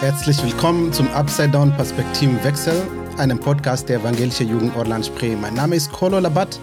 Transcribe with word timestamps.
Herzlich 0.00 0.42
willkommen 0.42 0.92
zum 0.92 1.08
Upside 1.12 1.50
Down 1.50 1.72
Perspektivenwechsel, 1.76 2.82
einem 3.18 3.38
Podcast 3.38 3.88
der 3.88 4.00
Evangelischen 4.00 4.48
Jugend 4.48 4.76
Orland 4.76 5.06
Spree. 5.06 5.36
Mein 5.36 5.54
Name 5.54 5.76
ist 5.76 5.92
Kolo 5.92 6.18
Labat. 6.18 6.58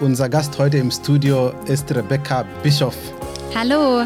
Unser 0.00 0.28
Gast 0.28 0.58
heute 0.58 0.78
im 0.78 0.90
Studio 0.90 1.52
ist 1.66 1.94
Rebecca 1.94 2.44
Bischoff. 2.62 2.96
Hallo. 3.54 4.04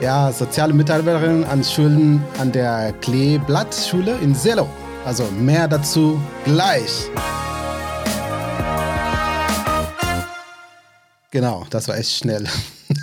Ja, 0.00 0.30
soziale 0.32 0.72
Mitarbeiterin 0.74 1.44
an 1.44 1.64
Schulen 1.64 2.22
an 2.38 2.52
der 2.52 2.92
Kleeblatt-Schule 3.00 4.18
in 4.18 4.34
Selo. 4.34 4.68
Also 5.04 5.24
mehr 5.30 5.66
dazu 5.68 6.20
gleich. 6.44 7.08
Genau, 11.30 11.66
das 11.70 11.88
war 11.88 11.96
echt 11.96 12.10
schnell. 12.10 12.46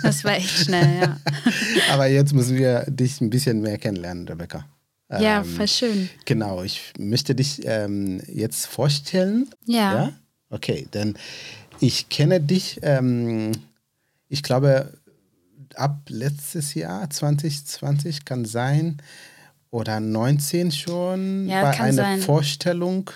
Das 0.02 0.24
war 0.24 0.32
echt 0.36 0.64
schnell, 0.64 1.00
ja. 1.00 1.16
Aber 1.92 2.06
jetzt 2.06 2.32
müssen 2.32 2.56
wir 2.56 2.84
dich 2.88 3.20
ein 3.20 3.30
bisschen 3.30 3.60
mehr 3.60 3.78
kennenlernen, 3.78 4.26
Rebecca. 4.28 4.64
Ja, 5.10 5.40
Ähm, 5.40 5.44
voll 5.44 5.68
schön. 5.68 6.08
Genau, 6.24 6.62
ich 6.62 6.92
möchte 6.98 7.34
dich 7.34 7.60
ähm, 7.64 8.20
jetzt 8.26 8.66
vorstellen. 8.66 9.50
Ja. 9.66 9.94
ja. 9.94 10.12
Okay, 10.50 10.86
denn 10.94 11.14
ich 11.80 12.08
kenne 12.08 12.40
dich, 12.40 12.80
ähm, 12.82 13.52
ich 14.28 14.42
glaube, 14.42 14.92
ab 15.78 16.00
letztes 16.08 16.74
Jahr, 16.74 17.08
2020 17.08 18.24
kann 18.24 18.44
sein, 18.44 18.98
oder 19.70 20.00
19 20.00 20.70
schon, 20.70 21.48
Ja, 21.48 21.62
bei 21.62 21.80
einer 21.80 21.92
sein. 21.94 22.20
Vorstellung. 22.20 23.10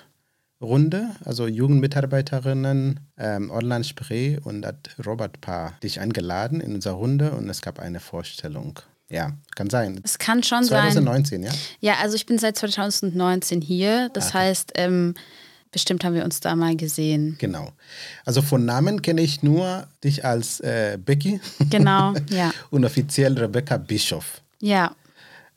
Runde, 0.59 1.11
also 1.23 1.47
Jugendmitarbeiterinnen 1.47 3.01
ähm, 3.19 3.51
Online 3.51 3.85
Spree 3.85 4.39
und 4.43 4.65
hat 4.65 4.97
Robert 5.05 5.43
Paar 5.43 5.75
dich 5.83 6.01
eingeladen 6.01 6.63
in 6.63 6.75
unserer 6.75 6.95
Runde 6.95 7.33
und 7.33 7.49
es 7.51 7.61
gab 7.61 7.79
eine 7.79 8.01
Vorstellung. 8.01 8.81
Ja, 9.11 9.33
kann 9.55 9.69
sein. 9.69 10.01
Es 10.03 10.19
kann 10.19 10.43
schon 10.43 10.65
sein. 10.65 10.91
2019, 10.91 11.43
ja? 11.43 11.53
Ja, 11.81 11.95
also 12.01 12.17
ich 12.17 12.25
bin 12.25 12.39
seit 12.39 12.57
2019 12.57 13.61
hier. 13.61 14.09
Das 14.15 14.33
heißt, 14.33 14.73
ähm, 14.77 15.15
bestimmt 15.73 16.05
haben 16.05 16.15
wir 16.15 16.25
uns 16.25 16.41
da 16.41 16.55
mal 16.57 16.77
gesehen. 16.77 17.37
Genau. 17.39 17.71
Also 18.25 18.43
von 18.43 18.65
Namen 18.65 19.03
kenne 19.03 19.21
ich 19.23 19.43
nur 19.43 19.87
dich 20.03 20.25
als 20.25 20.61
äh, 20.61 20.99
Becky 21.03 21.41
Genau, 21.71 22.15
ja. 22.31 22.53
und 22.71 22.85
offiziell 22.85 23.39
Rebecca 23.39 23.77
Bischoff. 23.77 24.41
Ja, 24.61 24.95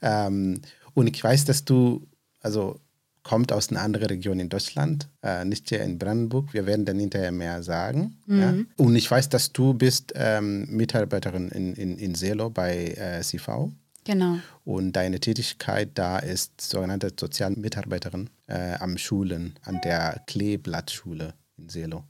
Ähm, 0.02 0.62
und 0.94 1.08
ich 1.08 1.24
weiß, 1.24 1.46
dass 1.46 1.64
du, 1.66 2.06
also 2.42 2.80
kommt 3.24 3.52
aus 3.52 3.70
einer 3.70 3.82
anderen 3.82 4.08
Region 4.08 4.40
in 4.40 4.50
Deutschland, 4.50 5.08
äh, 5.22 5.46
nicht 5.46 5.70
hier 5.70 5.82
in 5.82 5.98
Brandenburg. 6.00 6.54
Wir 6.54 6.66
werden 6.66 6.86
dann 6.86 6.98
hinterher 7.00 7.32
mehr 7.32 7.62
sagen. 7.64 8.18
Ja? 8.28 8.54
Und 8.78 8.96
ich 8.96 9.10
weiß, 9.12 9.30
dass 9.30 9.52
du 9.52 9.74
bist 9.74 10.14
ähm, 10.16 10.66
Mitarbeiterin 10.70 11.50
in, 11.50 11.74
in, 11.76 11.98
in 11.98 12.16
Selo 12.16 12.50
bei 12.50 12.88
äh, 12.98 13.22
CV. 13.22 13.72
Genau. 14.04 14.40
Und 14.66 14.94
deine 14.94 15.20
Tätigkeit 15.20 15.92
da 15.96 16.20
ist 16.20 16.62
sogenannte 16.62 17.12
Sozialmitarbeiterin 17.18 18.30
äh, 18.48 18.76
am 18.76 18.98
Schulen, 18.98 19.56
an 19.64 19.80
der 19.84 20.22
Kleeblattschule 20.28 21.34
in 21.58 21.70
Selo. 21.70 22.04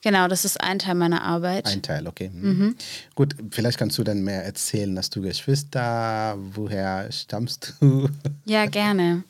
Genau, 0.00 0.26
das 0.26 0.44
ist 0.46 0.60
ein 0.60 0.78
Teil 0.78 0.94
meiner 0.94 1.22
Arbeit. 1.22 1.66
Ein 1.66 1.82
Teil, 1.82 2.06
okay. 2.06 2.30
Mhm. 2.32 2.76
Gut, 3.14 3.34
vielleicht 3.50 3.78
kannst 3.78 3.98
du 3.98 4.04
dann 4.04 4.22
mehr 4.22 4.44
erzählen. 4.44 4.96
Hast 4.96 5.14
du 5.14 5.20
Geschwister? 5.20 6.36
Woher 6.38 7.10
stammst 7.12 7.74
du? 7.80 8.08
Ja, 8.48 8.66
gerne. 8.66 9.24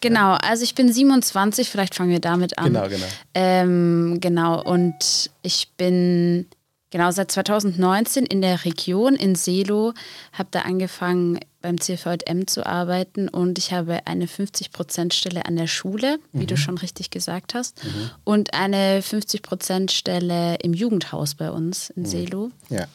Genau, 0.00 0.34
also 0.34 0.62
ich 0.62 0.74
bin 0.74 0.92
27, 0.92 1.70
vielleicht 1.70 1.94
fangen 1.94 2.10
wir 2.10 2.20
damit 2.20 2.58
an. 2.58 2.66
Genau, 2.66 2.86
genau. 2.86 3.06
Ähm, 3.34 4.18
genau, 4.20 4.62
und 4.62 5.30
ich 5.42 5.70
bin 5.78 6.46
genau 6.92 7.10
seit 7.10 7.32
2019 7.32 8.24
in 8.24 8.40
der 8.40 8.64
Region 8.64 9.16
in 9.16 9.34
Selo, 9.34 9.94
habe 10.32 10.50
da 10.52 10.60
angefangen 10.60 11.40
beim 11.60 11.80
CVM 11.80 12.46
zu 12.46 12.64
arbeiten 12.64 13.28
und 13.28 13.58
ich 13.58 13.72
habe 13.72 14.06
eine 14.06 14.26
50%-Stelle 14.26 15.46
an 15.46 15.56
der 15.56 15.66
Schule, 15.66 16.18
wie 16.32 16.46
du 16.46 16.56
schon 16.56 16.78
richtig 16.78 17.10
gesagt 17.10 17.54
hast, 17.54 17.80
und 18.24 18.54
eine 18.54 19.00
50%-Stelle 19.00 20.56
im 20.56 20.74
Jugendhaus 20.74 21.34
bei 21.34 21.50
uns 21.50 21.90
in 21.90 22.04
Selo. 22.04 22.50
Ja. 22.68 22.86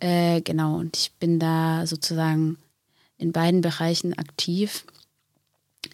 Äh, 0.00 0.40
genau, 0.40 0.76
und 0.76 0.96
ich 0.96 1.12
bin 1.18 1.38
da 1.38 1.86
sozusagen 1.86 2.56
in 3.18 3.32
beiden 3.32 3.60
Bereichen 3.60 4.16
aktiv. 4.16 4.84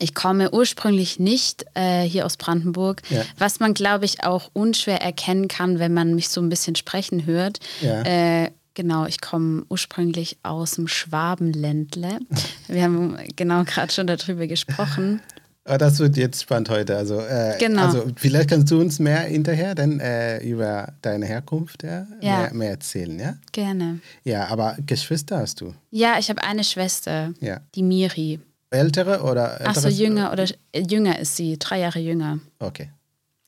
Ich 0.02 0.14
komme 0.14 0.50
ursprünglich 0.52 1.18
nicht 1.20 1.64
äh, 1.74 2.02
hier 2.02 2.24
aus 2.26 2.36
Brandenburg, 2.36 3.02
Ja. 3.10 3.22
was 3.38 3.60
man, 3.60 3.74
glaube 3.74 4.06
ich, 4.06 4.24
auch 4.24 4.50
unschwer 4.54 5.00
erkennen 5.02 5.46
kann, 5.46 5.78
wenn 5.78 5.92
man 5.94 6.14
mich 6.14 6.28
so 6.30 6.40
ein 6.40 6.48
bisschen 6.48 6.74
sprechen 6.74 7.26
hört. 7.26 7.60
Ja. 7.82 8.02
Äh, 8.02 8.50
genau, 8.74 9.04
ich 9.06 9.20
komme 9.20 9.64
ursprünglich 9.68 10.38
aus 10.42 10.72
dem 10.72 10.88
Schwabenländle. 10.88 12.18
Wir 12.68 12.82
haben 12.84 13.16
genau 13.36 13.64
gerade 13.64 13.92
schon 13.92 14.06
darüber 14.06 14.46
gesprochen. 14.46 15.20
Ah, 15.66 15.76
Das 15.76 15.98
wird 15.98 16.16
jetzt 16.16 16.42
spannend 16.42 16.70
heute. 16.70 16.96
Also, 16.96 17.20
äh, 17.20 17.56
Genau. 17.60 17.82
also 17.84 18.06
vielleicht 18.16 18.48
kannst 18.48 18.70
du 18.70 18.80
uns 18.80 18.98
mehr 18.98 19.20
hinterher 19.20 19.74
dann 19.74 20.00
äh, 20.00 20.38
über 20.42 20.94
deine 21.02 21.26
Herkunft 21.26 21.82
ja, 21.82 22.06
Ja. 22.22 22.38
Mehr, 22.40 22.54
mehr 22.54 22.70
erzählen, 22.70 23.18
ja? 23.20 23.34
Gerne. 23.52 24.00
Ja, 24.24 24.48
aber 24.48 24.76
Geschwister 24.86 25.38
hast 25.38 25.60
du? 25.60 25.74
Ja, 25.90 26.16
ich 26.18 26.30
habe 26.30 26.42
eine 26.42 26.64
Schwester, 26.64 27.34
Ja. 27.40 27.60
die 27.74 27.82
Miri. 27.82 28.40
Ältere 28.70 29.22
oder 29.22 29.60
Ach 29.64 29.74
so, 29.74 29.88
älteres- 29.88 29.98
jünger 29.98 30.32
oder 30.32 30.44
äh, 30.72 30.82
jünger 30.88 31.18
ist 31.18 31.36
sie, 31.36 31.58
drei 31.58 31.80
Jahre 31.80 31.98
jünger. 31.98 32.38
Okay, 32.60 32.90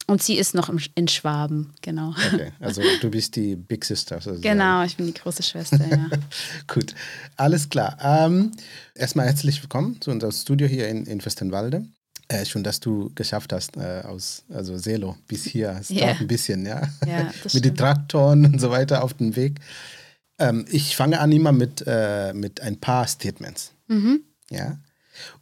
Und 0.08 0.22
sie 0.22 0.36
ist 0.36 0.54
noch 0.54 0.68
im, 0.68 0.80
in 0.96 1.06
Schwaben, 1.08 1.72
genau. 1.80 2.10
okay. 2.10 2.52
Also 2.60 2.82
du 3.00 3.10
bist 3.10 3.36
die 3.36 3.54
Big 3.56 3.84
Sister 3.84 4.16
sozusagen. 4.16 4.42
Genau, 4.42 4.82
ich 4.84 4.96
bin 4.96 5.06
die 5.06 5.14
große 5.14 5.42
Schwester, 5.44 5.78
ja. 5.88 6.08
Gut, 6.66 6.94
alles 7.36 7.68
klar. 7.68 7.96
Ähm, 8.02 8.50
erstmal 8.94 9.26
herzlich 9.26 9.62
willkommen 9.62 10.00
zu 10.00 10.10
unserem 10.10 10.32
Studio 10.32 10.66
hier 10.66 10.88
in, 10.88 11.06
in 11.06 11.20
Fürstenwalde. 11.20 11.84
Äh, 12.28 12.44
schön, 12.44 12.64
dass 12.64 12.80
du 12.80 13.12
geschafft 13.14 13.52
hast, 13.52 13.76
äh, 13.76 14.02
aus 14.04 14.42
also 14.52 14.76
Selo 14.78 15.16
bis 15.28 15.44
hier. 15.44 15.76
Es 15.80 15.88
Ja. 15.90 16.06
dauert 16.06 16.20
ein 16.22 16.26
bisschen, 16.26 16.66
ja. 16.66 16.82
Ja, 17.06 17.30
mit 17.52 17.64
den. 17.64 17.76
Traktoren 17.76 18.44
und 18.46 18.58
so 18.60 18.70
weiter 18.70 19.04
auf 19.04 19.14
dem 19.14 19.36
Weg. 19.36 19.60
Ähm, 20.38 20.64
ich 20.70 20.96
fange 20.96 21.20
an 21.20 21.30
immer 21.30 21.52
mit, 21.52 21.84
äh, 21.86 22.32
mit 22.32 22.60
ein 22.60 22.80
paar 22.80 23.06
Statements. 23.06 23.72
Mhm. 23.86 24.22
Ja. 24.50 24.78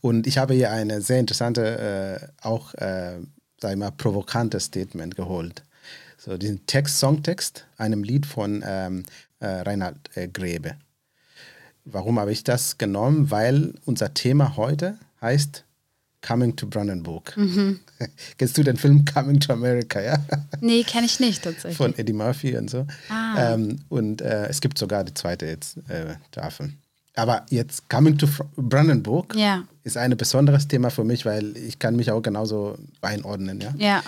Und 0.01 0.27
ich 0.27 0.39
habe 0.39 0.55
hier 0.55 0.71
eine 0.71 1.01
sehr 1.01 1.21
interessante, 1.21 2.23
äh, 2.43 2.47
auch, 2.47 2.75
äh, 2.75 3.19
sag 3.61 3.73
ich 3.73 3.79
mal, 3.79 3.91
provokante 3.91 4.61
Statement 4.61 5.17
geholt. 5.17 5.63
So, 6.19 6.37
diesen 6.37 6.67
Text, 6.67 6.99
Songtext, 6.99 7.67
einem 7.79 8.03
Lied 8.03 8.27
von 8.27 8.63
ähm, 8.67 9.05
äh, 9.41 9.47
Reinhard 9.47 9.97
äh, 10.17 10.29
Grebe. 10.29 10.77
Warum 11.85 12.19
habe 12.19 12.33
ich 12.33 12.45
das 12.45 12.79
genommen? 12.79 13.31
Weil 13.31 13.75
unser 13.87 14.13
Thema 14.13 14.57
heute 14.57 14.99
heißt 15.21 15.65
Coming 16.21 16.55
to 16.55 16.67
Brandenburg. 16.67 17.35
Kennst 18.39 18.59
du 18.59 18.63
den 18.63 18.77
Film 18.77 19.05
Coming 19.07 19.41
to 19.41 19.53
America, 19.53 20.01
ja? 20.01 20.19
Nee, 20.61 20.85
kenne 20.85 21.07
ich 21.07 21.19
nicht 21.21 21.43
tatsächlich. 21.43 21.77
Von 21.77 21.97
Eddie 21.97 22.13
Murphy 22.13 22.57
und 22.57 22.69
so. 22.69 22.87
Ah. 23.09 23.55
Ähm, 23.55 23.81
und 23.89 24.21
äh, 24.21 24.47
es 24.49 24.61
gibt 24.61 24.77
sogar 24.77 25.05
die 25.05 25.15
zweite 25.15 25.47
jetzt, 25.47 25.79
äh, 25.89 26.17
Staffel. 26.29 26.73
Aber 27.17 27.45
jetzt 27.51 27.89
Coming 27.91 28.17
to 28.19 28.27
Brandenburg 28.57 29.35
Ja. 29.37 29.65
ist 29.83 29.97
ein 29.97 30.17
besonderes 30.17 30.69
Thema 30.69 30.91
für 30.91 31.05
mich, 31.05 31.27
weil 31.27 31.57
ich 31.57 31.79
kann 31.79 31.97
mich 31.97 32.11
auch 32.11 32.23
genauso 32.23 32.79
einordnen, 33.03 33.61
ja. 33.61 33.75
Ja. 33.77 34.03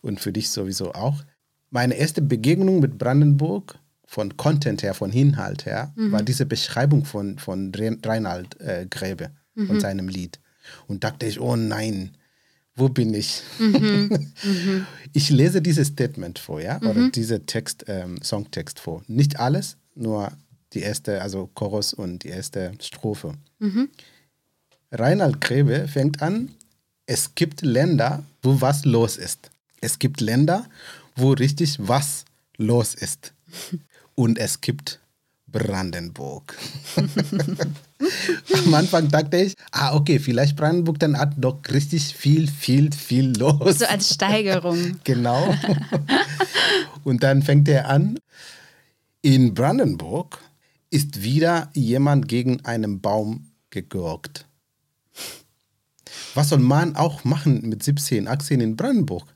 Und 0.00 0.20
für 0.20 0.32
dich 0.32 0.48
sowieso 0.50 0.92
auch. 0.94 1.22
Meine 1.70 1.94
erste 1.94 2.22
Begegnung 2.22 2.80
mit 2.80 2.98
Brandenburg 2.98 3.78
von 4.06 4.36
Content 4.36 4.82
her, 4.82 4.94
von 4.94 5.12
Inhalt 5.12 5.66
her, 5.66 5.92
war 5.96 6.22
diese 6.22 6.46
Beschreibung 6.46 7.04
von, 7.04 7.38
von 7.38 7.72
Re- 7.74 7.96
Reinhard 8.04 8.60
äh, 8.60 8.86
Gräbe 8.90 9.30
und 9.54 9.80
seinem 9.80 10.08
Lied. 10.08 10.40
Und 10.86 11.04
dachte 11.04 11.26
ich, 11.26 11.38
oh 11.40 11.54
nein, 11.56 12.10
wo 12.74 12.88
bin 12.88 13.12
ich? 13.14 13.42
ich 15.12 15.30
lese 15.30 15.60
dieses 15.62 15.88
Statement 15.88 16.38
vor, 16.38 16.60
ja, 16.60 16.80
oder 16.82 17.10
diese 17.10 17.44
Text, 17.46 17.84
ähm, 17.88 18.20
Songtext 18.22 18.78
vor. 18.80 19.02
Nicht 19.06 19.38
alles, 19.38 19.76
nur 19.94 20.32
die 20.72 20.80
erste, 20.80 21.20
also 21.22 21.48
Chorus 21.54 21.92
und 21.92 22.24
die 22.24 22.28
erste 22.28 22.72
Strophe. 22.80 23.34
Reinhard 24.92 25.40
Grebe 25.40 25.88
fängt 25.88 26.22
an, 26.22 26.50
es 27.06 27.34
gibt 27.34 27.62
Länder, 27.62 28.22
wo 28.42 28.60
was 28.60 28.84
los 28.84 29.16
ist. 29.16 29.50
Es 29.80 29.98
gibt 29.98 30.20
Länder, 30.20 30.66
wo 31.16 31.32
richtig 31.32 31.76
was 31.80 32.24
los 32.56 32.94
ist. 32.94 33.32
Und 34.14 34.38
es 34.38 34.60
gibt 34.60 35.00
Brandenburg. 35.46 36.56
Am 38.64 38.74
Anfang 38.74 39.08
dachte 39.08 39.38
ich, 39.38 39.54
ah, 39.72 39.94
okay, 39.94 40.18
vielleicht 40.18 40.56
Brandenburg, 40.56 40.98
dann 40.98 41.18
hat 41.18 41.32
doch 41.36 41.58
richtig 41.70 42.14
viel, 42.14 42.46
viel, 42.46 42.92
viel 42.92 43.36
los. 43.36 43.78
So 43.78 43.86
als 43.86 44.14
Steigerung. 44.14 45.00
Genau. 45.04 45.52
Und 47.02 47.22
dann 47.22 47.42
fängt 47.42 47.68
er 47.68 47.88
an, 47.88 48.18
in 49.22 49.54
Brandenburg 49.54 50.38
ist 50.90 51.22
wieder 51.22 51.70
jemand 51.72 52.28
gegen 52.28 52.64
einen 52.64 53.00
Baum 53.00 53.52
gegurkt. 53.70 54.46
was 56.34 56.48
soll 56.48 56.58
man 56.58 56.96
auch 56.96 57.24
machen 57.24 57.68
mit 57.68 57.82
17, 57.82 58.28
18 58.28 58.60
in 58.60 58.76
Brandenburg? 58.76 59.34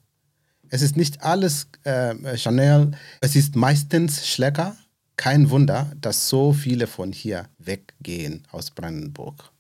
Es 0.68 0.82
ist 0.82 0.96
nicht 0.96 1.22
alles 1.22 1.68
äh, 1.84 2.36
Chanel, 2.36 2.92
es 3.20 3.36
ist 3.36 3.54
meistens 3.54 4.26
Schlecker. 4.26 4.76
Kein 5.16 5.50
Wunder, 5.50 5.92
dass 6.00 6.28
so 6.28 6.52
viele 6.52 6.88
von 6.88 7.12
hier 7.12 7.48
weggehen 7.58 8.42
aus 8.50 8.72
Brandenburg. 8.72 9.53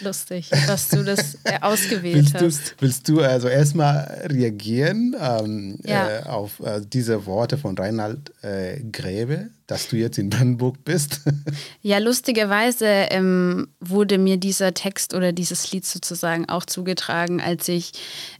Lustig, 0.00 0.50
dass 0.66 0.88
du 0.88 1.02
das 1.02 1.36
äh, 1.44 1.58
ausgewählt 1.60 2.32
hast. 2.34 2.74
Willst 2.80 3.08
du 3.08 3.20
also 3.20 3.48
erstmal 3.48 4.26
reagieren 4.30 5.16
ähm, 5.20 5.78
Ja. 5.84 6.08
äh, 6.08 6.22
auf 6.24 6.60
äh, 6.60 6.80
diese 6.84 7.26
Worte 7.26 7.58
von 7.58 7.76
Reinhard 7.76 8.32
äh, 8.42 8.80
Gräbe, 8.92 9.50
dass 9.66 9.88
du 9.88 9.96
jetzt 9.96 10.18
in 10.18 10.30
Brandenburg 10.30 10.84
bist? 10.84 11.20
Ja, 11.82 11.98
lustigerweise 11.98 12.86
ähm, 12.86 13.68
wurde 13.80 14.18
mir 14.18 14.36
dieser 14.36 14.74
Text 14.74 15.14
oder 15.14 15.32
dieses 15.32 15.70
Lied 15.72 15.86
sozusagen 15.86 16.48
auch 16.48 16.64
zugetragen, 16.66 17.40
als 17.40 17.68
ich 17.68 17.92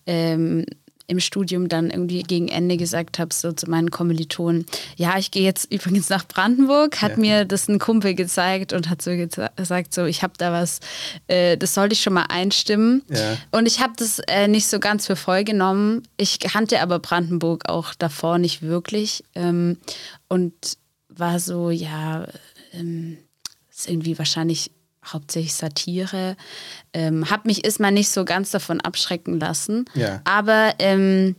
ähm, 0.06 0.64
im 1.08 1.20
Studium 1.20 1.68
dann 1.68 1.90
irgendwie 1.90 2.22
gegen 2.22 2.48
Ende 2.48 2.76
gesagt 2.76 3.18
habe, 3.18 3.32
so 3.34 3.50
zu 3.50 3.68
meinen 3.68 3.90
Kommilitonen, 3.90 4.66
ja, 4.96 5.18
ich 5.18 5.30
gehe 5.30 5.42
jetzt 5.42 5.72
übrigens 5.72 6.08
nach 6.10 6.28
Brandenburg, 6.28 7.00
hat 7.02 7.12
Ja. 7.12 7.16
mir 7.16 7.44
das 7.46 7.66
ein 7.66 7.78
Kumpel 7.78 8.14
gezeigt 8.14 8.72
und 8.74 8.88
hat 8.90 9.00
so 9.02 9.10
gesagt, 9.56 9.94
so, 9.94 10.04
ich 10.04 10.22
habe 10.22 10.34
da 10.36 10.52
was, 10.52 10.80
äh, 11.26 11.56
das 11.56 11.72
sollte 11.74 11.94
ich 11.94 12.02
schon 12.02 12.12
mal 12.12 12.26
einstimmen. 12.28 13.02
Ja. 13.08 13.36
Und 13.50 13.66
ich 13.66 13.80
habe 13.80 13.94
das 13.96 14.18
äh, 14.28 14.48
nicht 14.48 14.66
so 14.68 14.78
ganz 14.80 15.06
für 15.06 15.16
voll 15.16 15.44
genommen. 15.44 16.02
Ich 16.18 16.38
kannte 16.40 16.80
aber 16.80 16.98
Brandenburg 16.98 17.68
auch 17.68 17.94
davor 17.94 18.38
nicht 18.38 18.60
wirklich 18.62 19.24
ähm, 19.34 19.78
und 20.28 20.52
war 21.08 21.40
so, 21.40 21.70
ja, 21.70 22.28
ähm, 22.74 23.16
ist 23.70 23.88
irgendwie 23.88 24.18
wahrscheinlich 24.18 24.70
hauptsächlich 25.12 25.54
Satire. 25.54 26.36
Ähm, 26.92 27.30
hab 27.30 27.44
mich 27.44 27.64
ist 27.64 27.80
mal 27.80 27.90
nicht 27.90 28.10
so 28.10 28.24
ganz 28.24 28.50
davon 28.50 28.80
abschrecken 28.80 29.38
lassen. 29.40 29.84
Ja. 29.94 30.20
Aber 30.24 30.74
ähm, 30.78 31.36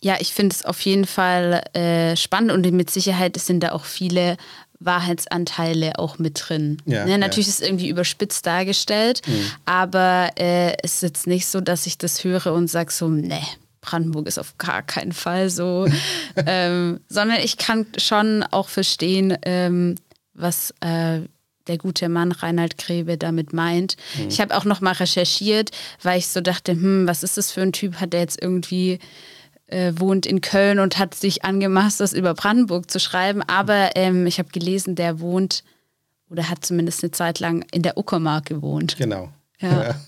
ja, 0.00 0.16
ich 0.20 0.34
finde 0.34 0.54
es 0.54 0.64
auf 0.64 0.80
jeden 0.82 1.06
Fall 1.06 1.62
äh, 1.72 2.16
spannend 2.16 2.52
und 2.52 2.70
mit 2.72 2.90
Sicherheit 2.90 3.36
sind 3.38 3.62
da 3.62 3.72
auch 3.72 3.84
viele 3.84 4.36
Wahrheitsanteile 4.80 5.98
auch 5.98 6.18
mit 6.18 6.42
drin. 6.46 6.78
Ja, 6.84 7.06
ne, 7.06 7.18
natürlich 7.18 7.46
ja. 7.46 7.52
ist 7.52 7.62
es 7.62 7.66
irgendwie 7.66 7.88
überspitzt 7.88 8.46
dargestellt, 8.46 9.22
aber 9.64 10.30
äh, 10.36 10.76
es 10.82 10.94
ist 10.94 11.02
jetzt 11.02 11.26
nicht 11.26 11.46
so, 11.46 11.60
dass 11.60 11.86
ich 11.86 11.96
das 11.96 12.22
höre 12.22 12.52
und 12.52 12.68
sage 12.68 12.92
so, 12.92 13.08
ne, 13.08 13.40
Brandenburg 13.80 14.26
ist 14.26 14.38
auf 14.38 14.56
gar 14.58 14.82
keinen 14.82 15.12
Fall 15.12 15.50
so, 15.50 15.86
ähm, 16.46 17.00
sondern 17.08 17.38
ich 17.38 17.56
kann 17.56 17.86
schon 17.98 18.42
auch 18.42 18.68
verstehen, 18.68 19.36
ähm, 19.42 19.96
was 20.34 20.74
äh, 20.80 21.20
der 21.66 21.78
gute 21.78 22.08
Mann 22.08 22.32
Reinhard 22.32 22.76
Grebe 22.78 23.16
damit 23.18 23.52
meint. 23.52 23.96
Ich 24.28 24.40
habe 24.40 24.56
auch 24.56 24.64
noch 24.64 24.80
mal 24.80 24.92
recherchiert, 24.92 25.70
weil 26.02 26.18
ich 26.18 26.28
so 26.28 26.40
dachte, 26.40 26.72
hm, 26.72 27.06
was 27.06 27.22
ist 27.22 27.36
das 27.36 27.50
für 27.50 27.62
ein 27.62 27.72
Typ? 27.72 27.96
Hat 28.00 28.12
der 28.12 28.20
jetzt 28.20 28.40
irgendwie 28.42 28.98
äh, 29.66 29.92
wohnt 29.96 30.26
in 30.26 30.40
Köln 30.42 30.78
und 30.78 30.98
hat 30.98 31.14
sich 31.14 31.44
angemaßt, 31.44 32.00
das 32.00 32.12
über 32.12 32.34
Brandenburg 32.34 32.90
zu 32.90 33.00
schreiben. 33.00 33.42
Aber 33.42 33.90
ähm, 33.96 34.26
ich 34.26 34.38
habe 34.38 34.50
gelesen, 34.50 34.94
der 34.94 35.20
wohnt 35.20 35.64
oder 36.30 36.48
hat 36.50 36.64
zumindest 36.64 37.02
eine 37.02 37.12
Zeit 37.12 37.40
lang 37.40 37.64
in 37.72 37.82
der 37.82 37.96
Uckermark 37.96 38.46
gewohnt. 38.46 38.96
Genau. 38.98 39.30
Ja. 39.60 39.94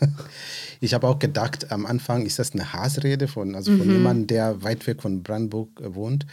Ich 0.79 0.93
habe 0.93 1.09
auch 1.09 1.19
gedacht, 1.19 1.73
am 1.73 1.87
Anfang 1.87 2.27
ist 2.27 2.39
das 2.39 2.53
eine 2.53 2.75
Hassrede 2.75 3.29
von, 3.29 3.55
also 3.55 3.71
Mhm. 3.71 3.79
von 3.79 3.91
jemandem, 3.91 4.27
der 4.27 4.63
weit 4.63 4.87
weg 4.87 5.01
von 5.01 5.23
Brandenburg 5.23 5.71
äh, 5.81 5.95
wohnt. 5.95 6.27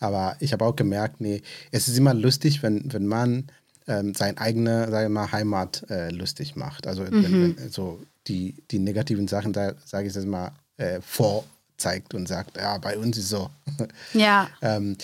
Aber 0.00 0.36
ich 0.40 0.52
habe 0.52 0.66
auch 0.66 0.76
gemerkt, 0.76 1.22
nee, 1.22 1.40
es 1.70 1.88
ist 1.88 1.96
immer 1.96 2.12
lustig, 2.12 2.62
wenn, 2.62 2.92
wenn 2.92 3.06
man 3.06 3.46
ähm, 3.88 4.14
seine 4.14 4.38
eigene, 4.38 4.90
sage 4.90 5.06
ich 5.06 5.12
mal, 5.12 5.30
Heimat 5.32 5.84
äh, 5.90 6.10
lustig 6.10 6.56
macht. 6.56 6.86
Also 6.86 7.02
Mhm. 7.02 7.22
wenn, 7.22 7.56
wenn, 7.58 7.70
so 7.70 8.02
die, 8.26 8.54
die 8.70 8.78
negativen 8.78 9.28
Sachen, 9.28 9.52
da 9.52 9.72
sage 9.84 10.08
ich 10.08 10.14
jetzt 10.14 10.26
mal, 10.26 10.50
äh, 10.78 11.00
vorzeigt 11.00 12.14
und 12.14 12.26
sagt, 12.28 12.56
ja, 12.56 12.78
bei 12.78 12.98
uns 12.98 13.16
ist 13.18 13.28
so. 13.28 13.50
Ja, 14.14 14.48
ähm, 14.62 14.96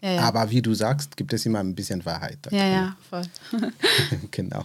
ja, 0.00 0.12
ja. 0.12 0.20
Aber 0.20 0.48
wie 0.50 0.62
du 0.62 0.74
sagst, 0.74 1.16
gibt 1.16 1.32
es 1.32 1.44
immer 1.44 1.58
ein 1.58 1.74
bisschen 1.74 2.04
Wahrheit. 2.06 2.38
da 2.42 2.50
ja, 2.56 2.66
ja, 2.66 2.96
voll. 3.10 3.22
genau. 4.30 4.64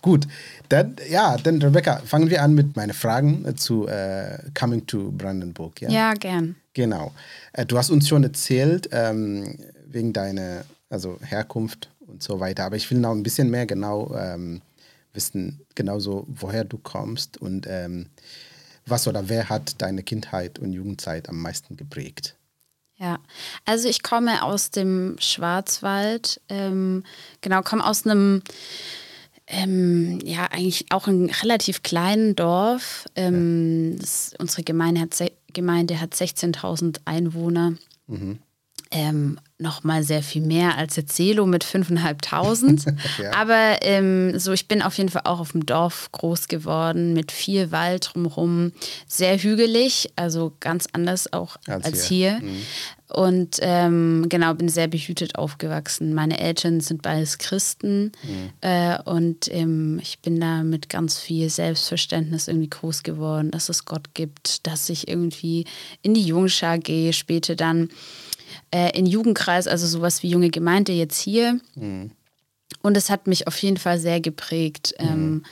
Gut, 0.00 0.28
dann, 0.68 0.94
ja, 1.08 1.36
dann 1.38 1.60
Rebecca, 1.60 1.96
fangen 2.06 2.30
wir 2.30 2.42
an 2.42 2.54
mit 2.54 2.76
meinen 2.76 2.92
Fragen 2.92 3.56
zu 3.56 3.88
äh, 3.88 4.38
Coming 4.58 4.86
to 4.86 5.10
Brandenburg. 5.10 5.80
Ja, 5.82 5.90
Ja, 5.90 6.14
gern. 6.14 6.54
genau. 6.72 7.12
Äh, 7.52 7.66
du 7.66 7.76
hast 7.78 7.90
uns 7.90 8.06
schon 8.08 8.22
erzählt, 8.22 8.88
ähm, 8.92 9.58
wegen 9.86 10.12
deiner 10.12 10.62
also 10.88 11.18
Herkunft 11.20 11.88
und 12.10 12.22
so 12.22 12.40
weiter, 12.40 12.64
aber 12.64 12.76
ich 12.76 12.90
will 12.90 12.98
noch 12.98 13.12
ein 13.12 13.22
bisschen 13.22 13.50
mehr 13.50 13.66
genau 13.66 14.14
ähm, 14.16 14.62
wissen, 15.12 15.60
genauso 15.74 16.26
woher 16.28 16.64
du 16.64 16.78
kommst 16.78 17.38
und 17.38 17.66
ähm, 17.68 18.06
was 18.86 19.06
oder 19.08 19.28
wer 19.28 19.48
hat 19.48 19.80
deine 19.80 20.02
Kindheit 20.02 20.58
und 20.58 20.72
Jugendzeit 20.72 21.28
am 21.28 21.40
meisten 21.40 21.76
geprägt. 21.76 22.36
Ja, 22.96 23.18
also 23.64 23.88
ich 23.88 24.02
komme 24.02 24.42
aus 24.42 24.70
dem 24.70 25.16
Schwarzwald, 25.18 26.40
ähm, 26.50 27.04
genau, 27.40 27.62
komme 27.62 27.86
aus 27.86 28.04
einem, 28.04 28.42
ähm, 29.46 30.18
ja, 30.22 30.44
eigentlich 30.50 30.92
auch 30.92 31.08
einem 31.08 31.30
relativ 31.42 31.82
kleinen 31.82 32.36
Dorf. 32.36 33.06
Ähm, 33.16 33.96
das, 33.98 34.34
unsere 34.38 34.64
Gemeinde 34.64 35.00
hat, 35.00 35.16
Gemeinde 35.54 35.98
hat 35.98 36.12
16.000 36.12 37.00
Einwohner. 37.06 37.72
Ähm, 38.90 39.40
Nochmal 39.60 40.02
sehr 40.02 40.22
viel 40.22 40.42
mehr 40.42 40.76
als 40.78 40.96
jetzt 40.96 41.14
Selo 41.14 41.46
mit 41.46 41.64
5.500. 41.64 42.94
Ja. 43.22 43.34
Aber 43.34 43.78
ähm, 43.82 44.38
so, 44.38 44.52
ich 44.52 44.66
bin 44.68 44.82
auf 44.82 44.96
jeden 44.96 45.10
Fall 45.10 45.22
auch 45.24 45.40
auf 45.40 45.52
dem 45.52 45.66
Dorf 45.66 46.10
groß 46.12 46.48
geworden, 46.48 47.12
mit 47.12 47.32
viel 47.32 47.70
Wald 47.70 48.10
drumherum, 48.12 48.72
sehr 49.06 49.36
hügelig, 49.38 50.10
also 50.16 50.52
ganz 50.60 50.86
anders 50.92 51.32
auch 51.32 51.56
Als 51.66 51.84
als, 51.84 52.04
hier. 52.04 52.38
hier. 52.38 52.50
Und 53.10 53.58
ähm, 53.60 54.26
genau, 54.28 54.54
bin 54.54 54.68
sehr 54.68 54.86
behütet 54.86 55.34
aufgewachsen. 55.34 56.14
Meine 56.14 56.38
Eltern 56.38 56.80
sind 56.80 57.02
beides 57.02 57.38
Christen 57.38 58.12
äh, 58.60 58.98
und 59.02 59.52
ähm, 59.52 59.98
ich 60.00 60.20
bin 60.20 60.38
da 60.40 60.62
mit 60.62 60.88
ganz 60.88 61.18
viel 61.18 61.50
Selbstverständnis 61.50 62.46
irgendwie 62.46 62.70
groß 62.70 63.02
geworden, 63.02 63.50
dass 63.50 63.68
es 63.68 63.84
Gott 63.84 64.14
gibt, 64.14 64.66
dass 64.66 64.88
ich 64.88 65.08
irgendwie 65.08 65.64
in 66.02 66.14
die 66.14 66.22
Jungschar 66.24 66.78
gehe, 66.78 67.12
später 67.12 67.56
dann 67.56 67.88
äh, 68.72 68.96
in 68.98 69.06
Jugendkreis, 69.06 69.66
also 69.66 69.86
sowas 69.86 70.22
wie 70.22 70.28
junge 70.30 70.50
Gemeinde 70.50 70.92
jetzt 70.92 71.20
hier. 71.20 71.58
Und 72.82 72.96
es 72.96 73.10
hat 73.10 73.26
mich 73.26 73.46
auf 73.46 73.56
jeden 73.58 73.76
Fall 73.76 73.98
sehr 73.98 74.20
geprägt. 74.20 74.94
Ähm, 74.98 75.44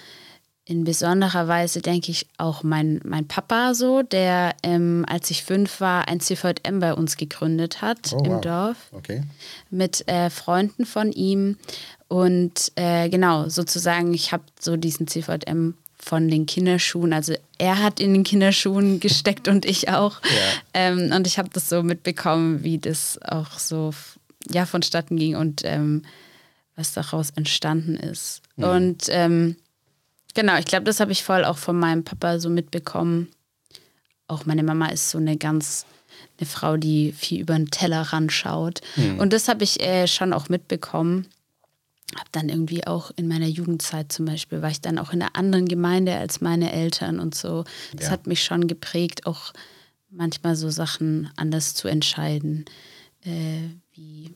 in 0.65 0.85
besonderer 0.85 1.49
Weise 1.49 1.81
denke 1.81 2.11
ich 2.11 2.27
auch 2.37 2.63
mein, 2.63 3.01
mein 3.05 3.27
Papa 3.27 3.73
so, 3.75 4.03
der, 4.03 4.55
ähm, 4.63 5.05
als 5.09 5.31
ich 5.31 5.43
fünf 5.43 5.81
war, 5.81 6.09
ein 6.09 6.21
CVM 6.21 6.79
bei 6.79 6.93
uns 6.93 7.17
gegründet 7.17 7.81
hat 7.81 8.13
Oh, 8.15 8.23
im 8.23 8.33
wow. 8.33 8.41
Dorf 8.43 8.77
Okay. 8.93 9.23
mit 9.71 10.07
äh, 10.09 10.29
Freunden 10.29 10.85
von 10.85 11.11
ihm. 11.11 11.57
Und 12.09 12.73
äh, 12.77 13.09
genau, 13.09 13.49
sozusagen, 13.49 14.13
ich 14.13 14.33
habe 14.33 14.45
so 14.61 14.77
diesen 14.77 15.07
CVM 15.09 15.75
von 16.09 16.29
den 16.29 16.47
Kinderschuhen, 16.47 17.13
also 17.13 17.35
er 17.59 17.83
hat 17.83 18.01
in 18.01 18.15
den 18.15 18.25
Kinderschuhen 18.25 18.99
gesteckt 18.99 19.47
und 19.47 19.67
ich 19.67 19.91
auch. 19.91 20.23
Ja. 20.23 20.31
Ähm, 20.73 21.13
und 21.15 21.27
ich 21.27 21.39
habe 21.39 21.51
das 21.53 21.69
so 21.69 21.83
mitbekommen, 21.83 22.65
wie 22.65 22.79
das 22.79 23.21
auch 23.23 23.59
so 23.59 23.93
ja, 24.51 24.65
vonstatten 24.65 25.19
ging 25.19 25.37
und 25.37 25.63
ähm, 25.65 26.03
was 26.77 26.95
daraus 26.95 27.29
entstanden 27.31 27.95
ist. 27.95 28.41
Und 28.57 29.09
ähm, 29.11 29.57
genau, 30.33 30.57
ich 30.57 30.65
glaube, 30.65 30.85
das 30.85 30.99
habe 31.01 31.13
ich 31.13 31.25
voll 31.25 31.45
auch 31.45 31.59
von 31.59 31.79
meinem 31.79 32.05
Papa 32.05 32.39
so 32.39 32.49
mitbekommen. 32.49 33.29
Auch 34.29 34.47
meine 34.47 34.63
Mama 34.63 34.87
ist 34.87 35.11
so 35.11 35.19
eine 35.19 35.37
ganz 35.37 35.85
eine 36.39 36.47
Frau, 36.47 36.79
die 36.79 37.13
viel 37.13 37.43
über 37.43 37.55
den 37.55 37.71
Tellerrand 37.71 38.33
schaut. 38.33 38.81
Und 39.19 39.33
das 39.35 39.49
habe 39.49 39.63
ich 39.63 39.81
äh, 39.81 40.07
schon 40.07 40.33
auch 40.33 40.49
mitbekommen. 40.49 41.27
Habe 42.17 42.29
dann 42.33 42.49
irgendwie 42.49 42.87
auch 42.87 43.11
in 43.17 43.29
meiner 43.29 43.47
Jugendzeit 43.47 44.11
zum 44.11 44.25
Beispiel, 44.25 44.63
war 44.63 44.71
ich 44.71 44.81
dann 44.81 44.99
auch 44.99 45.13
in 45.13 45.21
einer 45.23 45.37
anderen 45.37 45.67
Gemeinde 45.67 46.17
als 46.17 46.41
meine 46.41 46.73
Eltern 46.73 47.21
und 47.21 47.35
so. 47.35 47.65
Das 47.95 48.07
Ja. 48.07 48.13
hat 48.13 48.27
mich 48.27 48.43
schon 48.43 48.67
geprägt, 48.67 49.27
auch 49.27 49.53
manchmal 50.11 50.57
so 50.57 50.71
Sachen 50.71 51.31
anders 51.37 51.75
zu 51.75 51.87
entscheiden, 51.89 52.65
äh, 53.25 53.69
wie 53.93 54.35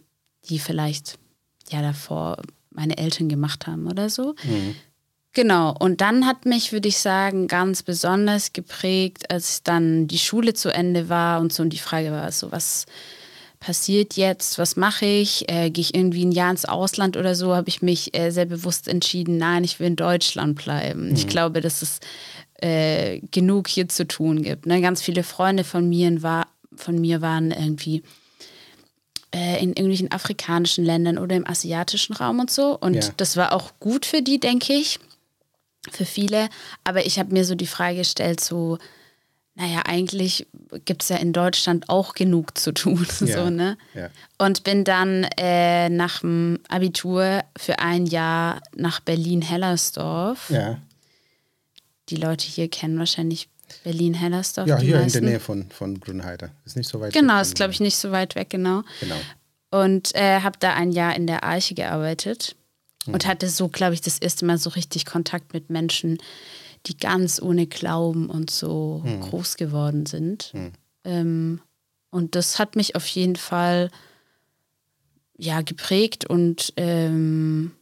die 0.49 0.59
vielleicht 0.59 1.19
ja 1.71 1.81
davor 1.81 2.43
meine 2.71 2.99
Eltern 2.99 3.29
gemacht 3.29 3.67
haben 3.67 3.87
oder 3.87 4.11
so. 4.11 4.35
Genau, 5.35 5.75
und 5.79 6.03
dann 6.03 6.27
hat 6.27 6.45
mich, 6.45 6.73
würde 6.73 6.89
ich 6.89 6.99
sagen, 6.99 7.49
ganz 7.49 7.83
besonders 7.83 8.53
geprägt, 8.53 9.31
als 9.31 9.63
dann 9.63 10.07
die 10.07 10.19
Schule 10.19 10.53
zu 10.53 10.69
Ende 10.69 11.09
war 11.09 11.41
und 11.41 11.55
so 11.55 11.63
und 11.63 11.71
die 11.71 11.79
Frage 11.79 12.11
war 12.11 12.31
so, 12.33 12.53
was 12.53 12.85
passiert 13.63 14.15
jetzt, 14.17 14.59
was 14.59 14.75
mache 14.77 15.07
ich, 15.07 15.49
äh, 15.49 15.71
gehe 15.71 15.83
ich 15.83 15.95
irgendwie 15.95 16.25
ein 16.25 16.33
Jahr 16.33 16.51
ins 16.51 16.65
Ausland 16.65 17.17
oder 17.17 17.35
so, 17.37 17.55
habe 17.55 17.69
ich 17.69 17.81
mich 17.81 18.13
äh, 18.17 18.31
sehr 18.31 18.45
bewusst 18.47 18.89
entschieden, 18.89 19.39
nein, 19.39 19.63
ich 19.63 19.79
will 19.79 19.87
in 19.87 19.97
Deutschland 19.97 20.57
bleiben. 20.63 21.15
Ich 21.15 21.29
glaube, 21.29 21.61
dass 21.61 21.81
es 21.81 22.01
äh, 22.61 23.21
genug 23.31 23.69
hier 23.69 23.89
zu 23.89 24.07
tun 24.07 24.43
gibt. 24.43 24.67
Ne? 24.67 24.81
Ganz 24.81 25.01
viele 25.01 25.23
Freunde 25.23 25.63
von 25.63 25.89
mir, 25.89 26.23
war, 26.23 26.49
von 26.75 27.01
mir 27.01 27.21
waren 27.23 27.53
irgendwie 27.53 28.03
äh, 29.33 29.63
in 29.63 29.71
irgendwelchen 29.71 30.11
afrikanischen 30.11 30.85
Ländern 30.85 31.17
oder 31.19 31.37
im 31.37 31.47
asiatischen 31.47 32.15
Raum 32.15 32.41
und 32.41 32.51
so. 32.51 32.77
Und 32.79 32.95
Ja. 32.95 33.11
das 33.17 33.37
war 33.37 33.53
auch 33.53 33.73
gut 33.79 34.07
für 34.07 34.23
die, 34.23 34.41
denke 34.41 34.73
ich. 34.73 34.99
für 35.91 36.05
viele. 36.05 36.49
Aber 36.85 37.07
ich 37.07 37.19
habe 37.19 37.33
mir 37.33 37.45
so 37.45 37.57
die 37.57 37.67
Frage 37.67 37.99
gestellt, 37.99 38.39
so, 38.41 38.79
naja, 39.55 39.83
eigentlich 39.85 40.47
gibt 40.87 41.03
es 41.03 41.11
ja 41.11 41.17
in 41.17 41.33
Deutschland 41.33 41.89
auch 41.89 42.15
genug 42.15 42.57
zu 42.59 42.73
tun. 42.73 43.07
Ja, 43.21 43.45
so, 43.45 43.51
ne? 43.51 43.77
ja. 43.95 44.09
Und 44.39 44.65
bin 44.65 44.85
dann 44.85 45.25
äh, 45.39 45.89
nach 45.91 46.21
dem 46.21 46.59
Abitur 46.69 47.43
für 47.59 47.79
ein 47.79 48.07
Jahr 48.07 48.61
nach 48.75 49.01
Berlin-Hellersdorf. 49.01 50.51
Ja, 50.51 50.79
Die 52.09 52.17
Leute 52.17 52.47
hier 52.47 52.69
kennen 52.69 52.99
wahrscheinlich 52.99 53.49
Berlin-Hellersdorf. 53.85 54.69
ja 54.69 54.79
hier 54.79 54.97
in 54.97 55.03
meisten. 55.03 55.23
der 55.23 55.31
Nähe 55.31 55.41
von, 55.41 55.71
von 55.71 56.01
Grünheide. 56.01 56.51
Ist 56.65 56.77
nicht 56.77 56.89
so 56.89 57.01
weit 57.01 57.13
Genau, 57.13 57.35
weg 57.37 57.43
ist 57.43 57.49
von- 57.49 57.55
glaube 57.57 57.73
ich 57.73 57.81
nicht 57.81 57.97
so 57.97 58.11
weit 58.11 58.35
weg, 58.35 58.51
genau. 58.51 58.83
Genau. 59.01 59.17
Und 59.71 60.15
äh, 60.15 60.41
habe 60.41 60.59
da 60.61 60.75
ein 60.75 60.93
Jahr 60.93 61.15
in 61.17 61.27
der 61.27 61.45
Arche 61.45 61.75
gearbeitet 61.75 62.57
Mhm. 63.05 63.15
und 63.15 63.27
hatte 63.27 63.49
so, 63.49 63.67
glaube 63.69 63.95
ich, 63.95 64.01
das 64.01 64.19
erste 64.19 64.45
Mal 64.45 64.59
so 64.59 64.71
richtig 64.71 65.07
Kontakt 65.07 65.53
mit 65.55 65.71
Menschen, 65.71 66.19
die 66.87 66.97
ganz 66.97 67.41
ohne 67.41 67.67
Glauben 67.67 68.29
und 68.31 68.51
so 68.51 69.03
Mhm. 69.05 69.21
groß 69.21 69.57
geworden 69.57 70.07
sind. 70.07 70.53
Ähm, 71.05 71.61
und 72.11 72.35
das 72.35 72.59
hat 72.59 72.77
mich 72.77 72.97
auf 72.97 73.07
jeden 73.07 73.37
Fall 73.37 73.91
ja 75.39 75.63
geprägt 75.63 76.25
und 76.25 76.73
ähm, 76.77 77.73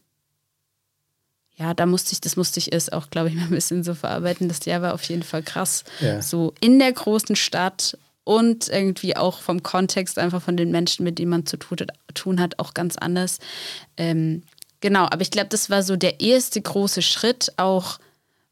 ja, 1.56 1.74
da 1.74 1.84
musste 1.84 2.12
ich, 2.14 2.20
das 2.22 2.36
musste 2.36 2.58
ich 2.58 2.72
erst 2.72 2.92
auch, 2.92 3.10
glaube 3.10 3.28
ich, 3.28 3.34
mal 3.36 3.44
ein 3.44 3.50
bisschen 3.50 3.84
so 3.84 3.94
verarbeiten. 3.94 4.48
Das 4.48 4.64
Jahr 4.64 4.82
war 4.82 4.94
auf 4.94 5.02
jeden 5.04 5.22
Fall 5.22 5.42
krass. 5.42 5.84
Ja. 6.00 6.22
So 6.22 6.54
in 6.60 6.78
der 6.78 6.92
großen 6.92 7.36
Stadt 7.36 7.98
und 8.24 8.68
irgendwie 8.68 9.16
auch 9.16 9.40
vom 9.40 9.62
Kontext, 9.62 10.18
einfach 10.18 10.40
von 10.42 10.56
den 10.56 10.70
Menschen, 10.70 11.04
mit 11.04 11.18
denen 11.18 11.30
man 11.30 11.46
zu 11.46 11.56
tun 11.58 11.78
hat, 11.80 11.90
tun 12.14 12.40
hat 12.40 12.58
auch 12.58 12.72
ganz 12.74 12.96
anders. 12.96 13.38
Ähm, 13.96 14.42
genau, 14.80 15.04
aber 15.04 15.20
ich 15.20 15.30
glaube, 15.30 15.48
das 15.48 15.68
war 15.68 15.82
so 15.82 15.96
der 15.96 16.20
erste 16.20 16.60
große 16.62 17.02
Schritt, 17.02 17.52
auch 17.56 17.98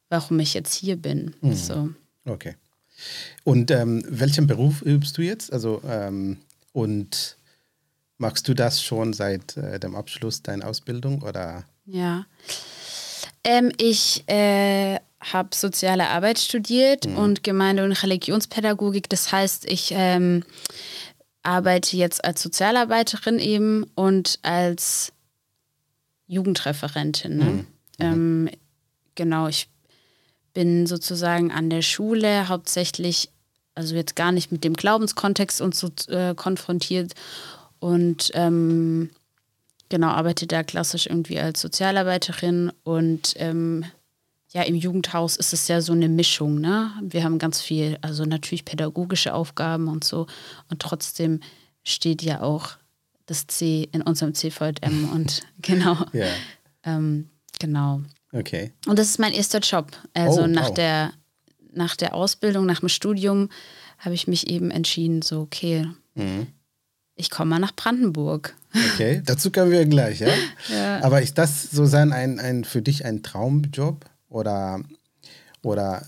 warum 0.08 0.40
ich 0.40 0.54
jetzt 0.54 0.74
hier 0.74 0.96
bin. 0.96 1.34
So. 1.42 1.90
Okay. 2.24 2.56
Und 3.44 3.70
ähm, 3.70 4.02
welchen 4.08 4.46
Beruf 4.46 4.82
übst 4.82 5.16
du 5.18 5.22
jetzt? 5.22 5.52
Also, 5.52 5.80
ähm, 5.86 6.38
und 6.72 7.36
machst 8.18 8.48
du 8.48 8.54
das 8.54 8.82
schon 8.82 9.12
seit 9.12 9.56
äh, 9.56 9.78
dem 9.78 9.94
Abschluss 9.94 10.42
deiner 10.42 10.66
Ausbildung 10.66 11.22
oder? 11.22 11.64
Ja. 11.86 12.26
Ähm, 13.44 13.72
ich 13.78 14.28
äh, 14.28 14.98
habe 15.20 15.48
soziale 15.54 16.08
Arbeit 16.08 16.38
studiert 16.38 17.06
und 17.06 17.42
Gemeinde- 17.42 17.84
und 17.84 17.92
Religionspädagogik. 17.92 19.08
Das 19.08 19.32
heißt, 19.32 19.64
ich 19.70 19.90
ähm, 19.92 20.44
arbeite 21.42 21.96
jetzt 21.96 22.24
als 22.24 22.42
Sozialarbeiterin 22.42 23.38
eben 23.38 23.84
und 23.94 24.38
als 24.42 25.12
Jugendreferentin. 26.26 27.36
Ne? 27.36 27.64
Ähm, 27.98 28.50
genau, 29.14 29.48
ich 29.48 29.68
bin 30.54 30.86
sozusagen 30.86 31.50
an 31.52 31.70
der 31.70 31.82
Schule 31.82 32.48
hauptsächlich, 32.48 33.30
also 33.74 33.94
jetzt 33.94 34.16
gar 34.16 34.32
nicht 34.32 34.50
mit 34.52 34.64
dem 34.64 34.74
Glaubenskontext 34.74 35.60
und 35.60 35.74
so 35.74 35.90
äh, 36.08 36.34
konfrontiert 36.34 37.14
und 37.78 38.30
ähm, 38.34 39.10
genau, 39.88 40.08
arbeite 40.08 40.46
da 40.46 40.62
klassisch 40.62 41.06
irgendwie 41.06 41.38
als 41.38 41.60
Sozialarbeiterin 41.60 42.72
und 42.84 43.34
ähm, 43.36 43.84
ja, 44.50 44.62
im 44.62 44.74
Jugendhaus 44.74 45.36
ist 45.36 45.52
es 45.52 45.68
ja 45.68 45.80
so 45.82 45.92
eine 45.92 46.08
Mischung, 46.08 46.58
ne? 46.60 46.90
Wir 47.02 47.22
haben 47.22 47.38
ganz 47.38 47.60
viel, 47.60 47.98
also 48.00 48.24
natürlich 48.24 48.64
pädagogische 48.64 49.34
Aufgaben 49.34 49.88
und 49.88 50.04
so 50.04 50.26
und 50.70 50.80
trotzdem 50.80 51.40
steht 51.84 52.22
ja 52.22 52.40
auch 52.40 52.70
das 53.26 53.46
C 53.46 53.88
in 53.92 54.00
unserem 54.02 54.34
CVM 54.34 55.10
und 55.12 55.42
genau, 55.62 55.98
Ja. 56.14 56.26
ähm, 56.82 57.28
genau. 57.60 58.00
Okay. 58.32 58.72
Und 58.86 58.98
das 58.98 59.08
ist 59.08 59.18
mein 59.18 59.32
erster 59.32 59.60
Job. 59.60 59.90
Also 60.14 60.42
Oh, 60.42 60.46
nach, 60.46 60.68
wow. 60.68 60.74
der, 60.74 61.12
nach 61.72 61.96
der 61.96 62.14
Ausbildung, 62.14 62.66
nach 62.66 62.80
dem 62.80 62.88
Studium 62.88 63.48
habe 63.98 64.14
ich 64.14 64.28
mich 64.28 64.48
eben 64.48 64.70
entschieden, 64.70 65.22
so, 65.22 65.40
okay, 65.40 65.86
Mhm. 66.14 66.46
ich 67.14 67.30
komme 67.30 67.50
mal 67.50 67.58
nach 67.58 67.74
Brandenburg. 67.74 68.54
Okay, 68.94 69.22
dazu 69.26 69.50
kommen 69.50 69.70
wir 69.70 69.86
gleich, 69.86 70.20
ja? 70.20 70.28
Ja. 70.68 71.02
Aber 71.02 71.22
ist 71.22 71.38
das 71.38 71.70
so 71.70 71.86
sein 71.86 72.12
ein, 72.12 72.38
ein 72.38 72.64
für 72.64 72.82
dich 72.82 73.04
ein 73.04 73.22
Traumjob 73.22 74.04
oder 74.28 74.80
oder 75.62 76.06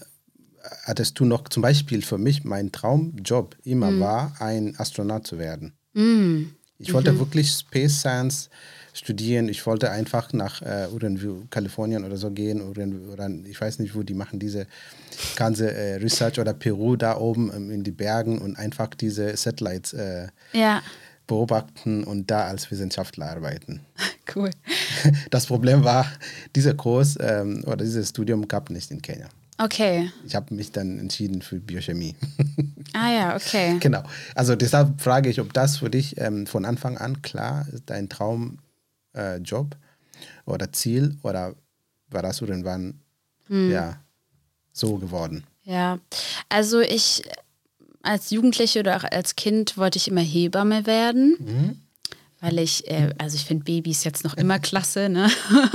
hattest 0.85 1.19
du 1.19 1.25
noch 1.25 1.49
zum 1.49 1.63
Beispiel 1.63 2.03
für 2.03 2.19
mich 2.19 2.45
mein 2.45 2.71
Traumjob 2.71 3.57
immer 3.65 3.99
war 3.99 4.37
ein 4.41 4.75
Astronaut 4.79 5.27
zu 5.27 5.39
werden? 5.39 5.73
Ich 6.79 6.93
wollte 6.93 7.19
wirklich 7.19 7.51
Space 7.51 7.99
Science 8.01 8.51
studieren. 8.93 9.49
Ich 9.49 9.65
wollte 9.67 9.91
einfach 9.91 10.33
nach 10.33 10.63
äh, 10.63 10.85
irgendwie 10.85 11.47
Kalifornien 11.51 12.05
oder 12.05 12.17
so 12.17 12.31
gehen 12.31 12.61
oder, 12.61 12.87
oder 13.13 13.31
ich 13.45 13.61
weiß 13.61 13.79
nicht, 13.79 13.95
wo 13.95 14.03
die 14.03 14.15
machen 14.15 14.39
diese 14.39 14.67
ganze 15.37 15.73
äh, 15.73 15.97
Research 15.97 16.39
oder 16.39 16.55
Peru 16.55 16.97
da 16.97 17.17
oben 17.17 17.51
ähm, 17.55 17.71
in 17.71 17.85
die 17.85 17.91
Bergen 17.93 18.39
und 18.39 18.57
einfach 18.57 18.89
diese 18.89 19.37
Satellites 19.37 19.93
äh, 19.93 20.29
Ja, 20.53 20.83
beobachten 21.27 22.03
und 22.03 22.29
da 22.29 22.47
als 22.47 22.71
Wissenschaftler 22.73 23.31
arbeiten. 23.31 23.81
cool. 24.35 24.51
Das 25.31 25.47
Problem 25.47 25.85
war, 25.85 26.07
dieser 26.55 26.75
Kurs 26.75 27.17
ähm, 27.21 27.63
oder 27.67 27.85
dieses 27.85 28.11
Studium 28.11 28.49
gab 28.49 28.69
nicht 28.69 28.91
in 28.91 29.01
Kenia. 29.01 29.29
Okay. 29.57 30.11
Ich 30.27 30.35
habe 30.35 30.55
mich 30.55 30.73
dann 30.73 30.99
entschieden 30.99 31.43
für 31.43 31.57
Biochemie. 31.57 32.17
Ah 32.93 33.13
ja, 33.13 33.37
okay. 33.37 33.77
genau. 33.79 34.03
Also 34.35 34.57
deshalb 34.57 35.01
frage 35.01 35.31
ich, 35.31 35.41
ob 35.41 35.53
das 35.53 35.77
für 35.77 35.91
dich 35.91 36.19
ähm, 36.19 36.49
von 36.49 36.65
Anfang 36.65 36.99
an 36.99 37.23
klar 37.23 37.69
ist, 37.73 37.85
dein 37.87 38.09
Traumjob 38.09 38.59
äh, 39.15 39.37
Job 39.39 39.77
oder 40.47 40.73
Ziel 40.73 41.17
oder 41.23 41.55
war 42.09 42.23
das 42.23 42.41
irgendwann 42.41 43.01
ja, 43.49 43.99
so 44.73 44.97
geworden? 44.97 45.45
Ja, 45.65 45.99
also 46.49 46.81
ich 46.81 47.23
als 48.03 48.31
Jugendliche 48.31 48.81
oder 48.81 48.97
auch 48.97 49.05
als 49.05 49.37
Kind 49.37 49.77
wollte 49.77 49.99
ich 49.99 50.09
immer 50.09 50.21
Hebamme 50.21 50.87
werden. 50.87 51.81
Weil 52.43 52.59
ich, 52.59 52.89
äh, 52.91 53.13
also 53.19 53.37
ich 53.37 53.45
finde 53.45 53.65
Babys 53.65 54.03
jetzt 54.05 54.25
noch 54.25 54.35
immer 54.39 54.59
klasse, 54.61 55.09
ne? 55.11 55.29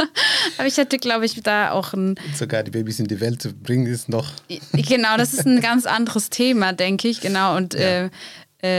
Aber 0.57 0.67
ich 0.67 0.77
hatte, 0.77 0.97
glaube 0.97 1.25
ich, 1.25 1.39
da 1.43 1.71
auch 1.71 1.93
ein, 1.93 2.15
Sogar 2.33 2.63
die 2.63 2.71
Babys 2.71 2.99
in 2.99 3.05
die 3.07 3.19
Welt 3.19 3.39
zu 3.41 3.53
bringen, 3.53 3.85
ist 3.85 4.09
noch. 4.09 4.31
genau, 4.71 5.15
das 5.17 5.33
ist 5.33 5.45
ein 5.45 5.61
ganz 5.61 5.85
anderes 5.85 6.29
Thema, 6.31 6.73
denke 6.73 7.07
ich, 7.07 7.21
genau. 7.21 7.55
Und 7.55 7.75
Ja. 7.75 7.79
äh, 7.81 8.09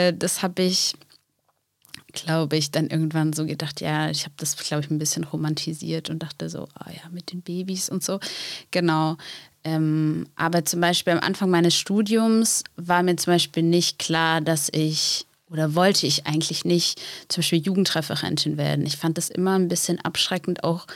äh, 0.09 0.13
das 0.13 0.43
habe 0.43 0.63
ich, 0.63 0.95
glaube 2.17 2.57
ich, 2.57 2.73
dann 2.73 2.89
irgendwann 2.89 3.33
so 3.33 3.47
gedacht, 3.47 3.81
ja, 3.81 4.11
ich 4.11 4.25
habe 4.25 4.35
das, 4.39 4.57
glaube 4.57 4.85
ich, 4.85 4.91
ein 4.91 4.99
bisschen 4.99 5.25
romantisiert 5.25 6.11
und 6.11 6.23
dachte 6.23 6.51
so, 6.51 6.67
ah 6.75 6.91
ja, 6.91 7.09
mit 7.13 7.33
den 7.33 7.43
Babys 7.43 7.89
und 7.89 8.03
so. 8.03 8.19
Genau. 8.73 9.17
Ähm, 9.63 10.27
aber 10.35 10.65
zum 10.65 10.81
Beispiel 10.81 11.13
am 11.13 11.21
Anfang 11.21 11.51
meines 11.51 11.75
Studiums 11.75 12.65
war 12.77 13.03
mir 13.03 13.17
zum 13.17 13.35
Beispiel 13.35 13.63
nicht 13.63 13.99
klar, 13.99 14.41
dass 14.41 14.69
ich 14.73 15.27
oder 15.49 15.77
wollte 15.77 16.07
ich 16.07 16.27
eigentlich 16.27 16.65
nicht 16.65 17.01
zum 17.29 17.41
Beispiel 17.41 17.63
Jugendreferentin 17.63 18.57
werden. 18.57 18.85
Ich 18.85 18.97
fand 18.97 19.17
das 19.17 19.31
immer 19.31 19.57
ein 19.57 19.69
bisschen 19.69 20.01
abschreckend, 20.01 20.65
auch 20.65 20.87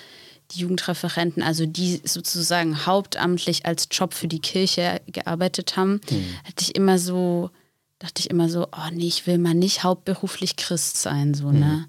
die 0.51 0.61
Jugendreferenten, 0.61 1.43
also 1.43 1.67
die 1.67 2.01
sozusagen 2.05 2.85
hauptamtlich 2.85 3.67
als 3.67 3.87
Job 3.91 4.15
für 4.15 4.27
die 4.27 4.41
Kirche 4.41 5.01
gearbeitet 5.07 5.77
haben, 5.77 6.01
hatte 6.45 6.63
ich 6.63 6.75
immer 6.75 6.99
so, 6.99 7.51
dachte 8.01 8.21
ich 8.21 8.31
immer 8.31 8.49
so, 8.49 8.67
oh 8.73 8.91
nee, 8.93 9.07
ich 9.07 9.29
will 9.29 9.39
mal 9.39 9.55
nicht 9.55 9.85
hauptberuflich 9.85 10.57
Christ 10.57 10.97
sein, 10.97 11.35
so, 11.35 11.53
ne? 11.53 11.87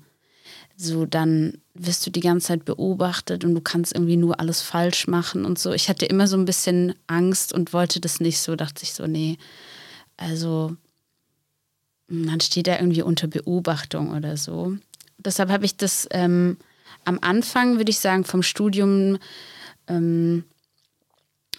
So, 0.77 1.05
dann 1.05 1.59
wirst 1.73 2.05
du 2.05 2.11
die 2.11 2.21
ganze 2.21 2.47
Zeit 2.47 2.65
beobachtet 2.65 3.45
und 3.45 3.55
du 3.55 3.61
kannst 3.61 3.93
irgendwie 3.93 4.17
nur 4.17 4.39
alles 4.39 4.61
falsch 4.61 5.07
machen 5.07 5.45
und 5.45 5.57
so. 5.57 5.73
Ich 5.73 5.89
hatte 5.89 6.05
immer 6.05 6.27
so 6.27 6.35
ein 6.37 6.45
bisschen 6.45 6.95
Angst 7.07 7.53
und 7.53 7.71
wollte 7.71 7.99
das 7.99 8.19
nicht 8.19 8.39
so, 8.39 8.55
dachte 8.55 8.83
ich 8.83 8.93
so, 8.93 9.07
nee, 9.07 9.37
also 10.17 10.75
man 12.07 12.41
steht 12.41 12.67
da 12.67 12.77
irgendwie 12.77 13.03
unter 13.03 13.27
Beobachtung 13.27 14.11
oder 14.11 14.37
so. 14.37 14.75
Deshalb 15.17 15.49
habe 15.49 15.65
ich 15.65 15.77
das 15.77 16.07
ähm, 16.11 16.57
am 17.05 17.19
Anfang, 17.21 17.77
würde 17.77 17.91
ich 17.91 17.99
sagen, 17.99 18.25
vom 18.25 18.43
Studium 18.43 19.17
ähm, 19.87 20.43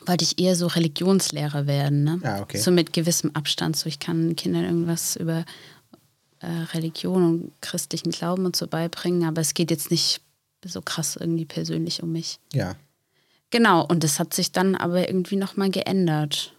wollte 0.07 0.25
ich 0.25 0.39
eher 0.39 0.57
so 0.57 0.67
Religionslehrer 0.67 1.67
werden. 1.67 2.05
Ne? 2.05 2.21
Ah, 2.23 2.41
okay. 2.41 2.59
So 2.59 2.71
mit 2.71 2.93
gewissem 2.93 3.35
Abstand. 3.35 3.77
So 3.77 3.89
ich 3.89 3.99
kann 3.99 4.37
Kindern 4.37 4.65
irgendwas 4.65 5.17
über 5.17 5.45
äh, 6.41 6.47
Religion 6.75 7.25
und 7.25 7.53
christlichen 7.61 8.11
Glauben 8.11 8.47
und 8.47 8.57
so 8.57 8.67
beibringen, 8.67 9.25
aber 9.25 9.41
es 9.41 9.55
geht 9.55 9.71
jetzt 9.71 9.91
nicht 9.91 10.21
so 10.65 10.81
krass 10.81 11.17
irgendwie 11.17 11.45
persönlich 11.45 12.03
um 12.03 12.13
mich. 12.13 12.39
Ja. 12.53 12.77
Genau, 13.51 13.85
und 13.85 14.03
das 14.03 14.19
hat 14.19 14.33
sich 14.33 14.53
dann 14.53 14.75
aber 14.75 15.09
irgendwie 15.09 15.37
nochmal 15.37 15.71
geändert. 15.71 16.55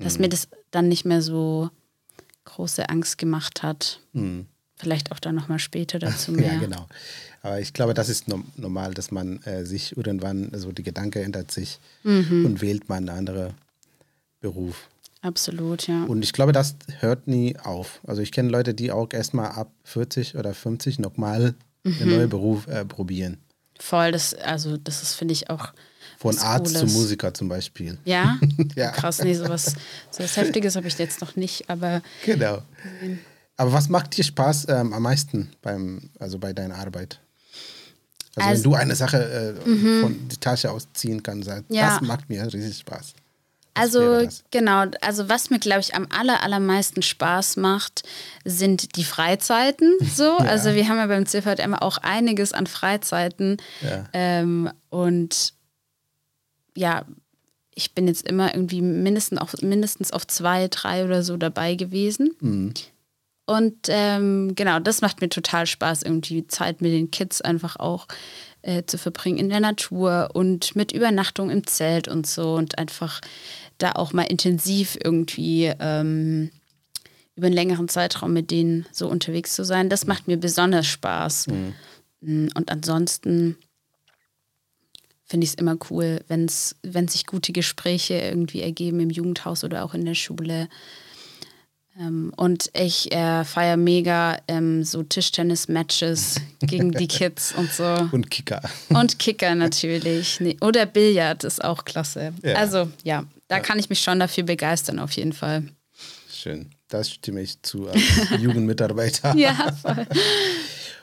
Dass 0.00 0.20
mir 0.20 0.28
das 0.28 0.46
dann 0.70 0.88
nicht 0.88 1.04
mehr 1.04 1.22
so 1.22 1.70
große 2.44 2.88
Angst 2.88 3.18
gemacht 3.18 3.64
hat. 3.64 4.00
Vielleicht 4.78 5.12
auch 5.12 5.18
dann 5.18 5.34
nochmal 5.34 5.58
später 5.58 5.98
dazu 6.06 6.32
mehr. 6.32 6.54
Ja, 6.54 6.58
genau. 6.58 6.86
Aber 7.42 7.60
ich 7.60 7.72
glaube, 7.72 7.94
das 7.94 8.08
ist 8.08 8.28
no 8.28 8.42
normal, 8.56 8.94
dass 8.94 9.10
man 9.10 9.42
äh, 9.44 9.64
sich 9.64 9.96
irgendwann, 9.96 10.50
so 10.54 10.72
die 10.72 10.82
Gedanke 10.82 11.22
ändert 11.22 11.50
sich 11.52 11.78
und 12.04 12.60
wählt 12.60 12.88
man 12.88 13.08
einen 13.08 13.18
anderen 13.18 13.54
Beruf. 14.40 14.88
Absolut, 15.20 15.86
ja. 15.88 16.04
Und 16.04 16.22
ich 16.22 16.32
glaube, 16.32 16.52
das 16.52 16.76
hört 17.00 17.26
nie 17.26 17.56
auf. 17.58 18.00
Also 18.06 18.22
ich 18.22 18.30
kenne 18.32 18.50
Leute, 18.50 18.72
die 18.74 18.92
auch 18.92 19.12
erstmal 19.12 19.50
ab 19.50 19.70
40 19.84 20.36
oder 20.36 20.54
50 20.54 20.98
nochmal 21.00 21.54
einen 21.84 22.10
neuen 22.10 22.28
Beruf 22.28 22.66
äh, 22.68 22.84
probieren. 22.84 23.38
Voll, 23.80 24.12
das, 24.12 24.34
also 24.34 24.76
das 24.76 25.02
ist, 25.02 25.14
finde 25.14 25.32
ich, 25.32 25.50
auch 25.50 25.72
Von 26.18 26.36
Arzt 26.38 26.72
zu 26.74 26.80
Cooles. 26.80 26.92
Musiker 26.94 27.34
zum 27.34 27.48
Beispiel. 27.48 27.98
Ja? 28.04 28.38
Ja. 28.76 28.90
Krass, 28.90 29.22
nee, 29.22 29.34
sowas, 29.34 29.74
sowas 30.10 30.36
Heftiges 30.36 30.76
habe 30.76 30.86
ich 30.88 30.98
jetzt 30.98 31.20
noch 31.20 31.34
nicht, 31.36 31.68
aber 31.70 32.02
Genau. 32.24 32.62
Aber 33.58 33.72
was 33.72 33.88
macht 33.90 34.16
dir 34.16 34.24
Spaß 34.24 34.66
ähm, 34.70 34.92
am 34.94 35.02
meisten 35.02 35.50
beim, 35.62 36.08
also 36.18 36.38
bei 36.38 36.52
deiner 36.54 36.76
Arbeit? 36.76 37.20
Also, 38.36 38.48
Also- 38.48 38.64
wenn 38.64 38.70
du 38.70 38.76
eine 38.76 38.94
Sache 38.96 39.56
äh, 39.64 40.00
von 40.00 40.28
die 40.28 40.36
Tasche 40.38 40.70
ausziehen 40.70 41.22
kannst, 41.22 41.48
sag, 41.48 41.64
Ja. 41.68 41.90
das 41.98 42.00
macht 42.08 42.28
mir 42.30 42.42
riesig 42.52 42.78
Spaß. 42.78 43.14
Was 43.74 43.94
Also 43.94 44.28
genau, 44.50 44.86
also 45.02 45.28
was 45.28 45.50
mir, 45.50 45.58
glaube 45.60 45.80
ich, 45.80 45.94
am 45.94 46.06
aller, 46.10 46.42
allermeisten 46.42 47.02
Spaß 47.02 47.56
macht, 47.58 48.02
sind 48.44 48.96
die 48.96 49.04
Freizeiten. 49.04 49.92
So, 50.14 50.36
also 50.38 50.74
wir 50.74 50.88
haben 50.88 50.96
ja 50.98 51.06
beim 51.06 51.26
CVM 51.26 51.74
auch 51.74 51.98
einiges 51.98 52.52
an 52.52 52.66
Freizeiten. 52.68 53.56
Ja. 53.82 54.04
Ähm, 54.12 54.70
und 54.90 55.52
ja, 56.76 57.04
ich 57.74 57.92
bin 57.94 58.06
jetzt 58.08 58.26
immer 58.26 58.52
irgendwie 58.54 58.82
mindestens 58.82 59.38
auf, 59.40 59.52
mindestens 59.62 60.12
auf 60.12 60.26
zwei, 60.26 60.68
drei 60.68 61.04
oder 61.04 61.22
so 61.24 61.36
dabei 61.36 61.74
gewesen. 61.74 62.30
Mhm. 62.40 62.74
Und 63.48 63.86
ähm, 63.88 64.54
genau, 64.56 64.78
das 64.78 65.00
macht 65.00 65.22
mir 65.22 65.30
total 65.30 65.66
Spaß, 65.66 66.02
irgendwie 66.02 66.46
Zeit 66.48 66.82
mit 66.82 66.92
den 66.92 67.10
Kids 67.10 67.40
einfach 67.40 67.76
auch 67.76 68.06
äh, 68.60 68.82
zu 68.84 68.98
verbringen 68.98 69.38
in 69.38 69.48
der 69.48 69.60
Natur 69.60 70.28
und 70.34 70.76
mit 70.76 70.92
Übernachtung 70.92 71.48
im 71.48 71.66
Zelt 71.66 72.08
und 72.08 72.26
so 72.26 72.56
und 72.56 72.76
einfach 72.76 73.22
da 73.78 73.92
auch 73.92 74.12
mal 74.12 74.24
intensiv 74.24 74.98
irgendwie 75.02 75.72
ähm, 75.80 76.50
über 77.36 77.46
einen 77.46 77.54
längeren 77.54 77.88
Zeitraum 77.88 78.34
mit 78.34 78.50
denen 78.50 78.84
so 78.92 79.08
unterwegs 79.08 79.54
zu 79.54 79.64
sein. 79.64 79.88
Das 79.88 80.06
macht 80.06 80.28
mir 80.28 80.36
besonders 80.36 80.86
Spaß. 80.86 81.46
Mm, 82.20 82.48
Und 82.54 82.70
ansonsten 82.70 83.56
finde 85.24 85.44
ich 85.44 85.52
es 85.52 85.56
immer 85.56 85.78
cool, 85.88 86.22
wenn's, 86.28 86.76
wenn 86.82 87.08
sich 87.08 87.24
gute 87.24 87.52
Gespräche 87.54 88.14
irgendwie 88.14 88.60
ergeben 88.60 89.00
im 89.00 89.08
Jugendhaus 89.08 89.64
oder 89.64 89.86
auch 89.86 89.94
in 89.94 90.04
der 90.04 90.14
Schule. 90.14 90.68
Ähm, 91.98 92.32
und 92.36 92.70
ich 92.74 93.12
äh, 93.12 93.44
feiere 93.44 93.76
mega 93.76 94.38
ähm, 94.46 94.84
so 94.84 95.02
Tischtennis-Matches 95.02 96.36
gegen 96.60 96.92
die 96.92 97.08
Kids 97.08 97.52
und 97.52 97.72
so. 97.72 98.08
Und 98.12 98.30
Kicker. 98.30 98.60
Und 98.90 99.18
Kicker 99.18 99.54
natürlich. 99.54 100.38
Nee, 100.40 100.56
oder 100.60 100.86
Billard 100.86 101.44
ist 101.44 101.62
auch 101.64 101.84
klasse. 101.84 102.32
Ja. 102.42 102.54
Also 102.54 102.88
ja, 103.02 103.24
da 103.48 103.58
kann 103.60 103.78
ich 103.78 103.90
mich 103.90 104.00
schon 104.00 104.20
dafür 104.20 104.44
begeistern, 104.44 104.98
auf 104.98 105.12
jeden 105.12 105.32
Fall. 105.32 105.64
Schön. 106.30 106.70
Das 106.88 107.10
stimme 107.10 107.42
ich 107.42 107.60
zu 107.62 107.88
als 107.88 108.00
Jugendmitarbeiter. 108.40 109.34
Ja, 109.36 109.72
voll. 109.82 110.06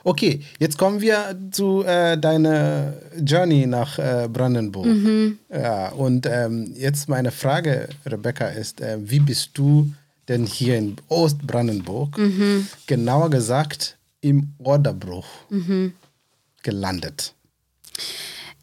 Okay, 0.03 0.41
jetzt 0.59 0.77
kommen 0.77 1.01
wir 1.01 1.35
zu 1.51 1.83
äh, 1.83 2.17
deiner 2.17 2.93
Journey 3.23 3.65
nach 3.65 3.97
äh, 3.97 4.29
Brandenburg. 4.31 4.85
Mhm. 4.85 5.39
Ja, 5.51 5.89
und 5.89 6.27
ähm, 6.27 6.73
jetzt 6.75 7.09
meine 7.09 7.31
Frage, 7.31 7.89
Rebecca, 8.05 8.47
ist, 8.47 8.81
äh, 8.81 8.97
wie 8.99 9.19
bist 9.19 9.51
du 9.55 9.91
denn 10.27 10.45
hier 10.45 10.77
in 10.77 10.95
Ostbrandenburg, 11.09 12.17
Mhm. 12.17 12.67
genauer 12.87 13.29
gesagt 13.29 13.97
im 14.21 14.53
Orderbruch, 14.59 15.27
Mhm. 15.49 15.93
gelandet? 16.63 17.33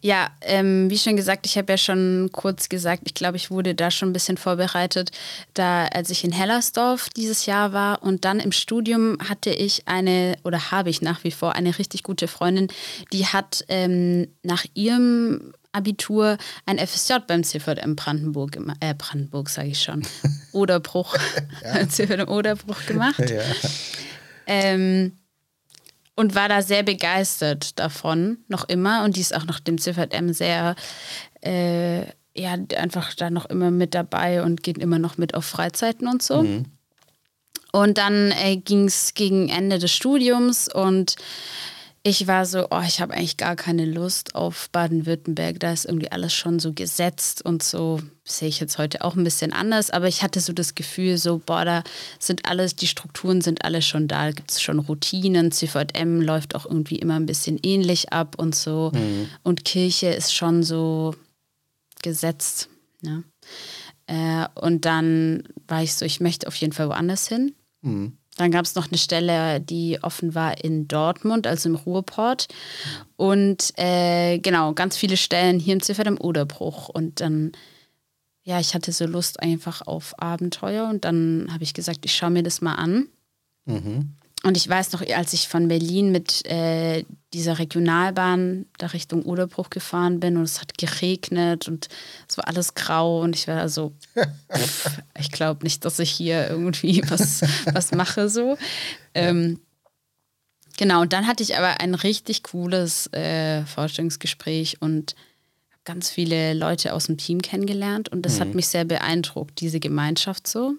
Ja, 0.05 0.31
ähm, 0.41 0.91
wie 0.91 0.99
schon 0.99 1.15
gesagt, 1.15 1.47
ich 1.47 1.57
habe 1.57 1.73
ja 1.73 1.77
schon 1.79 2.29
kurz 2.33 2.69
gesagt, 2.69 3.03
ich 3.07 3.15
glaube, 3.15 3.37
ich 3.37 3.53
wurde 3.53 3.77
da 3.77 3.93
schon 3.93 4.11
ein 4.11 4.13
bisschen 4.13 4.37
vorbereitet, 4.37 5.13
da 5.55 5.85
als 5.87 6.11
ich 6.11 6.25
in 6.25 6.33
Hellersdorf 6.33 7.09
dieses 7.11 7.47
Jahr 7.47 7.73
war 7.73 8.03
und 8.03 8.25
dann 8.25 8.41
im 8.41 8.51
Studium 8.51 9.17
hatte 9.29 9.51
ich 9.51 9.87
eine 9.87 10.37
oder 10.43 10.73
habe 10.73 10.91
ich 10.91 11.03
nach 11.03 11.23
wie 11.23 11.31
vor 11.31 11.53
eine 11.55 11.79
richtig 11.79 12.03
gute 12.03 12.27
Freundin, 12.27 12.67
die 13.13 13.27
hat 13.27 13.65
ähm, 13.69 14.27
nach 14.43 14.65
ihrem 14.75 15.53
Abitur 15.73 16.37
ein 16.67 16.79
FSJ 16.79 17.15
beim 17.27 17.45
CVM 17.45 17.97
Brandenburg, 17.97 18.57
gema- 18.57 18.77
äh, 18.81 18.95
Brandenburg 18.95 19.49
sage 19.49 19.69
ich 19.69 19.83
schon, 19.83 20.07
Oderbruch, 20.53 21.17
beim 21.63 21.89
CVM 21.91 22.29
Oderbruch 22.29 22.85
gemacht. 22.87 23.19
Ja. 23.31 23.43
Ähm, 24.47 25.13
und 26.15 26.35
war 26.35 26.49
da 26.49 26.61
sehr 26.63 26.83
begeistert 26.83 27.79
davon, 27.79 28.39
noch 28.49 28.69
immer. 28.69 29.05
Und 29.05 29.17
die 29.17 29.21
ist 29.23 29.35
auch 29.35 29.45
noch 29.47 29.61
dem 29.61 29.79
CVM 29.79 30.33
sehr, 30.35 30.77
äh, 31.43 32.01
ja, 32.37 32.57
einfach 32.77 33.15
da 33.15 33.31
noch 33.31 33.47
immer 33.47 33.71
mit 33.71 33.95
dabei 33.95 34.43
und 34.43 34.63
geht 34.63 34.79
immer 34.79 34.99
noch 34.99 35.17
mit 35.17 35.35
auf 35.35 35.45
Freizeiten 35.47 36.07
und 36.09 36.23
so. 36.23 36.41
Und 37.73 37.97
dann 37.99 38.31
äh, 38.33 38.57
ging 38.57 38.87
es 38.87 39.15
gegen 39.15 39.49
Ende 39.49 39.79
des 39.79 39.91
Studiums 39.93 40.69
und 40.69 41.17
ich 42.05 42.27
war 42.27 42.47
so, 42.47 42.67
oh, 42.71 42.83
ich 42.85 43.01
habe 43.01 43.15
eigentlich 43.15 43.37
gar 43.37 43.55
keine 43.55 43.85
Lust 43.85 44.35
auf 44.35 44.71
Baden-Württemberg. 44.71 45.61
Da 45.61 45.73
ist 45.73 45.85
irgendwie 45.85 46.11
alles 46.11 46.35
schon 46.35 46.59
so 46.59 46.73
gesetzt 46.73 47.45
und 47.45 47.63
so. 47.63 48.01
Sehe 48.25 48.49
ich 48.49 48.59
jetzt 48.59 48.77
heute 48.79 49.05
auch 49.05 49.15
ein 49.15 49.23
bisschen 49.23 49.53
anders. 49.53 49.91
Aber 49.91 50.09
ich 50.09 50.23
hatte 50.25 50.41
so 50.41 50.53
das 50.53 50.75
Gefühl, 50.75 51.17
so, 51.17 51.39
boah, 51.39 51.65
da 51.65 51.85
sind 52.19 52.49
alles, 52.49 52.75
die 52.75 52.89
Strukturen 52.89 53.41
sind 53.41 53.65
alle 53.65 53.83
schon 53.83 54.09
da. 54.09 54.27
Da 54.27 54.33
gibt 54.33 54.51
es 54.51 54.61
schon 54.61 54.81
Routinen. 54.81 55.53
CVM 55.53 56.21
läuft 56.21 56.57
auch 56.57 56.67
irgendwie 56.67 56.97
immer 56.97 57.15
ein 57.15 57.27
bisschen 57.27 57.61
ähnlich 57.63 58.13
ab 58.13 58.35
und 58.37 58.57
so. 58.57 58.91
Und 59.45 59.65
Kirche 59.65 60.09
ist 60.09 60.35
schon 60.35 60.65
so 60.65 61.15
gesetzt. 62.03 62.69
Ne? 63.01 63.23
Äh, 64.07 64.47
und 64.61 64.85
dann 64.87 65.45
war 65.69 65.85
ich 65.85 65.95
so, 65.95 66.05
ich 66.05 66.19
möchte 66.19 66.49
auf 66.49 66.57
jeden 66.57 66.73
Fall 66.73 66.89
woanders 66.89 67.29
hin. 67.29 67.55
Dann 68.37 68.51
gab 68.51 68.65
es 68.65 68.75
noch 68.75 68.89
eine 68.89 68.99
Stelle, 68.99 69.61
die 69.61 70.03
offen 70.03 70.35
war 70.35 70.65
in 70.65 70.89
Dortmund, 70.89 71.47
also 71.47 71.69
im 71.69 71.75
Ruhrport. 71.75 72.49
Und 73.17 73.73
äh, 73.79 74.39
genau, 74.39 74.73
ganz 74.73 74.97
viele 74.97 75.17
Stellen 75.19 75.59
hier 75.59 75.75
im 75.75 75.83
Ziffert 75.83 76.07
im 76.07 76.21
Oderbruch. 76.21 76.89
Und 76.89 77.21
dann, 77.21 77.53
ja, 78.43 78.59
ich 78.59 78.75
hatte 78.75 78.91
so 78.93 79.05
Lust 79.05 79.41
einfach 79.41 79.83
auf 79.87 80.15
Abenteuer. 80.19 80.89
Und 80.89 81.05
dann 81.05 81.49
habe 81.53 81.63
ich 81.63 81.75
gesagt, 81.75 82.01
ich 82.05 82.15
schaue 82.15 82.31
mir 82.31 82.43
das 82.43 82.63
mal 82.63 82.75
an. 82.75 83.09
Und 84.45 84.57
ich 84.57 84.69
weiß 84.69 84.93
noch, 84.93 85.03
als 85.09 85.33
ich 85.35 85.47
von 85.47 85.69
Berlin 85.69 86.11
mit 86.11 86.45
äh, 86.47 87.05
dieser 87.33 87.61
Regionalbahn 87.61 88.67
da 88.77 88.89
Richtung 88.89 89.23
Oderbruch 89.25 89.71
gefahren 89.71 90.19
bin 90.19 90.37
und 90.37 90.43
es 90.43 90.61
hat 90.61 90.77
geregnet 90.79 91.69
und 91.69 91.89
es 92.29 92.37
war 92.37 92.49
alles 92.49 92.75
grau 92.75 93.21
und 93.21 93.37
ich 93.37 93.47
war 93.47 93.69
so, 93.69 93.93
pff, 94.15 94.99
ich 95.19 95.31
glaube 95.31 95.63
nicht, 95.63 95.85
dass 95.85 96.01
ich 96.01 96.11
hier 96.11 96.49
irgendwie 96.49 97.03
was, 97.09 97.43
was 97.73 97.93
mache 97.93 98.29
so. 98.29 98.59
Ähm, 99.15 99.61
genau, 100.77 101.03
und 101.03 101.13
dann 101.13 101.29
hatte 101.29 101.45
ich 101.45 101.57
aber 101.57 101.81
ein 101.81 101.95
richtig 101.95 102.43
cooles 102.43 103.13
äh, 103.13 103.65
Vorstellungsgespräch 103.65 104.83
und 104.83 105.15
habe 105.71 105.83
ganz 105.85 106.11
viele 106.11 106.53
Leute 106.53 106.95
aus 106.95 107.07
dem 107.07 107.17
Team 107.17 107.43
kennengelernt 107.43 108.09
und 108.09 108.23
das 108.23 108.41
hat 108.41 108.55
mich 108.55 108.67
sehr 108.67 108.85
beeindruckt, 108.85 109.61
diese 109.61 109.79
Gemeinschaft 109.79 110.49
so 110.49 110.75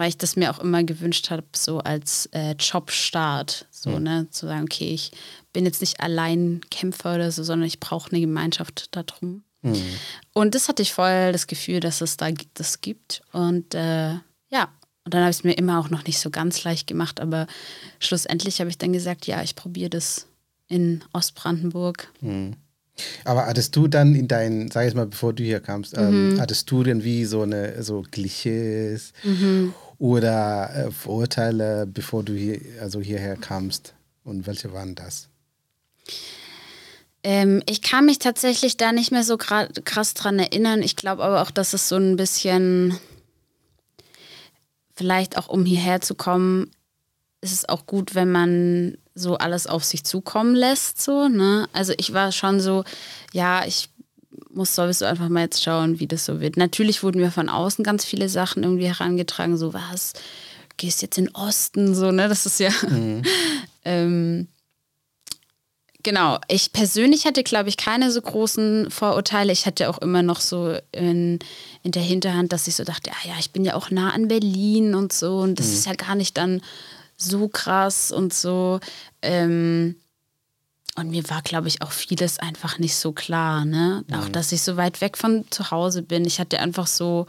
weil 0.00 0.08
ich 0.08 0.16
das 0.18 0.34
mir 0.34 0.50
auch 0.50 0.58
immer 0.60 0.82
gewünscht 0.82 1.30
habe, 1.30 1.44
so 1.54 1.78
als 1.78 2.26
äh, 2.32 2.52
Jobstart, 2.58 3.66
so, 3.70 3.98
ne, 3.98 4.26
zu 4.30 4.46
sagen, 4.46 4.64
okay, 4.64 4.94
ich 4.94 5.12
bin 5.52 5.66
jetzt 5.66 5.82
nicht 5.82 6.00
allein 6.00 6.62
Kämpfer 6.70 7.16
oder 7.16 7.30
so, 7.30 7.42
sondern 7.44 7.66
ich 7.66 7.80
brauche 7.80 8.10
eine 8.10 8.20
Gemeinschaft 8.20 8.96
darum. 8.96 9.44
Und 10.32 10.54
das 10.54 10.68
hatte 10.68 10.80
ich 10.80 10.94
voll 10.94 11.32
das 11.32 11.46
Gefühl, 11.46 11.80
dass 11.80 12.00
es 12.00 12.16
da 12.16 12.30
das 12.54 12.80
gibt. 12.80 13.20
Und 13.32 13.74
äh, 13.74 14.12
ja, 14.48 14.68
und 15.04 15.12
dann 15.12 15.20
habe 15.20 15.30
ich 15.32 15.36
es 15.36 15.44
mir 15.44 15.52
immer 15.52 15.78
auch 15.78 15.90
noch 15.90 16.04
nicht 16.06 16.18
so 16.18 16.30
ganz 16.30 16.64
leicht 16.64 16.86
gemacht, 16.86 17.20
aber 17.20 17.46
schlussendlich 17.98 18.58
habe 18.60 18.70
ich 18.70 18.78
dann 18.78 18.94
gesagt, 18.94 19.26
ja, 19.26 19.42
ich 19.42 19.54
probiere 19.54 19.90
das 19.90 20.26
in 20.68 21.04
Ostbrandenburg. 21.12 22.08
Aber 23.24 23.46
hattest 23.46 23.76
du 23.76 23.86
dann 23.88 24.14
in 24.14 24.28
deinen, 24.28 24.70
sag 24.70 24.86
ich 24.88 24.94
mal, 24.94 25.06
bevor 25.06 25.32
du 25.32 25.42
hier 25.42 25.60
kamst, 25.60 25.94
ähm, 25.96 26.28
Mhm. 26.28 26.40
hattest 26.40 26.70
du 26.70 26.82
irgendwie 26.82 27.24
so 27.24 27.42
eine 27.42 27.82
so 27.82 28.02
Klischees 28.10 29.12
oder 30.00 30.70
äh, 30.74 30.90
Vorurteile, 30.90 31.86
bevor 31.86 32.24
du 32.24 32.32
hier, 32.32 32.58
also 32.80 33.00
hierher 33.00 33.36
kamst? 33.36 33.94
Und 34.24 34.46
welche 34.46 34.72
waren 34.72 34.94
das? 34.94 35.28
Ähm, 37.22 37.62
ich 37.66 37.82
kann 37.82 38.06
mich 38.06 38.18
tatsächlich 38.18 38.78
da 38.78 38.92
nicht 38.92 39.12
mehr 39.12 39.24
so 39.24 39.36
krass 39.36 40.14
dran 40.14 40.38
erinnern. 40.38 40.82
Ich 40.82 40.96
glaube 40.96 41.22
aber 41.22 41.42
auch, 41.42 41.50
dass 41.50 41.74
es 41.74 41.88
so 41.88 41.96
ein 41.96 42.16
bisschen, 42.16 42.98
vielleicht 44.96 45.36
auch 45.36 45.48
um 45.48 45.66
hierher 45.66 46.00
zu 46.00 46.14
kommen, 46.14 46.70
ist 47.42 47.52
es 47.52 47.68
auch 47.68 47.84
gut, 47.84 48.14
wenn 48.14 48.32
man 48.32 48.96
so 49.14 49.36
alles 49.36 49.66
auf 49.66 49.84
sich 49.84 50.04
zukommen 50.04 50.54
lässt. 50.54 51.02
So, 51.02 51.28
ne? 51.28 51.68
Also 51.74 51.92
ich 51.98 52.14
war 52.14 52.32
schon 52.32 52.58
so, 52.58 52.84
ja, 53.32 53.66
ich 53.66 53.90
muss 54.54 54.74
sowieso 54.74 55.04
einfach 55.04 55.28
mal 55.28 55.42
jetzt 55.42 55.62
schauen, 55.62 56.00
wie 56.00 56.06
das 56.06 56.24
so 56.24 56.40
wird. 56.40 56.56
Natürlich 56.56 57.02
wurden 57.02 57.20
mir 57.20 57.30
von 57.30 57.48
außen 57.48 57.84
ganz 57.84 58.04
viele 58.04 58.28
Sachen 58.28 58.62
irgendwie 58.62 58.86
herangetragen, 58.86 59.56
so 59.56 59.72
was, 59.72 60.12
gehst 60.76 61.02
jetzt 61.02 61.18
in 61.18 61.26
den 61.26 61.34
Osten, 61.34 61.94
so, 61.94 62.10
ne? 62.10 62.28
Das 62.28 62.46
ist 62.46 62.60
ja. 62.60 62.70
ähm, 63.84 64.48
Genau, 66.02 66.38
ich 66.48 66.72
persönlich 66.72 67.26
hatte, 67.26 67.42
glaube 67.42 67.68
ich, 67.68 67.76
keine 67.76 68.10
so 68.10 68.22
großen 68.22 68.90
Vorurteile. 68.90 69.52
Ich 69.52 69.66
hatte 69.66 69.90
auch 69.90 69.98
immer 69.98 70.22
noch 70.22 70.40
so 70.40 70.78
in, 70.92 71.38
in 71.82 71.92
der 71.92 72.02
Hinterhand, 72.02 72.52
dass 72.52 72.66
ich 72.68 72.76
so 72.76 72.84
dachte, 72.84 73.10
ah 73.10 73.28
ja, 73.28 73.34
ich 73.38 73.50
bin 73.50 73.64
ja 73.64 73.74
auch 73.74 73.90
nah 73.90 74.10
an 74.10 74.28
Berlin 74.28 74.94
und 74.94 75.12
so 75.12 75.40
und 75.40 75.58
das 75.58 75.68
ist 75.68 75.86
ja 75.86 75.92
gar 75.94 76.14
nicht 76.14 76.38
dann 76.38 76.62
so 77.18 77.48
krass 77.48 78.12
und 78.12 78.32
so. 78.32 78.80
Ähm, 79.20 79.96
und 80.96 81.10
mir 81.10 81.28
war, 81.30 81.42
glaube 81.42 81.68
ich, 81.68 81.82
auch 81.82 81.92
vieles 81.92 82.38
einfach 82.38 82.78
nicht 82.78 82.96
so 82.96 83.12
klar. 83.12 83.64
Ne? 83.64 84.04
Auch, 84.12 84.28
dass 84.28 84.52
ich 84.52 84.62
so 84.62 84.76
weit 84.76 85.00
weg 85.00 85.16
von 85.16 85.44
zu 85.50 85.70
Hause 85.70 86.02
bin. 86.02 86.24
Ich 86.24 86.40
hatte 86.40 86.58
einfach 86.60 86.86
so, 86.86 87.26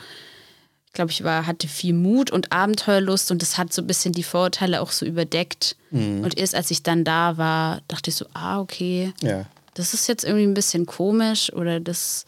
ich 0.88 0.94
glaube, 0.94 1.12
ich 1.12 1.24
war, 1.24 1.46
hatte 1.46 1.68
viel 1.68 1.94
Mut 1.94 2.32
und 2.32 2.52
Abenteuerlust 2.52 3.32
und 3.32 3.42
das 3.42 3.58
hat 3.58 3.72
so 3.72 3.82
ein 3.82 3.88
bisschen 3.88 4.14
die 4.14 4.24
Vorurteile 4.24 4.82
auch 4.82 4.92
so 4.92 5.06
überdeckt. 5.06 5.76
Und 5.92 6.38
erst 6.38 6.56
als 6.56 6.72
ich 6.72 6.84
dann 6.84 7.04
da 7.04 7.38
war, 7.38 7.82
dachte 7.88 8.10
ich 8.10 8.16
so, 8.16 8.26
ah, 8.34 8.60
okay, 8.62 9.14
Ja. 9.22 9.46
das 9.74 9.94
ist 9.94 10.08
jetzt 10.08 10.24
irgendwie 10.24 10.46
ein 10.46 10.54
bisschen 10.54 10.86
komisch 10.86 11.52
oder 11.54 11.80
das 11.80 12.26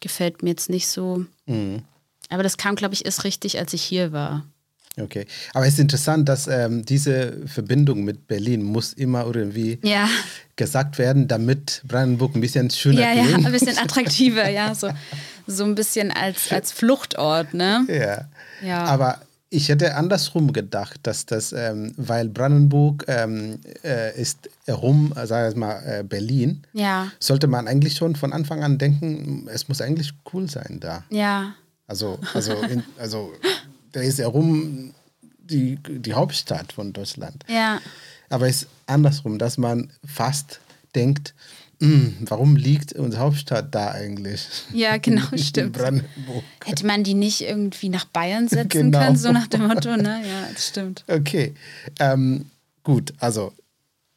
gefällt 0.00 0.42
mir 0.42 0.50
jetzt 0.50 0.68
nicht 0.70 0.86
so. 0.88 1.24
Aber 2.28 2.42
das 2.42 2.56
kam, 2.58 2.74
glaube 2.76 2.94
ich, 2.94 3.04
erst 3.06 3.24
richtig, 3.24 3.58
als 3.58 3.72
ich 3.72 3.82
hier 3.82 4.12
war. 4.12 4.44
Okay. 4.98 5.26
Aber 5.52 5.66
es 5.66 5.74
ist 5.74 5.80
interessant, 5.80 6.28
dass 6.28 6.46
ähm, 6.46 6.84
diese 6.84 7.34
Verbindung 7.46 8.02
mit 8.04 8.26
Berlin 8.28 8.62
muss 8.62 8.94
immer 8.94 9.26
irgendwie 9.26 9.78
Ja, 9.82 10.08
gesagt 10.56 10.98
werden, 10.98 11.28
damit 11.28 11.82
Brandenburg 11.86 12.34
ein 12.34 12.40
bisschen 12.40 12.70
schöner 12.70 13.00
ja, 13.02 13.12
ja, 13.12 13.24
klingt. 13.24 13.46
ein 13.46 13.52
bisschen 13.52 13.76
attraktiver, 13.82 14.48
ja, 14.48 14.74
so, 14.74 14.88
so 15.46 15.64
ein 15.64 15.74
bisschen 15.74 16.10
als, 16.12 16.50
als 16.50 16.72
Fluchtort, 16.72 17.52
ne? 17.52 17.84
Ja. 17.88 18.28
Ja. 18.66 18.84
Aber 18.84 19.20
ich 19.50 19.68
hätte 19.68 19.94
andersrum 19.96 20.52
gedacht, 20.54 20.98
dass 21.02 21.26
das, 21.26 21.52
ähm, 21.52 21.92
weil 21.98 22.28
Brandenburg 22.30 23.04
ähm, 23.06 23.58
äh, 23.84 24.18
ist 24.20 24.48
herum, 24.64 25.12
äh, 25.14 25.26
sagen 25.26 25.54
wir 25.54 25.60
mal, 25.60 25.82
äh, 25.84 26.02
Berlin, 26.04 26.62
Ja, 26.72 27.12
sollte 27.20 27.46
man 27.48 27.68
eigentlich 27.68 27.96
schon 27.96 28.16
von 28.16 28.32
Anfang 28.32 28.64
an 28.64 28.78
denken, 28.78 29.46
es 29.52 29.68
muss 29.68 29.80
eigentlich 29.82 30.12
cool 30.32 30.48
sein 30.50 30.78
da. 30.80 31.04
ja, 31.10 31.54
Also, 31.86 32.18
also, 32.34 32.54
in, 32.62 32.82
also 32.98 33.32
da 33.96 34.02
ist 34.02 34.18
herum 34.18 34.92
die, 35.38 35.78
die 35.88 36.12
Hauptstadt 36.12 36.74
von 36.74 36.92
Deutschland. 36.92 37.44
ja, 37.48 37.80
Aber 38.28 38.46
es 38.46 38.62
ist 38.64 38.68
andersrum, 38.86 39.38
dass 39.38 39.56
man 39.56 39.90
fast 40.04 40.60
denkt, 40.94 41.34
"Hm, 41.80 42.14
warum 42.20 42.56
liegt 42.56 42.92
unsere 42.92 43.22
Hauptstadt 43.22 43.74
da 43.74 43.92
eigentlich? 43.92 44.46
ja, 44.72 44.98
genau, 44.98 45.22
stimmt. 45.36 45.72
Brandenburg. 45.78 46.44
Hätte 46.62 46.84
man 46.84 47.04
die 47.04 47.14
nicht 47.14 47.40
irgendwie 47.40 47.88
nach 47.88 48.04
Bayern 48.04 48.48
setzen 48.48 48.68
Genau. 48.92 48.98
können, 48.98 49.16
so 49.16 49.32
nach 49.32 49.46
dem 49.46 49.66
Motto, 49.66 49.96
ne? 49.96 50.20
Ja, 50.28 50.52
das 50.52 50.68
stimmt. 50.68 51.04
Okay, 51.08 51.54
ähm, 51.98 52.50
gut, 52.82 53.14
also 53.18 53.54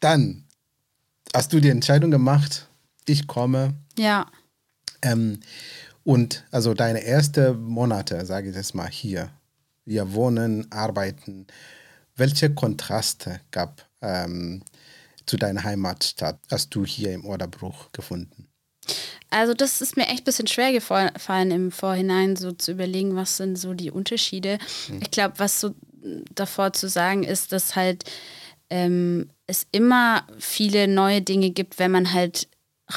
dann 0.00 0.44
hast 1.34 1.52
du 1.54 1.60
die 1.60 1.70
Entscheidung 1.70 2.10
gemacht, 2.10 2.66
ich 3.06 3.26
komme 3.26 3.72
Ja, 3.98 4.26
ähm, 5.00 5.40
und 6.04 6.44
also 6.50 6.74
deine 6.74 7.02
ersten 7.04 7.58
Monate, 7.62 8.26
sage 8.26 8.50
ich 8.50 8.56
jetzt 8.56 8.74
mal 8.74 8.88
hier, 8.90 9.30
wir 9.90 10.14
wohnen, 10.14 10.70
arbeiten, 10.70 11.46
welche 12.14 12.54
Kontraste 12.54 13.40
gab 13.50 13.86
ähm, 14.00 14.62
zu 15.26 15.36
deiner 15.36 15.64
Heimatstadt, 15.64 16.38
hast 16.50 16.74
du 16.74 16.86
hier 16.86 17.12
im 17.12 17.24
Orderbruch 17.26 17.90
gefunden? 17.92 18.46
also 19.30 19.54
das 19.54 19.80
ist 19.80 19.96
mir 19.96 20.08
echt 20.08 20.22
ein 20.22 20.24
bisschen 20.24 20.48
schwer 20.48 20.72
gefallen 20.72 21.50
im 21.52 21.70
Vorhinein, 21.70 22.34
so 22.34 22.50
zu 22.50 22.72
überlegen, 22.72 23.14
was 23.14 23.36
sind 23.36 23.56
so 23.56 23.74
die 23.74 23.92
Unterschiede. 23.92 24.58
Ich 25.00 25.10
glaube, 25.12 25.38
was 25.38 25.60
so 25.60 25.74
davor 26.34 26.72
zu 26.72 26.88
sagen 26.88 27.22
ist, 27.22 27.52
dass 27.52 27.76
halt 27.76 28.04
ähm, 28.70 29.28
es 29.46 29.66
immer 29.70 30.26
viele 30.38 30.88
neue 30.88 31.22
Dinge 31.22 31.50
gibt, 31.50 31.78
wenn 31.78 31.92
man 31.92 32.12
halt 32.12 32.48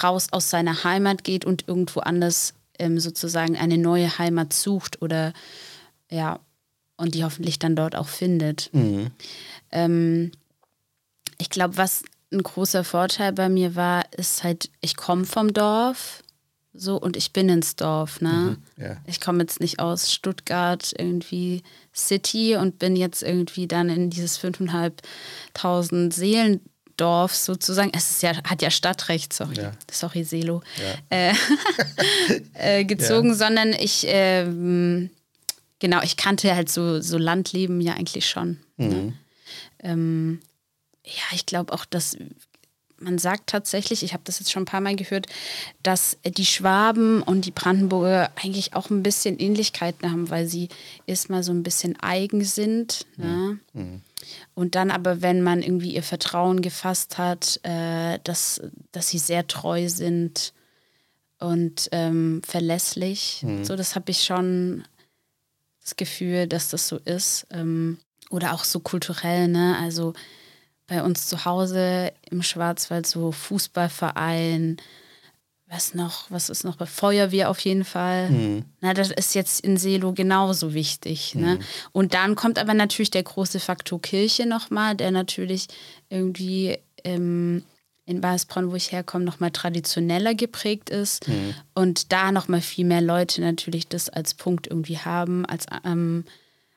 raus 0.02 0.28
aus 0.32 0.50
seiner 0.50 0.84
Heimat 0.84 1.24
geht 1.24 1.46
und 1.46 1.68
irgendwo 1.68 2.00
anders 2.00 2.56
ähm, 2.80 3.00
sozusagen 3.00 3.56
eine 3.56 3.78
neue 3.78 4.18
Heimat 4.18 4.54
sucht 4.54 5.04
oder 5.04 5.34
ja, 6.10 6.40
und 6.98 7.16
die 7.16 7.24
hoffentlich 7.24 7.60
dann 7.60 7.76
dort 7.76 7.96
auch 7.96 8.08
findet. 8.08 8.70
Ähm, 9.72 10.32
ich 11.38 11.50
glaube, 11.50 11.78
was 11.78 12.04
ein 12.32 12.42
großer 12.44 12.84
Vorteil 12.84 13.32
bei 13.34 13.50
mir 13.50 13.76
war, 13.76 14.04
ist 14.18 14.44
halt, 14.44 14.70
ich 14.82 14.96
komme 14.96 15.26
vom 15.26 15.54
Dorf 15.54 16.24
so 16.76 16.98
und 16.98 17.16
ich 17.18 17.34
bin 17.34 17.50
ins 17.50 17.76
Dorf. 17.76 18.20
Ne? 18.22 18.58
ja. 18.78 18.98
Ich 19.06 19.22
komme 19.22 19.42
jetzt 19.42 19.60
nicht 19.60 19.80
aus 19.80 20.12
Stuttgart 20.12 20.92
irgendwie 20.98 21.62
City 21.94 22.56
und 22.56 22.80
bin 22.80 22.96
jetzt 22.96 23.22
irgendwie 23.22 23.68
dann 23.68 23.90
in 23.90 24.10
dieses 24.10 24.40
5.500 24.40 26.12
Seelendorf 26.12 27.36
sozusagen. 27.36 27.92
Es 27.96 28.10
ist 28.12 28.24
ja, 28.24 28.32
hat 28.44 28.64
ja 28.64 28.72
Stadtrecht, 28.72 29.34
sorry, 29.34 29.56
Ja. 29.58 29.72
sorry 29.92 30.24
Selo, 30.24 30.62
Ja. 30.82 30.96
äh, 31.16 31.34
äh, 32.80 32.86
gezogen, 32.86 33.36
sondern 33.36 33.74
ich, 33.74 34.06
ähm, 34.08 35.12
genau, 35.84 36.02
ich 36.02 36.16
kannte 36.16 36.56
halt 36.56 36.70
so, 36.70 37.02
so 37.02 37.18
Landleben 37.18 37.82
ja 37.82 37.96
eigentlich 37.96 38.30
schon. 38.30 38.58
Ne? 38.78 39.14
Ähm, 39.80 40.40
ja, 41.06 41.36
ich 41.36 41.46
glaube 41.46 41.74
auch, 41.74 41.84
dass 41.84 42.16
man 42.98 43.18
sagt 43.18 43.48
tatsächlich, 43.48 44.02
ich 44.02 44.14
habe 44.14 44.24
das 44.24 44.40
jetzt 44.40 44.50
schon 44.50 44.64
ein 44.64 44.68
paar 44.68 44.80
Mal 44.80 44.96
gehört, 44.96 45.28
dass 45.84 46.18
die 46.26 46.46
Schwaben 46.46 47.22
und 47.22 47.44
die 47.44 47.52
Brandenburger 47.52 48.32
eigentlich 48.42 48.76
auch 48.76 48.90
ein 48.92 49.04
bisschen 49.04 49.38
Ähnlichkeiten 49.38 50.10
haben, 50.10 50.30
weil 50.30 50.48
sie 50.48 50.70
erstmal 51.06 51.44
so 51.44 51.52
ein 51.52 51.64
bisschen 51.64 52.00
eigen 52.00 52.46
sind. 52.46 53.06
Ne? 53.18 53.60
Und 54.56 54.76
dann 54.76 54.90
aber, 54.90 55.22
wenn 55.22 55.42
man 55.42 55.62
irgendwie 55.62 55.94
ihr 55.94 56.04
Vertrauen 56.04 56.62
gefasst 56.62 57.18
hat, 57.18 57.60
äh, 57.64 58.20
dass, 58.24 58.62
dass 58.94 59.10
sie 59.10 59.20
sehr 59.20 59.48
treu 59.48 59.90
sind 59.90 60.54
und 61.40 61.90
ähm, 61.92 62.42
verlässlich. 62.48 63.44
So, 63.66 63.76
das 63.76 63.96
habe 63.96 64.12
ich 64.12 64.24
schon 64.24 64.86
das 65.84 65.96
Gefühl, 65.96 66.48
dass 66.48 66.70
das 66.70 66.88
so 66.88 66.98
ist. 66.98 67.46
Ähm, 67.52 68.00
oder 68.30 68.54
auch 68.54 68.64
so 68.64 68.80
kulturell, 68.80 69.48
ne? 69.48 69.78
Also 69.80 70.14
bei 70.88 71.04
uns 71.04 71.28
zu 71.28 71.46
Hause 71.46 72.12
im 72.30 72.42
Schwarzwald 72.42 73.06
so 73.06 73.32
Fußballverein, 73.32 74.78
was 75.68 75.94
noch, 75.94 76.30
was 76.30 76.50
ist 76.50 76.64
noch 76.64 76.76
bei 76.76 76.86
Feuerwehr 76.86 77.50
auf 77.50 77.60
jeden 77.60 77.86
Fall. 77.86 78.30
Na, 78.82 78.94
das 78.94 79.10
ist 79.12 79.34
jetzt 79.34 79.62
in 79.62 79.78
Selo 79.78 80.14
genauso 80.14 80.74
wichtig. 80.74 81.34
Ne? 81.36 81.58
Und 81.94 82.14
dann 82.14 82.36
kommt 82.36 82.60
aber 82.60 82.74
natürlich 82.76 83.10
der 83.12 83.24
große 83.24 83.60
Faktor 83.60 84.00
Kirche 84.00 84.46
nochmal, 84.46 84.96
der 84.96 85.10
natürlich 85.10 85.68
irgendwie 86.10 86.78
ähm, 87.04 87.64
in 88.06 88.20
Baspron, 88.22 88.70
wo 88.72 88.76
ich 88.76 88.92
herkomme, 88.92 89.24
nochmal 89.24 89.52
traditioneller 89.52 90.36
geprägt 90.36 90.90
ist. 90.90 91.26
Und 91.74 92.12
da 92.12 92.32
nochmal 92.32 92.62
viel 92.62 92.86
mehr 92.86 93.02
Leute 93.02 93.42
natürlich 93.42 93.88
das 93.88 94.10
als 94.10 94.34
Punkt 94.34 94.68
irgendwie 94.68 94.98
haben, 94.98 95.46
als 95.46 95.66
ähm, 95.86 96.26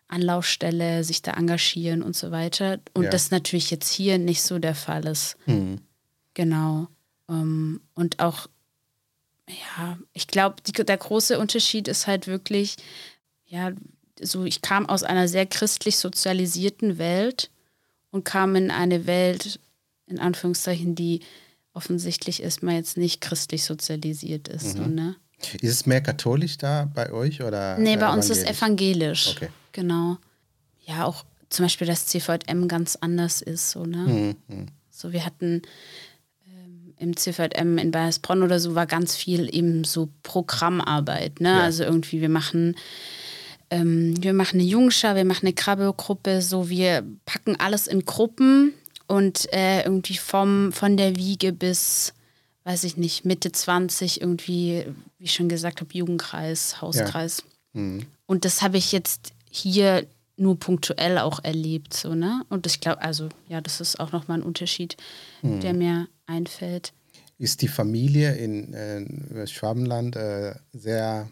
Anlaufstelle, 0.08 1.02
sich 1.02 1.22
da 1.22 1.32
engagieren 1.32 2.02
und 2.02 2.14
so 2.14 2.30
weiter. 2.30 2.78
Und 2.94 3.04
Ja. 3.04 3.10
das 3.10 3.30
natürlich 3.32 3.70
jetzt 3.70 3.90
hier 3.92 4.18
nicht 4.18 4.42
so 4.42 4.58
der 4.60 4.74
Fall 4.76 5.04
ist. 5.06 5.36
Genau. 6.34 6.86
Ähm, 7.28 7.80
und 7.94 8.20
auch, 8.20 8.46
ja, 9.48 9.98
ich 10.12 10.28
glaube, 10.28 10.56
der 10.62 10.96
große 10.96 11.38
Unterschied 11.38 11.88
ist 11.88 12.06
halt 12.06 12.26
wirklich, 12.28 12.76
ja, 13.46 13.72
so 14.20 14.44
ich 14.44 14.62
kam 14.62 14.88
aus 14.88 15.02
einer 15.02 15.26
sehr 15.28 15.46
christlich 15.46 15.96
sozialisierten 15.98 16.98
Welt 16.98 17.50
und 18.12 18.24
kam 18.24 18.54
in 18.56 18.70
eine 18.70 19.06
Welt, 19.06 19.58
in 20.06 20.18
Anführungszeichen, 20.18 20.94
die 20.94 21.20
offensichtlich 21.72 22.42
erstmal 22.42 22.74
jetzt 22.74 22.96
nicht 22.96 23.20
christlich 23.20 23.64
sozialisiert 23.64 24.48
ist. 24.48 24.76
So, 24.76 24.86
ne? 24.86 25.16
Ist 25.60 25.72
es 25.72 25.86
mehr 25.86 26.00
katholisch 26.00 26.56
da 26.56 26.90
bei 26.94 27.12
euch 27.12 27.42
oder? 27.42 27.76
Nee, 27.78 27.96
bei 27.96 28.12
uns 28.12 28.30
ist 28.30 28.48
evangelisch? 28.48 28.56
evangelisch. 28.56 29.36
Okay. 29.36 29.48
Genau. 29.72 30.16
Ja, 30.86 31.04
auch 31.04 31.24
zum 31.50 31.66
Beispiel 31.66 31.86
das 31.86 32.06
CVM 32.06 32.68
ganz 32.68 32.96
anders 32.96 33.42
ist. 33.42 33.70
So, 33.70 33.84
ne? 33.84 34.34
Mhm, 34.48 34.66
So, 34.90 35.12
wir 35.12 35.26
hatten 35.26 35.62
ähm, 36.46 36.94
im 36.96 37.16
CVM 37.16 37.76
in 37.76 37.90
Bayersbronn 37.90 38.42
oder 38.42 38.58
so 38.58 38.74
war 38.74 38.86
ganz 38.86 39.14
viel 39.14 39.54
eben 39.54 39.84
so 39.84 40.08
Programmarbeit. 40.22 41.40
Ne? 41.40 41.50
Ja. 41.50 41.60
Also 41.60 41.84
irgendwie, 41.84 42.22
wir 42.22 42.30
machen, 42.30 42.76
ähm, 43.68 44.14
wir 44.22 44.32
machen 44.32 44.58
eine 44.60 44.68
Jungschar, 44.68 45.14
wir 45.16 45.26
machen 45.26 45.46
eine 45.46 45.54
Krabbelgruppe, 45.54 46.40
so 46.40 46.70
wir 46.70 47.04
packen 47.26 47.56
alles 47.60 47.86
in 47.86 48.06
Gruppen 48.06 48.72
und 49.06 49.52
äh, 49.52 49.82
irgendwie 49.82 50.16
vom, 50.16 50.72
von 50.72 50.96
der 50.96 51.16
Wiege 51.16 51.52
bis, 51.52 52.12
weiß 52.64 52.84
ich 52.84 52.96
nicht, 52.96 53.24
Mitte 53.24 53.52
20 53.52 54.20
irgendwie, 54.20 54.86
wie 55.18 55.24
ich 55.24 55.32
schon 55.34 55.48
gesagt 55.48 55.80
habe, 55.80 55.92
Jugendkreis, 55.92 56.80
Hauskreis. 56.80 57.42
Und 58.26 58.44
das 58.44 58.62
habe 58.62 58.78
ich 58.78 58.92
jetzt 58.92 59.32
hier 59.50 60.06
nur 60.36 60.58
punktuell 60.58 61.18
auch 61.18 61.42
erlebt, 61.42 61.94
so, 61.94 62.14
ne? 62.14 62.42
Und 62.50 62.66
ich 62.66 62.80
glaube, 62.80 63.00
also, 63.00 63.28
ja, 63.48 63.60
das 63.60 63.80
ist 63.80 63.98
auch 63.98 64.12
nochmal 64.12 64.38
ein 64.38 64.44
Unterschied, 64.44 64.96
der 65.62 65.72
mir 65.72 66.08
einfällt. 66.26 66.92
Ist 67.38 67.62
die 67.62 67.68
Familie 67.68 68.34
in 68.34 68.74
äh, 68.74 69.46
Schwabenland 69.46 70.16
äh, 70.16 70.54
sehr, 70.72 71.28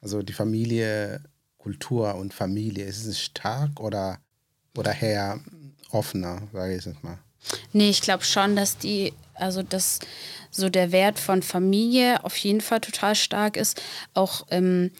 also 0.00 0.22
die 0.22 0.32
Familie, 0.32 1.22
Kultur 1.58 2.14
und 2.16 2.34
Familie, 2.34 2.84
ist 2.84 3.06
es 3.06 3.20
stark 3.20 3.80
oder, 3.80 4.18
oder 4.76 5.00
eher 5.00 5.40
offener, 5.92 6.42
sage 6.52 6.76
ich 6.76 6.84
jetzt 6.84 7.02
mal? 7.04 7.18
Nee, 7.72 7.90
ich 7.90 8.02
glaube 8.02 8.24
schon, 8.24 8.56
dass 8.56 8.78
die, 8.78 9.12
also 9.34 9.62
dass 9.62 9.98
so 10.50 10.68
der 10.68 10.92
Wert 10.92 11.18
von 11.18 11.42
Familie 11.42 12.24
auf 12.24 12.36
jeden 12.36 12.60
Fall 12.60 12.80
total 12.80 13.14
stark 13.14 13.56
ist. 13.56 13.80
Auch 14.14 14.46
ähm, 14.50 14.90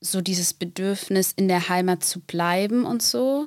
so 0.00 0.20
dieses 0.20 0.52
Bedürfnis, 0.52 1.32
in 1.32 1.48
der 1.48 1.68
Heimat 1.68 2.04
zu 2.04 2.20
bleiben 2.20 2.84
und 2.84 3.02
so. 3.02 3.46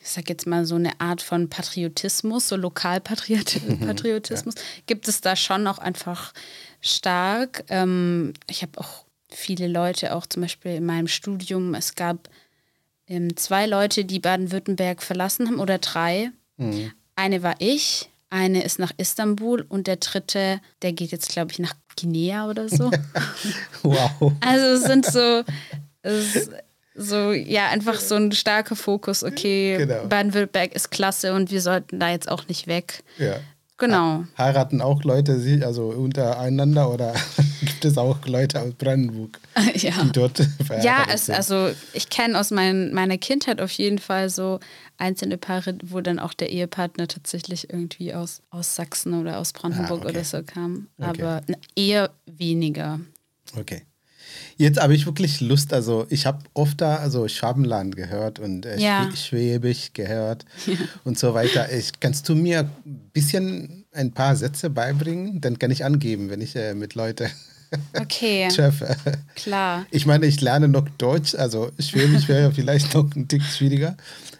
ich 0.00 0.10
sag 0.10 0.28
jetzt 0.28 0.46
mal 0.46 0.64
so 0.64 0.74
eine 0.74 1.00
Art 1.00 1.22
von 1.22 1.48
Patriotismus, 1.48 2.48
so 2.48 2.56
Lokalpatriotismus, 2.56 4.54
gibt 4.86 5.08
es 5.08 5.20
da 5.20 5.36
schon 5.36 5.66
auch 5.66 5.78
einfach 5.78 6.32
stark. 6.80 7.64
Ähm, 7.68 8.32
ich 8.48 8.62
habe 8.62 8.80
auch 8.80 9.04
viele 9.28 9.68
Leute, 9.68 10.14
auch 10.14 10.26
zum 10.26 10.42
Beispiel 10.42 10.72
in 10.72 10.86
meinem 10.86 11.08
Studium, 11.08 11.74
es 11.74 11.94
gab 11.94 12.28
ähm, 13.12 13.36
zwei 13.36 13.66
Leute, 13.66 14.04
die 14.04 14.18
Baden-Württemberg 14.18 15.02
verlassen 15.02 15.46
haben 15.46 15.60
oder 15.60 15.78
drei. 15.78 16.30
Mhm. 16.56 16.92
Eine 17.14 17.42
war 17.42 17.56
ich, 17.58 18.08
eine 18.30 18.62
ist 18.64 18.78
nach 18.78 18.92
Istanbul 18.96 19.66
und 19.68 19.86
der 19.86 19.96
dritte, 19.96 20.60
der 20.80 20.92
geht 20.92 21.12
jetzt, 21.12 21.28
glaube 21.28 21.52
ich, 21.52 21.58
nach 21.58 21.74
Guinea 22.00 22.48
oder 22.48 22.68
so. 22.68 22.90
wow. 23.82 24.32
Also 24.40 24.66
es 24.66 24.84
sind 24.84 25.04
so, 25.04 25.42
es 26.00 26.48
so, 26.94 27.32
ja, 27.32 27.68
einfach 27.68 28.00
so 28.00 28.14
ein 28.14 28.32
starker 28.32 28.76
Fokus, 28.76 29.22
okay, 29.22 29.76
genau. 29.78 30.06
Baden-Württemberg 30.06 30.74
ist 30.74 30.90
klasse 30.90 31.34
und 31.34 31.50
wir 31.50 31.60
sollten 31.60 32.00
da 32.00 32.10
jetzt 32.10 32.30
auch 32.30 32.48
nicht 32.48 32.66
weg. 32.66 33.02
Ja. 33.18 33.36
Genau. 33.82 34.22
Heiraten 34.38 34.80
auch 34.80 35.02
Leute 35.02 35.40
sich, 35.40 35.66
also 35.66 35.88
untereinander 35.88 36.88
oder 36.88 37.14
gibt 37.60 37.84
es 37.84 37.98
auch 37.98 38.24
Leute 38.26 38.60
aus 38.60 38.74
Brandenburg, 38.74 39.40
ja. 39.74 40.04
die 40.04 40.12
dort 40.12 40.38
verheiratet 40.64 40.84
Ja, 40.84 41.04
es, 41.12 41.28
also 41.28 41.68
ich 41.92 42.08
kenne 42.08 42.38
aus 42.38 42.52
mein, 42.52 42.94
meiner 42.94 43.18
Kindheit 43.18 43.60
auf 43.60 43.72
jeden 43.72 43.98
Fall 43.98 44.30
so 44.30 44.60
einzelne 44.98 45.36
Paare, 45.36 45.78
wo 45.82 46.00
dann 46.00 46.20
auch 46.20 46.32
der 46.32 46.50
Ehepartner 46.50 47.08
tatsächlich 47.08 47.72
irgendwie 47.72 48.14
aus, 48.14 48.42
aus 48.50 48.76
Sachsen 48.76 49.14
oder 49.14 49.38
aus 49.38 49.52
Brandenburg 49.52 50.02
ah, 50.02 50.04
okay. 50.04 50.10
oder 50.10 50.24
so 50.24 50.44
kam. 50.44 50.86
Aber 50.98 51.42
okay. 51.42 51.56
eher 51.74 52.10
weniger. 52.26 53.00
Okay. 53.58 53.82
Jetzt 54.56 54.80
habe 54.80 54.94
ich 54.94 55.06
wirklich 55.06 55.40
Lust, 55.40 55.72
also 55.72 56.06
ich 56.08 56.26
habe 56.26 56.38
oft 56.54 56.80
da, 56.80 56.96
also 56.96 57.28
Schwabenland 57.28 57.96
gehört 57.96 58.38
und 58.38 58.66
äh, 58.66 58.78
ja. 58.78 59.08
Schwäbisch 59.14 59.92
gehört 59.92 60.44
ja. 60.66 60.74
und 61.04 61.18
so 61.18 61.34
weiter. 61.34 61.72
Ich, 61.72 61.98
kannst 62.00 62.28
du 62.28 62.34
mir 62.34 62.60
ein 62.60 63.10
bisschen 63.12 63.84
ein 63.92 64.12
paar 64.12 64.36
Sätze 64.36 64.70
beibringen? 64.70 65.40
Dann 65.40 65.58
kann 65.58 65.70
ich 65.70 65.84
angeben, 65.84 66.30
wenn 66.30 66.40
ich 66.40 66.56
äh, 66.56 66.74
mit 66.74 66.94
Leuten 66.94 67.28
okay. 68.00 68.48
treffe. 68.48 68.96
Klar. 69.34 69.86
Ich 69.90 70.06
meine, 70.06 70.26
ich 70.26 70.40
lerne 70.40 70.68
noch 70.68 70.88
Deutsch, 70.98 71.34
also 71.34 71.70
Schwäbisch 71.78 72.28
wäre 72.28 72.52
vielleicht 72.54 72.94
noch 72.94 73.14
ein 73.14 73.28
Tick 73.28 73.42
schwieriger, 73.42 73.96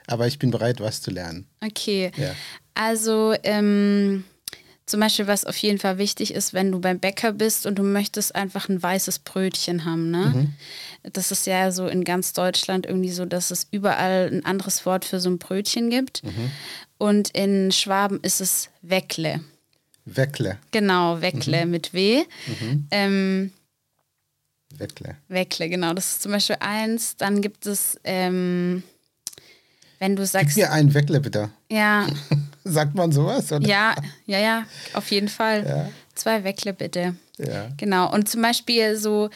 aber 0.07 0.27
ich 0.27 0.39
bin 0.39 0.51
bereit, 0.51 0.81
was 0.81 1.01
zu 1.01 1.11
lernen. 1.11 1.47
Okay. 1.61 2.11
Ja. 2.17 2.35
Also, 2.75 3.35
ähm, 3.43 4.25
zum 4.93 5.01
Beispiel, 5.01 5.27
was 5.27 5.47
auf 5.47 5.57
jeden 5.57 5.79
Fall 5.79 5.97
wichtig 5.97 6.35
ist, 6.35 6.53
wenn 6.53 6.71
du 6.71 6.79
beim 6.79 6.99
Bäcker 6.99 7.33
bist 7.33 7.65
und 7.65 7.79
du 7.79 7.83
möchtest 7.83 8.35
einfach 8.35 8.69
ein 8.69 8.83
weißes 8.83 9.21
Brötchen 9.21 9.87
haben. 9.87 10.11
Ne? 10.11 10.27
Mhm. 10.27 10.55
Das 11.15 11.33
ist 11.33 11.47
ja 11.47 11.73
so 11.73 11.87
in 11.87 12.05
ganz 12.05 12.35
Deutschland 12.35 12.85
irgendwie 12.85 13.11
so, 13.11 13.25
dass 13.25 13.51
es 13.51 13.67
überall 13.71 14.29
ein 14.31 14.45
anderes 14.45 14.85
Wort 14.85 15.07
für 15.07 15.19
so 15.19 15.31
ein 15.31 15.39
Brötchen 15.39 15.89
gibt. 15.89 16.23
Mhm. 16.23 16.51
Und 16.99 17.31
in 17.31 17.73
Schwaben 17.73 18.21
ist 18.21 18.43
es 18.43 18.69
Weckle. 18.83 19.41
Weckle. 20.05 20.59
Genau, 20.73 21.23
Weckle 21.23 21.65
mhm. 21.65 21.71
mit 21.71 21.95
W. 21.95 22.25
Mhm. 22.61 22.89
Ähm, 22.91 23.53
Weckle. 24.77 25.17
Weckle, 25.29 25.71
genau. 25.71 25.95
Das 25.95 26.13
ist 26.13 26.23
zum 26.23 26.33
Beispiel 26.33 26.57
eins. 26.61 27.17
Dann 27.17 27.41
gibt 27.41 27.65
es, 27.65 27.99
ähm, 28.05 28.83
wenn 29.99 30.17
du 30.17 30.27
sagst. 30.27 30.55
Gib 30.55 30.65
mir 30.65 30.73
ein 30.73 30.93
Weckle 30.93 31.19
bitte. 31.21 31.49
Ja. 31.71 32.07
Sagt 32.65 32.95
man 32.95 33.13
sowas? 33.13 33.51
Oder? 33.53 33.67
Ja, 33.67 33.95
ja, 34.27 34.39
ja, 34.39 34.65
auf 34.95 35.11
jeden 35.11 35.29
Fall. 35.29 35.67
Ja. 35.67 35.89
Zwei 36.15 36.45
Weckle 36.45 36.73
bitte. 36.73 37.17
Ja. 37.39 37.69
Genau. 37.77 38.13
Und 38.13 38.29
zum 38.29 38.43
Beispiel 38.43 38.97
so, 38.97 39.31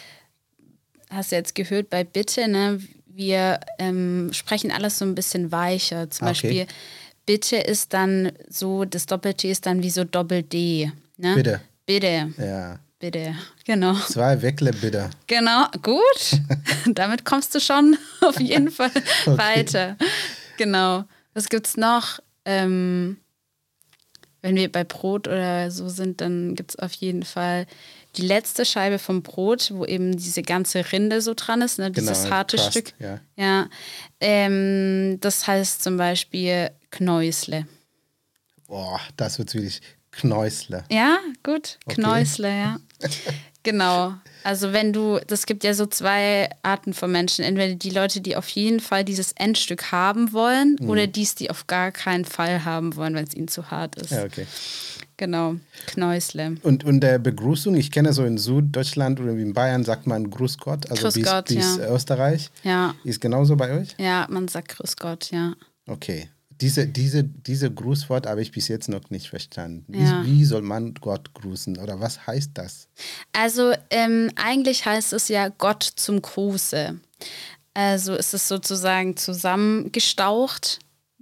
hast 1.11 1.33
du 1.33 1.37
jetzt 1.37 1.55
gehört 1.55 1.91
bei 1.91 2.05
Bitte, 2.05 2.49
ne? 2.49 2.81
Wir 3.07 3.61
ähm, 3.79 4.31
sprechen 4.33 4.71
alles 4.71 4.99
so 4.99 5.05
ein 5.05 5.15
bisschen 5.15 5.51
weicher. 5.51 6.11
Zum 6.11 6.27
ah, 6.27 6.31
okay. 6.31 6.49
Beispiel 6.49 6.67
Bitte 7.25 7.57
ist 7.57 7.93
dann 7.93 8.33
so, 8.49 8.85
das 8.85 9.07
Doppel-T 9.07 9.51
ist 9.51 9.67
dann 9.67 9.83
wie 9.83 9.91
so 9.91 10.05
Doppel-D. 10.05 10.93
Ne? 11.17 11.35
Bitte. 11.35 11.61
Bitte. 11.87 12.33
Ja. 12.39 12.79
Bitte, 12.99 13.35
genau. 13.67 13.95
Zwei 13.95 14.41
Weckle 14.41 14.73
bitte. 14.73 15.11
Genau, 15.27 15.67
gut. 15.83 16.41
Damit 16.87 17.27
kommst 17.27 17.55
du 17.55 17.61
schon 17.61 17.99
auf 18.23 18.41
jeden 18.41 18.71
Fall 18.71 18.91
okay. 19.27 19.39
weiter. 19.39 19.97
Genau. 20.57 21.05
Was 21.35 21.51
gibt's 21.51 21.77
noch? 21.77 22.21
Ähm, 22.47 23.19
wenn 24.41 24.57
wir 24.57 24.71
bei 24.71 24.85
Brot 24.85 25.27
oder 25.27 25.71
so 25.71 25.89
sind, 25.89 26.21
dann 26.21 26.55
gibt 26.55 26.71
es 26.71 26.79
auf 26.79 26.93
jeden 26.93 27.25
Fall 27.25 27.67
die 28.17 28.23
letzte 28.23 28.65
Scheibe 28.65 28.99
vom 28.99 29.23
Brot, 29.23 29.73
wo 29.75 29.85
eben 29.85 30.17
diese 30.17 30.43
ganze 30.43 30.93
Rinde 30.93 31.21
so 31.21 31.35
dran 31.35 31.61
ist, 31.61 31.79
ne? 31.79 31.91
dieses 31.91 32.23
genau, 32.23 32.35
harte 32.37 32.57
Crust, 32.57 32.71
Stück. 32.71 32.93
Ja. 32.99 33.21
ja. 33.37 33.69
Ähm, 34.21 35.19
das 35.21 35.47
heißt 35.47 35.83
zum 35.83 35.97
Beispiel 35.97 36.71
Knäusle. 36.91 37.67
Boah, 38.69 39.01
das 39.17 39.39
wird 39.39 39.53
wirklich 39.53 39.83
Knäusle. 40.13 40.85
Ja, 40.91 41.19
gut. 41.43 41.79
Okay. 41.85 41.97
Knäusle, 41.97 42.49
ja. 42.49 42.77
Genau. 43.63 44.15
Also 44.47 44.73
wenn 44.73 44.93
du, 44.93 45.19
das 45.27 45.45
gibt 45.45 45.65
ja 45.65 45.75
so 45.75 45.87
zwei 45.87 46.49
Arten 46.63 46.95
von 46.95 47.11
Menschen. 47.11 47.45
Entweder 47.45 47.75
die 47.75 47.91
Leute, 47.91 48.21
die 48.21 48.37
auf 48.37 48.49
jeden 48.51 48.79
Fall 48.79 49.05
dieses 49.05 49.33
Endstück 49.33 49.91
haben 49.91 50.33
wollen 50.33 50.77
mhm. 50.79 50.89
oder 50.89 51.09
die, 51.09 51.27
die 51.37 51.51
auf 51.51 51.67
gar 51.67 51.91
keinen 51.91 52.25
Fall 52.25 52.65
haben 52.65 52.95
wollen, 52.95 53.17
wenn 53.17 53.25
es 53.25 53.35
ihnen 53.35 53.49
zu 53.49 53.73
hart 53.73 53.97
ist. 53.97 54.13
Ja, 54.13 54.23
okay. 54.23 54.47
Genau, 55.17 55.57
Knäusle. 55.89 56.59
Und, 56.63 56.85
und 56.85 57.01
der 57.01 57.19
Begrüßung, 57.19 57.75
ich 57.75 57.91
kenne 57.91 58.13
so 58.13 58.25
in 58.25 58.39
Süddeutschland 58.39 59.19
oder 59.19 59.33
in 59.33 59.53
Bayern 59.53 59.83
sagt 59.83 60.07
man 60.07 60.31
Grüß 60.31 60.59
Gott, 60.59 60.89
also 60.93 61.03
Grüß 61.03 61.15
bis, 61.15 61.25
Gott, 61.25 61.47
bis 61.47 61.79
ja. 61.79 61.93
Österreich. 61.93 62.51
Ja. 62.63 62.95
Ist 63.03 63.21
genauso 63.21 63.57
bei 63.57 63.73
euch? 63.73 63.97
Ja, 63.99 64.29
man 64.31 64.47
sagt 64.47 64.69
Grüß 64.69 64.95
Gott, 64.97 65.33
ja. 65.33 65.55
Okay. 65.89 66.29
Diese, 66.61 66.87
diese, 66.87 67.25
diese 67.25 67.71
Grußwort 67.71 68.27
habe 68.27 68.43
ich 68.43 68.53
bis 68.53 68.69
jetzt 68.69 68.89
noch 68.89 69.11
nicht 69.11 69.29
verstanden. 69.29 69.85
Wie, 69.89 70.03
ja. 70.03 70.25
wie 70.25 70.45
soll 70.45 70.63
man 70.63 70.95
Gott 70.95 71.35
grüßen 71.35 71.79
oder 71.79 72.01
was 72.01 72.27
heißt 72.27 72.53
das? 72.55 72.89
Also 73.33 73.73
ähm, 73.91 74.31
eigentlich 74.37 74.87
heißt 74.87 75.13
es 75.13 75.29
ja 75.29 75.49
Gott 75.49 75.83
zum 75.83 76.23
Gruße. 76.23 76.99
Also 77.75 78.15
ist 78.15 78.33
es 78.33 78.49
sozusagen 78.49 79.17
zusammengestaucht, 79.19 80.79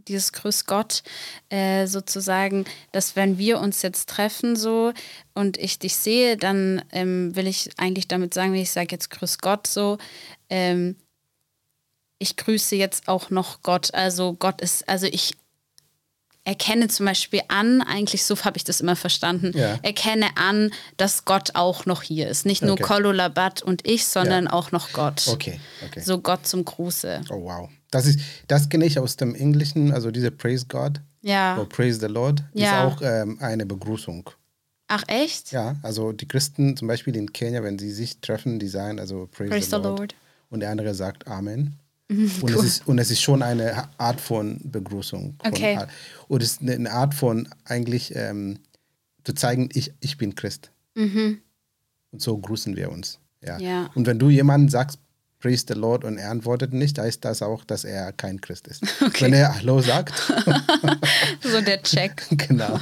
dieses 0.07 0.33
Grüß 0.33 0.67
Gott, 0.67 1.03
äh, 1.49 1.87
sozusagen, 1.87 2.65
dass 2.93 3.17
wenn 3.17 3.39
wir 3.39 3.59
uns 3.59 3.83
jetzt 3.83 4.09
treffen 4.09 4.55
so 4.55 4.93
und 5.35 5.57
ich 5.57 5.79
dich 5.79 5.97
sehe, 5.97 6.37
dann 6.37 6.83
ähm, 6.93 7.35
will 7.35 7.47
ich 7.47 7.71
eigentlich 7.77 8.07
damit 8.09 8.35
sagen, 8.35 8.53
wenn 8.53 8.61
ich 8.61 8.71
sage 8.71 8.89
jetzt 8.93 9.11
Grüß 9.11 9.39
Gott 9.39 9.67
so, 9.67 9.99
ähm, 10.49 10.97
ich 12.19 12.37
grüße 12.37 12.77
jetzt 12.77 13.09
auch 13.09 13.31
noch 13.31 13.63
Gott. 13.63 13.93
Also 13.95 14.35
Gott 14.35 14.61
ist, 14.61 14.89
also 14.89 15.07
ich 15.07 15.35
erkenne 16.45 16.89
zum 16.89 17.07
Beispiel 17.07 17.41
an, 17.49 17.81
eigentlich 17.81 18.25
so 18.25 18.37
habe 18.45 18.57
ich 18.57 18.65
das 18.65 18.81
immer 18.81 18.97
verstanden, 18.97 19.53
ja. 19.55 19.79
erkenne 19.83 20.27
an, 20.37 20.73
dass 20.97 21.25
Gott 21.25 21.51
auch 21.55 21.87
noch 21.87 22.03
hier 22.03 22.29
ist. 22.29 22.47
Nicht 22.47 22.63
nur 22.63 22.73
okay. 22.73 22.83
Kololabat 22.83 23.63
und 23.63 23.87
ich, 23.87 24.05
sondern 24.05 24.45
ja. 24.45 24.53
auch 24.53 24.71
noch 24.71 24.93
Gott. 24.93 25.27
Okay. 25.27 25.59
okay. 25.85 26.01
So 26.01 26.19
Gott 26.19 26.47
zum 26.47 26.65
Gruße. 26.65 27.23
Oh 27.31 27.45
wow. 27.45 27.71
Das 27.91 28.07
ist, 28.07 28.21
das 28.49 28.69
kenne 28.69 28.85
ich 28.85 28.99
aus 28.99 29.17
dem 29.17 29.35
Englischen, 29.35 29.93
also 29.93 30.11
diese 30.11 30.31
Praise 30.31 30.67
God. 30.69 31.01
Ja. 31.23 31.57
Oder 31.57 31.67
Praise 31.67 32.01
the 32.01 32.07
Lord 32.07 32.43
ja. 32.53 32.89
ist 32.89 32.95
auch 32.95 33.03
ähm, 33.03 33.39
eine 33.41 33.65
Begrüßung. 33.65 34.29
Ach 34.89 35.03
echt? 35.07 35.53
Ja, 35.53 35.77
also 35.83 36.13
die 36.13 36.29
Christen 36.29 36.77
zum 36.77 36.89
Beispiel 36.89 37.17
in 37.17 37.33
Kenia, 37.33 37.63
wenn 37.63 37.79
sie 37.79 37.91
sich 37.91 38.21
treffen, 38.21 38.59
die 38.59 38.69
sagen 38.69 39.01
also 39.01 39.29
Praise, 39.33 39.51
Praise 39.51 39.71
the, 39.71 39.77
Lord. 39.77 39.99
Lord. 39.99 40.15
Und 40.51 40.61
der 40.61 40.71
andere 40.71 40.95
sagt 40.95 41.27
Amen. 41.27 41.79
Und, 42.41 42.43
cool. 42.43 42.51
es 42.51 42.65
ist, 42.65 42.89
und 42.89 42.99
es 42.99 43.11
ist 43.11 43.21
schon 43.21 43.43
eine 43.43 43.89
Art 43.99 44.21
von 44.21 44.61
Begrüßung. 44.63 45.37
Von 45.43 45.53
okay. 45.53 45.77
Art, 45.77 45.91
und 46.29 46.43
es 46.43 46.53
ist 46.53 46.63
eine 46.63 46.91
Art 46.91 47.15
von 47.15 47.49
eigentlich 47.65 48.15
ähm, 48.15 48.59
zu 49.25 49.33
zeigen, 49.35 49.69
ich, 49.73 49.93
ich 50.01 50.19
bin 50.19 50.35
Christ. 50.35 50.71
Mhm. 50.95 51.41
Und 52.13 52.23
so 52.23 52.37
grüßen 52.37 52.77
wir 52.77 52.91
uns. 52.91 53.19
Ja. 53.43 53.59
ja. 53.59 53.91
Und 53.95 54.07
wenn 54.07 54.19
du 54.19 54.31
jemanden 54.31 54.69
sagst, 54.69 54.99
Praise 55.41 55.67
the 55.69 55.75
Lord 55.75 56.05
und 56.05 56.17
er 56.17 56.31
antwortet 56.31 56.73
nicht, 56.73 56.99
heißt 56.99 57.23
das 57.23 57.43
auch, 57.43 57.65
dass 57.65 57.85
er 57.85 58.13
kein 58.13 58.41
Christ 58.41 58.67
ist. 58.67 58.83
Okay. 59.05 59.27
Wenn 59.27 59.35
er 59.35 59.55
Hallo 59.55 59.81
sagt. 59.81 60.15
so 61.43 61.61
der 61.61 61.83
Check. 61.83 62.25
genau. 62.31 62.81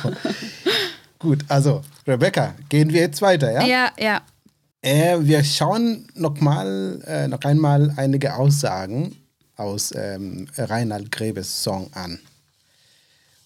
Gut, 1.19 1.45
also 1.49 1.83
Rebecca, 2.07 2.55
gehen 2.69 2.93
wir 2.93 3.01
jetzt 3.01 3.21
weiter, 3.21 3.51
ja? 3.51 3.65
Ja, 3.65 3.91
ja. 3.99 4.23
Äh, 4.81 5.19
wir 5.21 5.43
schauen 5.43 6.07
noch, 6.15 6.41
mal, 6.41 7.03
äh, 7.07 7.29
noch 7.29 7.41
einmal 7.43 7.93
einige 7.97 8.35
Aussagen 8.35 9.17
aus 9.63 9.93
ähm, 9.95 10.49
Reinhard 10.57 11.11
Grebes 11.11 11.63
Song 11.63 11.91
an. 11.95 12.19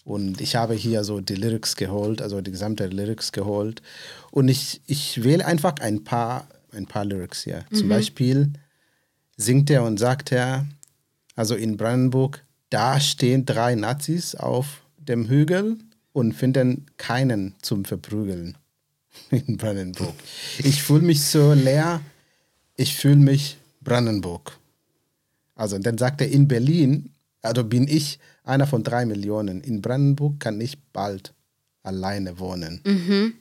Und 0.05 0.41
ich 0.41 0.57
habe 0.57 0.75
hier 0.75 1.05
so 1.05 1.21
die 1.21 1.35
Lyrics 1.35 1.77
geholt, 1.77 2.23
also 2.23 2.41
die 2.41 2.53
gesamte 2.53 2.87
Lyrics 2.87 3.33
geholt. 3.33 3.83
Und 4.31 4.49
ich, 4.49 4.81
ich 4.87 5.25
wähle 5.25 5.45
einfach 5.45 5.75
ein 5.81 6.05
paar, 6.05 6.47
ein 6.73 6.87
paar 6.87 7.05
Lyrics 7.05 7.43
hier. 7.45 7.65
Mhm. 7.71 7.77
Zum 7.77 7.89
Beispiel 7.89 8.53
singt 9.37 9.71
er 9.71 9.83
und 9.83 9.99
sagt 9.99 10.33
er, 10.33 10.67
also 11.35 11.55
in 11.55 11.77
Brandenburg, 11.77 12.43
da 12.71 13.01
stehen 13.01 13.45
drei 13.47 13.75
Nazis 13.75 14.35
auf 14.35 14.83
dem 14.97 15.29
Hügel 15.29 15.77
und 16.13 16.33
finden 16.33 16.87
keinen 16.97 17.55
zum 17.61 17.85
Verprügeln. 17.85 18.57
in 19.31 19.57
Brandenburg. 19.57 20.15
Ich 20.59 20.83
fühle 20.83 21.03
mich 21.03 21.23
so 21.23 21.53
leer, 21.53 22.01
ich 22.77 22.97
fühle 22.97 23.17
mich 23.17 23.57
Brandenburg. 23.81 24.59
Also 25.57 25.79
dann 25.79 25.99
sagt 25.99 26.21
er 26.21 26.31
in 26.31 26.47
Berlin, 26.47 27.11
Also 27.43 27.65
bin 27.65 27.89
ich 27.89 28.19
einer 28.45 28.67
von 28.67 28.83
drei 28.83 29.07
Millionen. 29.07 29.61
In 29.61 29.81
Brandenburg 29.81 30.39
kann 30.41 30.61
ich 30.61 30.79
bald 30.93 31.35
alleine 31.83 32.39
wohnen. 32.39 32.81
Mhm. 32.85 33.35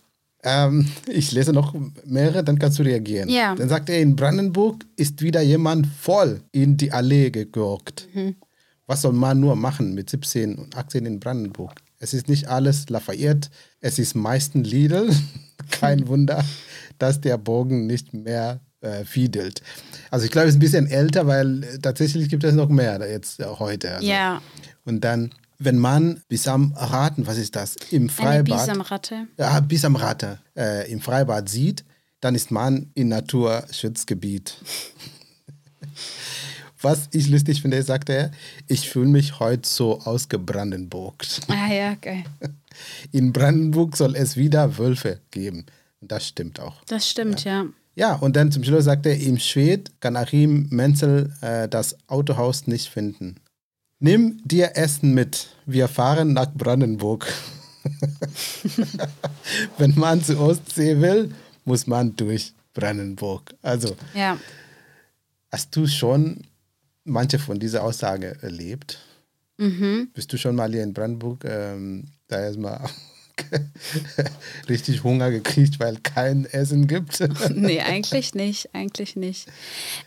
Ähm, 0.43 0.87
ich 1.07 1.31
lese 1.31 1.53
noch 1.53 1.75
mehrere, 2.05 2.43
dann 2.43 2.59
kannst 2.59 2.77
du 2.77 2.83
reagieren. 2.83 3.29
Ja. 3.29 3.55
Dann 3.55 3.67
sagt 3.67 3.89
er, 3.89 3.99
in 3.99 4.15
Brandenburg 4.15 4.85
ist 4.95 5.21
wieder 5.21 5.41
jemand 5.41 5.87
voll 5.87 6.41
in 6.51 6.77
die 6.77 6.91
Allee 6.91 7.31
gegurkt. 7.31 8.07
Mhm. 8.13 8.35
Was 8.85 9.01
soll 9.01 9.13
man 9.13 9.39
nur 9.39 9.55
machen 9.55 9.95
mit 9.95 10.11
17 10.11 10.55
und 10.55 10.77
18 10.77 11.07
in 11.07 11.19
Brandenburg? 11.19 11.73
Es 11.97 12.13
ist 12.13 12.29
nicht 12.29 12.47
alles 12.47 12.89
Lafayette, 12.89 13.49
es 13.79 13.97
ist 13.97 14.15
meistens 14.15 14.69
Lidl. 14.69 15.09
Kein 15.71 16.07
Wunder, 16.07 16.45
dass 16.99 17.21
der 17.21 17.39
Bogen 17.39 17.87
nicht 17.87 18.13
mehr 18.13 18.59
äh, 18.85 19.05
fiedelt. 19.05 19.61
Also 20.11 20.25
ich 20.25 20.31
glaube, 20.31 20.47
es 20.47 20.53
ist 20.53 20.57
ein 20.57 20.61
bisschen 20.61 20.87
älter, 20.87 21.27
weil 21.27 21.79
tatsächlich 21.81 22.29
gibt 22.29 22.43
es 22.43 22.53
noch 22.53 22.69
mehr 22.69 22.99
jetzt 23.09 23.43
heute. 23.59 23.95
Also. 23.95 24.07
Ja. 24.07 24.41
Und 24.85 25.01
dann, 25.01 25.31
wenn 25.57 25.77
man 25.77 26.21
bis 26.27 26.47
am 26.47 26.73
Raten, 26.73 27.27
was 27.27 27.37
ist 27.37 27.55
das, 27.55 27.75
im 27.91 28.03
Eine 28.03 28.09
Freibad, 28.09 28.59
Bisamratte. 28.59 29.27
ja, 29.37 29.59
bis 29.59 29.83
am 29.85 29.95
Ratte 29.95 30.39
äh, 30.55 30.91
im 30.91 31.01
Freibad 31.01 31.49
sieht, 31.49 31.83
dann 32.21 32.35
ist 32.35 32.51
man 32.51 32.91
in 32.93 33.09
Naturschutzgebiet. 33.09 34.57
Was 36.81 37.07
ich 37.13 37.29
lustig 37.29 37.63
finde, 37.63 37.81
sagt 37.81 38.09
er, 38.09 38.29
ich 38.67 38.89
fühle 38.89 39.07
mich 39.07 39.39
heute 39.39 39.67
so 39.67 40.01
ausgebrandenburgt. 40.01 41.41
Ah 41.47 41.73
ja, 41.73 41.95
geil. 41.95 42.23
In 43.11 43.33
Brandenburg 43.33 43.97
soll 43.97 44.15
es 44.15 44.37
wieder 44.37 44.77
Wölfe 44.77 45.19
geben. 45.31 45.65
Und 45.99 46.11
das 46.11 46.27
stimmt 46.27 46.59
auch. 46.59 46.83
Das 46.85 47.09
stimmt, 47.09 47.43
ja. 47.43 47.61
Ja, 47.61 47.65
und 48.21 48.35
dann 48.35 48.51
zum 48.51 48.63
Schluss 48.63 48.85
sagt 48.85 49.05
er, 49.05 49.17
im 49.19 49.37
Schwed 49.39 49.91
kann 50.01 50.15
Achim 50.17 50.67
Menzel 50.69 51.33
äh, 51.41 51.67
das 51.69 51.95
Autohaus 52.07 52.67
nicht 52.67 52.89
finden. 52.89 53.35
Nimm 53.99 54.41
dir 54.43 54.75
Essen 54.75 55.13
mit. 55.13 55.47
Wir 55.65 55.87
fahren 55.87 56.33
nach 56.33 56.53
Brandenburg. 56.53 57.31
Wenn 59.77 59.93
man 59.97 60.21
zur 60.23 60.39
Ostsee 60.41 60.99
will, 60.99 61.33
muss 61.63 61.87
man 61.87 62.15
durch 62.15 62.53
Brandenburg. 62.73 63.55
Also, 63.61 63.95
Ja. 64.13 64.37
hast 65.51 65.75
du 65.75 65.87
schon 65.87 66.41
manche 67.03 67.39
von 67.39 67.59
dieser 67.59 67.83
Aussage 67.83 68.37
erlebt? 68.41 68.99
Mhm. 69.57 70.09
Bist 70.13 70.33
du 70.33 70.37
schon 70.37 70.55
mal 70.55 70.71
hier 70.71 70.83
in 70.83 70.93
Brandenburg 70.93 71.45
ähm, 71.45 72.07
da 72.27 72.41
erstmal 72.41 72.81
richtig 74.69 75.03
Hunger 75.03 75.31
gekriegt, 75.31 75.79
weil 75.79 75.97
kein 75.97 76.45
Essen 76.45 76.87
gibt? 76.87 77.19
Nee, 77.49 77.81
eigentlich 77.81 78.35
nicht. 78.35 78.73
Eigentlich 78.73 79.15
nicht. 79.15 79.47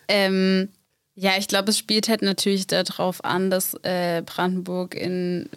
Ähm, 0.09 0.69
ja, 1.15 1.33
ich 1.39 1.49
glaube, 1.49 1.71
es 1.71 1.79
spielt 1.79 2.09
halt 2.09 2.23
natürlich 2.23 2.67
darauf 2.67 3.25
an, 3.25 3.51
dass 3.51 3.75
äh, 3.83 4.23
Brandenburg 4.25 4.95
in 4.95 5.49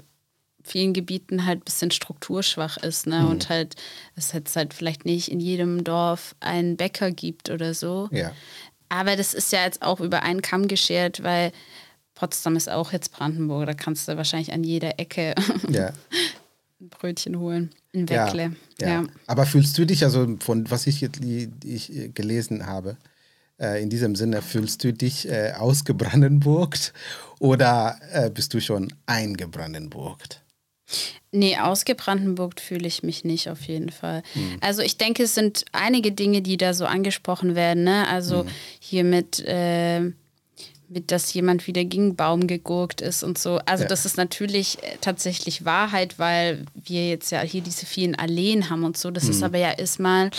vielen 0.64 0.94
Gebieten 0.94 1.46
halt 1.46 1.60
ein 1.60 1.66
bisschen 1.66 1.92
strukturschwach 1.92 2.78
ist, 2.78 3.08
ne? 3.08 3.28
Und 3.28 3.50
halt, 3.50 3.76
es 4.16 4.32
jetzt 4.32 4.56
halt 4.56 4.74
vielleicht 4.74 5.06
nicht 5.06 5.32
in 5.32 5.40
jedem 5.40 5.84
Dorf 5.84 6.36
einen 6.40 6.78
Bäcker 6.78 7.12
gibt 7.12 7.50
oder 7.50 7.74
so. 7.74 8.10
ja. 8.12 8.32
Aber 8.90 9.16
das 9.16 9.34
ist 9.34 9.54
ja 9.54 9.64
jetzt 9.64 9.84
auch 9.84 10.02
über 10.02 10.22
einen 10.22 10.42
Kamm 10.42 10.68
geschert, 10.68 11.24
weil 11.24 11.54
Potsdam 12.14 12.58
ist 12.58 12.70
auch 12.70 12.92
jetzt 12.92 13.14
Brandenburg. 13.14 13.66
Da 13.66 13.74
kannst 13.74 14.08
du 14.08 14.18
wahrscheinlich 14.18 14.52
an 14.52 14.66
jeder 14.66 15.00
Ecke 15.00 15.34
ja. 15.70 15.94
ein 16.82 16.90
Brötchen 16.90 17.40
holen. 17.40 17.70
Ein 17.94 18.08
Ja, 18.08 18.28
Weckle. 18.28 18.56
ja. 18.80 18.88
Ja. 18.90 19.04
Aber 19.28 19.46
fühlst 19.46 19.78
du 19.78 19.86
dich, 19.86 20.04
also 20.04 20.28
von 20.40 20.70
was 20.70 20.88
ich, 20.88 21.02
jetzt- 21.02 21.22
ich 21.64 21.92
gelesen 22.14 22.66
habe, 22.66 22.98
äh, 23.60 23.82
in 23.82 23.90
diesem 23.90 24.16
Sinne, 24.16 24.42
fühlst 24.42 24.84
du 24.84 24.92
dich 24.94 25.30
äh, 25.30 25.54
ausgebrandenburgt 25.58 26.94
oder 27.40 27.98
äh, 28.12 28.30
bist 28.30 28.54
du 28.54 28.60
schon 28.62 28.92
eingebrandenburgt? 29.06 30.42
Nee, 31.32 31.58
ausgebrandenburgt 31.58 32.60
fühle 32.60 32.86
ich 32.88 33.04
mich 33.04 33.24
nicht 33.24 33.50
auf 33.50 33.62
jeden 33.62 33.92
Fall. 33.92 34.24
Hm. 34.34 34.58
Also 34.60 34.82
ich 34.82 34.98
denke, 34.98 35.24
es 35.24 35.36
sind 35.36 35.64
einige 35.72 36.12
Dinge, 36.12 36.42
die 36.42 36.58
da 36.58 36.74
so 36.74 36.86
angesprochen 36.86 37.56
werden. 37.56 37.86
Ne? 37.86 38.08
Also 38.10 38.42
Hm. 38.44 38.50
hier 38.80 39.04
mit, 39.06 39.40
äh, 39.40 40.12
mit, 40.92 41.12
dass 41.12 41.34
jemand 41.34 41.68
wieder 41.68 41.84
gegen 41.86 42.16
Baum 42.16 42.48
gegurkt 42.48 43.02
ist 43.02 43.24
und 43.24 43.38
so. 43.38 43.60
Also 43.66 43.84
Ja. 43.84 43.88
das 43.90 44.06
ist 44.06 44.18
natürlich 44.18 44.78
äh, 44.84 44.98
tatsächlich 45.00 45.64
Wahrheit, 45.66 46.20
weil 46.20 46.66
wir 46.76 47.08
jetzt 47.10 47.32
ja 47.32 47.42
hier 47.42 47.62
diese 47.62 47.86
vielen 47.86 48.16
Alleen 48.16 48.70
haben 48.70 48.84
und 48.84 48.98
so. 48.98 49.10
Das 49.10 49.24
Hm. 49.24 49.32
ist 49.32 49.44
aber 49.44 49.58
ja 49.58 49.72
erstmal, 49.72 50.32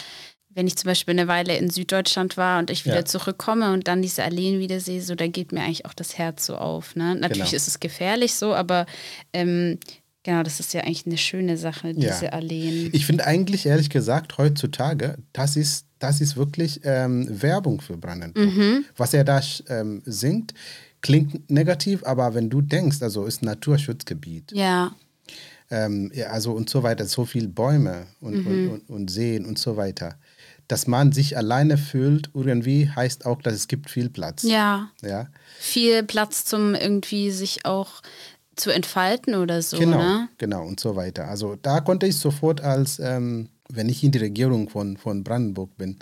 wenn 0.51 0.67
ich 0.67 0.77
zum 0.77 0.89
Beispiel 0.89 1.13
eine 1.13 1.29
Weile 1.29 1.57
in 1.57 1.71
Süddeutschland 1.71 2.37
war 2.37 2.59
und 2.59 2.69
ich 2.71 2.85
wieder 2.85 2.97
Ja. 2.97 3.05
zurückkomme 3.07 3.73
und 3.73 3.89
dann 3.89 4.03
diese 4.03 4.23
Alleen 4.23 4.59
wieder 4.59 4.81
sehe, 4.81 5.01
so 5.01 5.15
da 5.15 5.27
geht 5.27 5.51
mir 5.53 5.63
eigentlich 5.63 5.87
auch 5.87 5.95
das 5.95 6.19
Herz 6.19 6.45
so 6.45 6.57
auf. 6.57 6.95
Ne? 6.97 7.15
Natürlich 7.15 7.51
Genau. 7.51 7.57
ist 7.57 7.69
es 7.69 7.81
gefährlich 7.81 8.35
so, 8.35 8.55
aber 8.55 8.85
ähm, 9.33 9.79
Genau, 10.25 10.43
das 10.45 10.61
ist 10.61 10.73
ja 10.73 10.83
eigentlich 10.83 11.05
eine 11.07 11.19
schöne 11.19 11.57
Sache, 11.57 11.95
diese 11.95 12.27
Ja. 12.27 12.33
Alleen. 12.33 12.91
Ich 12.93 13.07
finde 13.07 13.27
eigentlich, 13.27 13.67
ehrlich 13.67 13.91
gesagt, 13.91 14.39
heutzutage, 14.39 15.17
das 15.33 15.57
ist, 15.57 15.87
das 15.99 16.21
ist 16.21 16.37
wirklich 16.37 16.81
ähm, 16.85 17.27
Werbung 17.43 17.81
für 17.81 17.97
Brandenburg. 17.97 18.45
Mhm. 18.55 18.85
Was 18.97 19.15
er 19.15 19.25
da 19.25 19.41
ähm, 19.69 20.01
singt, 20.05 20.55
klingt 21.01 21.51
negativ, 21.51 22.05
aber 22.05 22.35
wenn 22.35 22.51
du 22.51 22.61
denkst, 22.61 23.03
also 23.03 23.25
ist 23.27 23.43
Naturschutzgebiet, 23.43 24.53
Ja, 24.53 24.95
ähm, 25.71 26.13
ja, 26.15 26.27
also 26.27 26.53
und 26.53 26.69
so 26.71 26.83
weiter, 26.83 27.07
so 27.07 27.25
viele 27.25 27.49
Bäume 27.49 28.07
und, 28.21 28.35
Mhm. 28.35 28.47
und, 28.47 28.69
und, 28.69 28.91
und 28.91 29.11
Seen 29.11 29.45
und 29.45 29.59
so 29.59 29.77
weiter. 29.77 30.17
Dass 30.69 30.87
man 30.87 31.13
sich 31.13 31.37
alleine 31.37 31.77
fühlt, 31.77 32.31
irgendwie 32.35 32.89
heißt 32.89 33.27
auch, 33.27 33.43
dass 33.43 33.55
es 33.55 33.69
gibt 33.69 33.91
viel 33.91 34.09
Platz. 34.09 34.43
ja. 34.45 34.91
Ja, 35.03 35.27
Viel 35.59 36.03
Platz 36.05 36.45
zum 36.45 36.75
irgendwie 36.75 37.31
sich 37.31 37.65
auch 37.67 38.01
zu 38.57 38.71
entfalten 38.71 39.35
oder 39.35 39.63
so, 39.63 39.79
genau, 39.79 39.99
ne? 39.99 40.29
genau 40.39 40.67
und 40.67 40.81
so 40.81 40.97
weiter. 40.97 41.29
Also 41.29 41.57
da 41.61 41.81
konnte 41.81 42.07
ich 42.07 42.17
sofort 42.17 42.61
als, 42.61 42.99
ähm, 42.99 43.49
wenn 43.69 43.89
ich 43.89 44.05
in 44.05 44.11
die 44.11 44.19
Regierung 44.19 44.69
von, 44.69 44.97
von 44.97 45.25
Brandenburg 45.25 45.77
bin, 45.77 45.99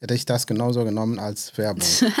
hätte 0.00 0.14
ich 0.14 0.24
das 0.24 0.46
genauso 0.46 0.84
genommen 0.84 1.18
als 1.18 1.56
Werbung. 1.58 1.88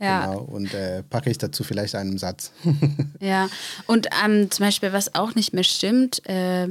Ja. 0.00 0.26
Genau, 0.26 0.40
und 0.40 0.74
äh, 0.74 1.02
packe 1.04 1.30
ich 1.30 1.38
dazu 1.38 1.64
vielleicht 1.64 1.94
einen 1.94 2.18
Satz. 2.18 2.52
Ja, 3.20 3.48
und 3.86 4.08
ähm, 4.24 4.50
zum 4.50 4.66
Beispiel, 4.66 4.92
was 4.92 5.14
auch 5.14 5.34
nicht 5.34 5.54
mehr 5.54 5.64
stimmt, 5.64 6.20
äh, 6.28 6.68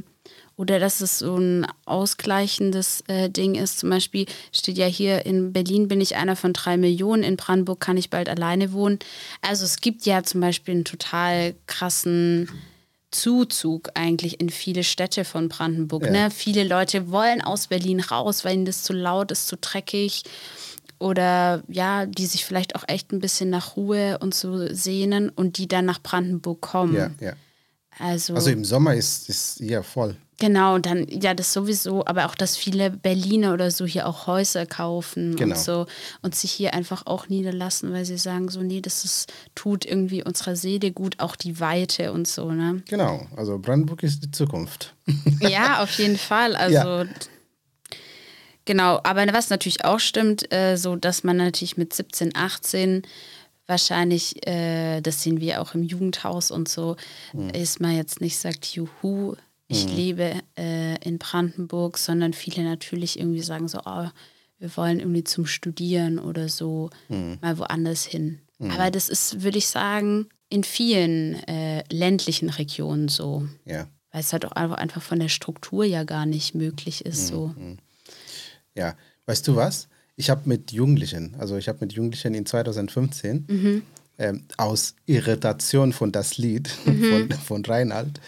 oder 0.56 0.80
dass 0.80 1.02
es 1.02 1.20
so 1.20 1.38
ein 1.38 1.68
ausgleichendes 1.86 3.04
äh, 3.08 3.30
Ding 3.30 3.56
ist, 3.56 3.80
zum 3.80 3.89
Beispiel 3.89 4.26
steht 4.52 4.78
ja 4.78 4.86
hier, 4.86 5.26
in 5.26 5.52
Berlin 5.54 5.88
bin 5.88 6.00
ich 6.00 6.16
einer 6.16 6.36
von 6.36 6.54
drei 6.54 6.78
Millionen, 6.78 7.24
in 7.24 7.38
Brandenburg 7.38 7.80
kann 7.80 7.98
ich 7.98 8.10
bald 8.10 8.30
alleine 8.30 8.72
wohnen. 8.72 9.00
Also 9.42 9.66
es 9.66 9.82
gibt 9.82 10.06
ja 10.06 10.24
zum 10.24 10.42
Beispiel 10.42 10.76
einen 10.76 10.86
total 10.86 11.56
krassen 11.66 12.50
Zuzug 13.10 13.89
eigentlich 13.94 14.39
in 14.39 14.50
viele 14.50 14.84
Städte 14.84 15.26
von 15.26 15.50
Brandenburg. 15.50 16.06
Ja. 16.06 16.12
Ne? 16.12 16.32
Viele 16.32 16.63
Leute 16.63 17.12
wollen 17.12 17.42
aus 17.42 17.68
Berlin 17.68 18.00
raus, 18.00 18.44
weil 18.44 18.56
ihnen 18.56 18.66
das 18.66 18.84
zu 18.84 18.94
laut 18.94 19.32
ist, 19.32 19.48
zu 19.48 19.58
dreckig 19.58 20.24
oder 21.00 21.63
ja, 21.68 22.06
die 22.06 22.26
sich 22.26 22.46
vielleicht 22.46 22.76
auch 22.76 22.84
echt 22.88 23.12
ein 23.12 23.20
bisschen 23.20 23.50
nach 23.50 23.76
Ruhe 23.76 24.20
und 24.20 24.34
so 24.34 24.74
sehnen 24.74 25.30
und 25.30 25.58
die 25.58 25.68
dann 25.68 25.86
nach 25.86 26.02
Brandenburg 26.02 26.62
kommen. 26.62 26.96
ja, 26.96 27.12
ja. 27.20 27.34
Also, 28.00 28.34
Also 28.34 28.50
im 28.50 28.66
Sommer 28.66 28.96
ist 28.96 29.30
es 29.30 29.58
hier 29.60 29.84
voll. 29.84 30.16
Genau, 30.39 30.76
und 30.76 30.86
dann, 30.86 31.08
ja, 31.10 31.34
das 31.34 31.54
sowieso, 31.54 32.06
aber 32.06 32.26
auch, 32.26 32.36
dass 32.36 32.58
viele 32.58 32.89
Berliner 32.91 33.54
oder 33.54 33.72
so 33.72 33.86
hier 33.86 34.08
auch 34.08 34.28
Häuser 34.28 34.65
kaufen 34.65 35.36
Genau. 35.36 35.56
und 35.56 35.60
so 35.62 35.86
und 36.22 36.36
sich 36.36 36.52
hier 36.52 36.74
einfach 36.74 37.06
auch 37.06 37.30
niederlassen, 37.30 37.93
weil 37.93 38.06
sie 38.06 38.17
sagen 38.17 38.50
so, 38.50 38.62
nee, 38.62 38.82
das 38.82 39.06
ist, 39.06 39.32
tut 39.56 39.86
irgendwie 39.86 40.24
unserer 40.24 40.56
Seele 40.56 40.91
gut, 40.91 41.19
auch 41.19 41.36
die 41.36 41.60
Weite 41.60 42.12
und 42.12 42.28
so, 42.28 42.52
ne? 42.52 42.82
Genau, 42.89 43.28
also 43.36 43.58
Brandenburg 43.60 44.04
ist 44.04 44.24
die 44.24 44.32
Zukunft. 44.32 44.93
Ja, 45.41 45.82
auf 45.84 45.91
jeden 45.98 46.17
Fall. 46.17 46.56
Also 46.56 46.74
Ja. 46.76 47.06
genau, 48.65 49.00
aber 49.04 49.26
was 49.34 49.50
natürlich 49.50 49.84
auch 49.86 50.00
stimmt, 50.00 50.52
äh, 50.54 50.78
so 50.78 50.96
dass 50.96 51.24
man 51.24 51.38
natürlich 51.38 51.78
mit 51.78 51.93
17, 51.93 52.36
18 52.36 53.04
wahrscheinlich, 53.67 54.46
äh, 54.48 55.02
das 55.02 55.24
sehen 55.24 55.39
wir 55.39 55.62
auch 55.62 55.74
im 55.74 55.84
Jugendhaus 55.84 56.52
und 56.52 56.67
so, 56.67 56.96
ist 57.54 57.80
man 57.80 57.96
jetzt 57.96 58.19
nicht 58.22 58.38
sagt, 58.38 58.65
juhu, 58.65 59.36
ich 59.74 59.96
lebe 59.96 60.34
äh, 60.58 60.96
in 61.04 61.18
Brandenburg, 61.18 61.98
sondern 61.98 62.34
viele 62.34 62.63
natürlich 62.63 63.19
irgendwie 63.19 63.42
sagen 63.42 63.67
so, 63.67 63.80
oh, 63.86 64.08
wir 64.60 64.78
wollen 64.78 65.00
irgendwie 65.00 65.24
zum 65.24 65.46
Studieren 65.46 66.19
oder 66.19 66.48
so 66.48 66.90
mal 67.42 67.58
woanders 67.58 68.06
hin. 68.06 68.40
Aber 68.60 68.92
das 68.92 69.10
ist, 69.10 69.44
würde 69.44 69.58
ich 69.58 69.67
sagen, 69.67 70.30
in 70.48 70.63
vielen 70.63 71.36
äh, 71.48 71.84
ländlichen 71.92 72.50
Regionen 72.50 73.10
so 73.10 73.46
Ja, 73.65 73.88
weil 74.13 74.21
es 74.21 74.32
halt 74.32 74.46
auch 74.46 74.52
einfach, 74.52 74.78
einfach 74.78 75.02
von 75.02 75.19
der 75.19 75.28
Struktur 75.28 75.84
ja 75.84 76.04
gar 76.04 76.26
nicht 76.26 76.56
möglich 76.56 77.04
ist. 77.06 77.28
So. 77.28 77.54
ja. 78.76 78.96
Weißt 79.26 79.48
du 79.48 79.56
was? 79.56 79.88
Ich 80.15 80.30
habe 80.30 80.42
mit 80.46 80.71
Jugendlichen, 80.71 81.36
also 81.40 81.58
ich 81.58 81.67
habe 81.67 81.80
mit 81.82 81.94
Jugendlichen 81.94 82.36
in 82.36 82.46
2015 82.46 83.48
ähm, 84.19 84.44
aus 84.58 84.96
Irritation 85.08 85.92
von 85.94 86.12
das 86.12 86.38
Lied 86.38 86.67
von, 86.67 87.32
von 87.32 87.65
Reinhard, 87.65 88.19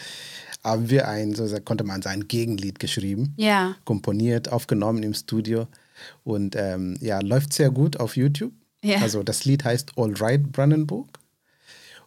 haben 0.65 0.89
wir 0.89 1.07
ein, 1.07 1.33
so 1.33 1.47
konnte 1.61 1.83
man 1.83 2.01
sein 2.01 2.27
Gegenlied 2.27 2.79
geschrieben. 2.79 3.33
Ja, 3.37 3.75
komponiert, 3.85 4.51
aufgenommen 4.51 5.03
im 5.03 5.13
Studio 5.13 5.67
und 6.23 6.55
ähm, 6.57 6.97
ja, 6.99 7.19
läuft 7.21 7.53
sehr 7.53 7.69
gut 7.71 7.99
auf 7.99 8.17
YouTube. 8.17 8.51
Ja. 8.83 8.99
Also 9.01 9.23
das 9.23 9.45
Lied 9.45 9.63
heißt 9.63 9.93
All 9.95 10.13
Right 10.13 10.51
Brandenburg 10.51 11.07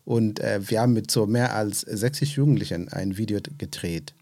Und 0.04 0.40
äh, 0.40 0.60
wir 0.68 0.80
haben 0.80 0.92
mit 0.92 1.10
so 1.10 1.26
mehr 1.26 1.54
als 1.54 1.80
60 1.80 2.36
Jugendlichen 2.36 2.88
ein 2.88 3.16
Video 3.16 3.40
gedreht. 3.58 4.14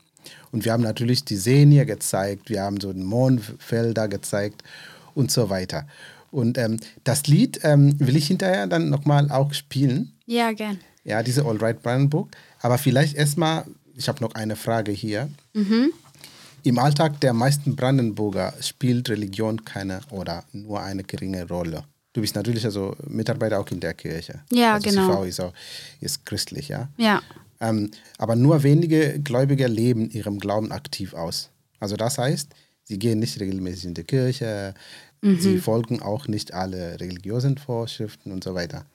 Und 0.53 0.65
wir 0.65 0.73
haben 0.73 0.83
natürlich 0.83 1.25
die 1.25 1.37
Seen 1.37 1.71
hier 1.71 1.85
gezeigt, 1.85 2.49
wir 2.49 2.63
haben 2.63 2.81
so 2.81 2.93
Mondfelder 2.93 4.09
gezeigt 4.09 4.63
und 5.15 5.31
so 5.31 5.51
weiter. 5.51 5.87
Und 6.31 6.59
ähm, 6.59 6.79
das 7.05 7.27
Lied 7.27 7.61
ähm, 7.63 7.95
will 7.99 8.17
ich 8.17 8.27
hinterher 8.27 8.67
dann 8.67 8.91
nochmal 8.91 9.31
auch 9.31 9.53
spielen. 9.53 10.13
Ja, 10.27 10.53
gern. 10.53 10.79
Ja, 11.05 11.23
diese 11.23 11.45
All 11.45 11.57
Right 11.59 11.83
Brandenburg. 11.83 12.35
Aber 12.61 12.79
vielleicht 12.79 13.17
erstmal, 13.17 13.65
ich 13.97 14.09
habe 14.09 14.23
noch 14.23 14.35
eine 14.35 14.57
Frage 14.57 14.93
hier. 14.93 15.29
Mhm. 15.55 15.93
Im 16.63 16.79
Alltag 16.79 17.21
der 17.21 17.33
meisten 17.33 17.77
Brandenburger 17.77 18.53
spielt 18.61 19.09
Religion 19.09 19.65
keine 19.65 20.01
oder 20.11 20.45
nur 20.53 20.81
eine 20.83 21.05
geringe 21.05 21.47
Rolle. 21.49 21.85
Du 22.13 22.21
bist 22.21 22.35
natürlich 22.35 22.65
also 22.65 22.97
Mitarbeiter 23.07 23.61
auch 23.61 23.71
in 23.71 23.81
der 23.81 23.95
Kirche. 23.95 24.41
Ja, 24.51 24.75
also 24.75 24.89
genau. 24.89 25.07
CV 25.09 25.25
ist 25.25 25.41
auch 25.41 25.53
ist 26.01 26.25
christlich, 26.27 26.69
ja. 26.69 26.89
Ja. 26.97 27.23
Ähm, 27.61 27.91
aber 28.19 28.37
nur 28.37 28.63
wenige 28.63 29.21
Gläubige 29.21 29.67
leben 29.67 30.11
ihrem 30.11 30.39
Glauben 30.39 30.73
aktiv 30.73 31.15
aus. 31.15 31.51
Also 31.79 31.97
das 31.97 32.19
heißt, 32.19 32.49
sie 32.85 32.99
gehen 32.99 33.19
nicht 33.19 33.39
regelmäßig 33.39 33.85
in 33.85 33.95
die 33.95 34.05
Kirche, 34.05 34.75
sie 35.23 35.59
folgen 35.59 36.03
auch 36.03 36.29
nicht 36.29 36.53
alle 36.53 37.01
religiösen 37.01 37.59
Vorschriften 37.59 38.33
und 38.33 38.45
so 38.45 38.55
weiter. 38.55 38.87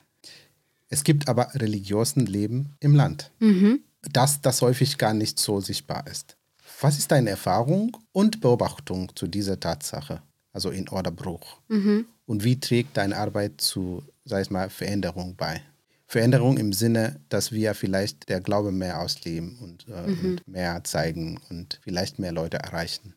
Es 0.89 1.03
gibt 1.03 1.27
aber 1.29 1.53
religiösen 1.55 2.25
Leben 2.25 2.75
im 2.79 2.95
Land, 2.95 3.31
das, 4.01 4.41
das 4.41 4.61
häufig 4.61 4.97
gar 4.97 5.13
nicht 5.13 5.39
so 5.39 5.59
sichtbar 5.59 6.05
ist. 6.07 6.37
Was 6.81 6.97
ist 6.97 7.11
deine 7.11 7.31
Erfahrung 7.31 7.95
und 8.11 8.41
Beobachtung 8.41 9.11
zu 9.15 9.27
dieser 9.27 9.59
Tatsache, 9.59 10.21
also 10.51 10.71
in 10.71 10.89
Orderbruch? 10.89 11.57
Und 12.25 12.43
wie 12.43 12.59
trägt 12.59 12.97
deine 12.97 13.17
Arbeit 13.17 13.61
zu, 13.61 14.03
sag 14.25 14.41
ich 14.41 14.49
mal, 14.49 14.69
Veränderung 14.69 15.35
bei? 15.35 15.61
Veränderung 16.07 16.57
im 16.57 16.73
Sinne, 16.73 17.21
dass 17.29 17.51
wir 17.51 17.73
vielleicht 17.73 18.27
der 18.27 18.41
Glaube 18.41 18.71
mehr 18.71 18.99
ausleben 18.99 19.57
und, 19.59 19.87
äh, 19.87 20.11
und 20.11 20.47
mehr 20.47 20.83
zeigen 20.83 21.39
und 21.49 21.79
vielleicht 21.83 22.19
mehr 22.19 22.33
Leute 22.33 22.57
erreichen. 22.57 23.13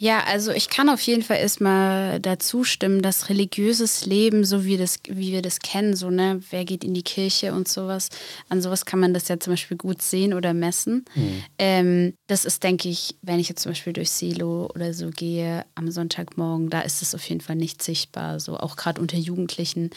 Ja, 0.00 0.22
also 0.22 0.52
ich 0.52 0.68
kann 0.68 0.88
auf 0.90 1.00
jeden 1.00 1.22
Fall 1.22 1.38
erstmal 1.38 2.20
dazu 2.20 2.62
stimmen, 2.62 3.02
dass 3.02 3.30
religiöses 3.30 4.06
Leben, 4.06 4.44
so 4.44 4.64
wie, 4.64 4.76
das, 4.76 5.00
wie 5.08 5.32
wir 5.32 5.42
das 5.42 5.58
kennen, 5.58 5.96
so, 5.96 6.08
ne, 6.08 6.40
wer 6.50 6.64
geht 6.64 6.84
in 6.84 6.94
die 6.94 7.02
Kirche 7.02 7.52
und 7.52 7.66
sowas, 7.66 8.08
an 8.48 8.62
sowas 8.62 8.86
kann 8.86 9.00
man 9.00 9.12
das 9.12 9.26
ja 9.26 9.40
zum 9.40 9.54
Beispiel 9.54 9.76
gut 9.76 10.00
sehen 10.00 10.34
oder 10.34 10.54
messen. 10.54 11.04
Ähm, 11.58 12.14
das 12.28 12.44
ist, 12.44 12.62
denke 12.62 12.88
ich, 12.88 13.16
wenn 13.22 13.40
ich 13.40 13.48
jetzt 13.48 13.62
zum 13.62 13.72
Beispiel 13.72 13.92
durch 13.92 14.10
Silo 14.10 14.70
oder 14.72 14.94
so 14.94 15.10
gehe 15.10 15.66
am 15.74 15.90
Sonntagmorgen, 15.90 16.70
da 16.70 16.82
ist 16.82 17.02
es 17.02 17.12
auf 17.16 17.28
jeden 17.28 17.40
Fall 17.40 17.56
nicht 17.56 17.82
sichtbar. 17.82 18.38
So 18.38 18.56
auch 18.56 18.76
gerade 18.76 19.00
unter 19.00 19.18
Jugendlichen, 19.18 19.90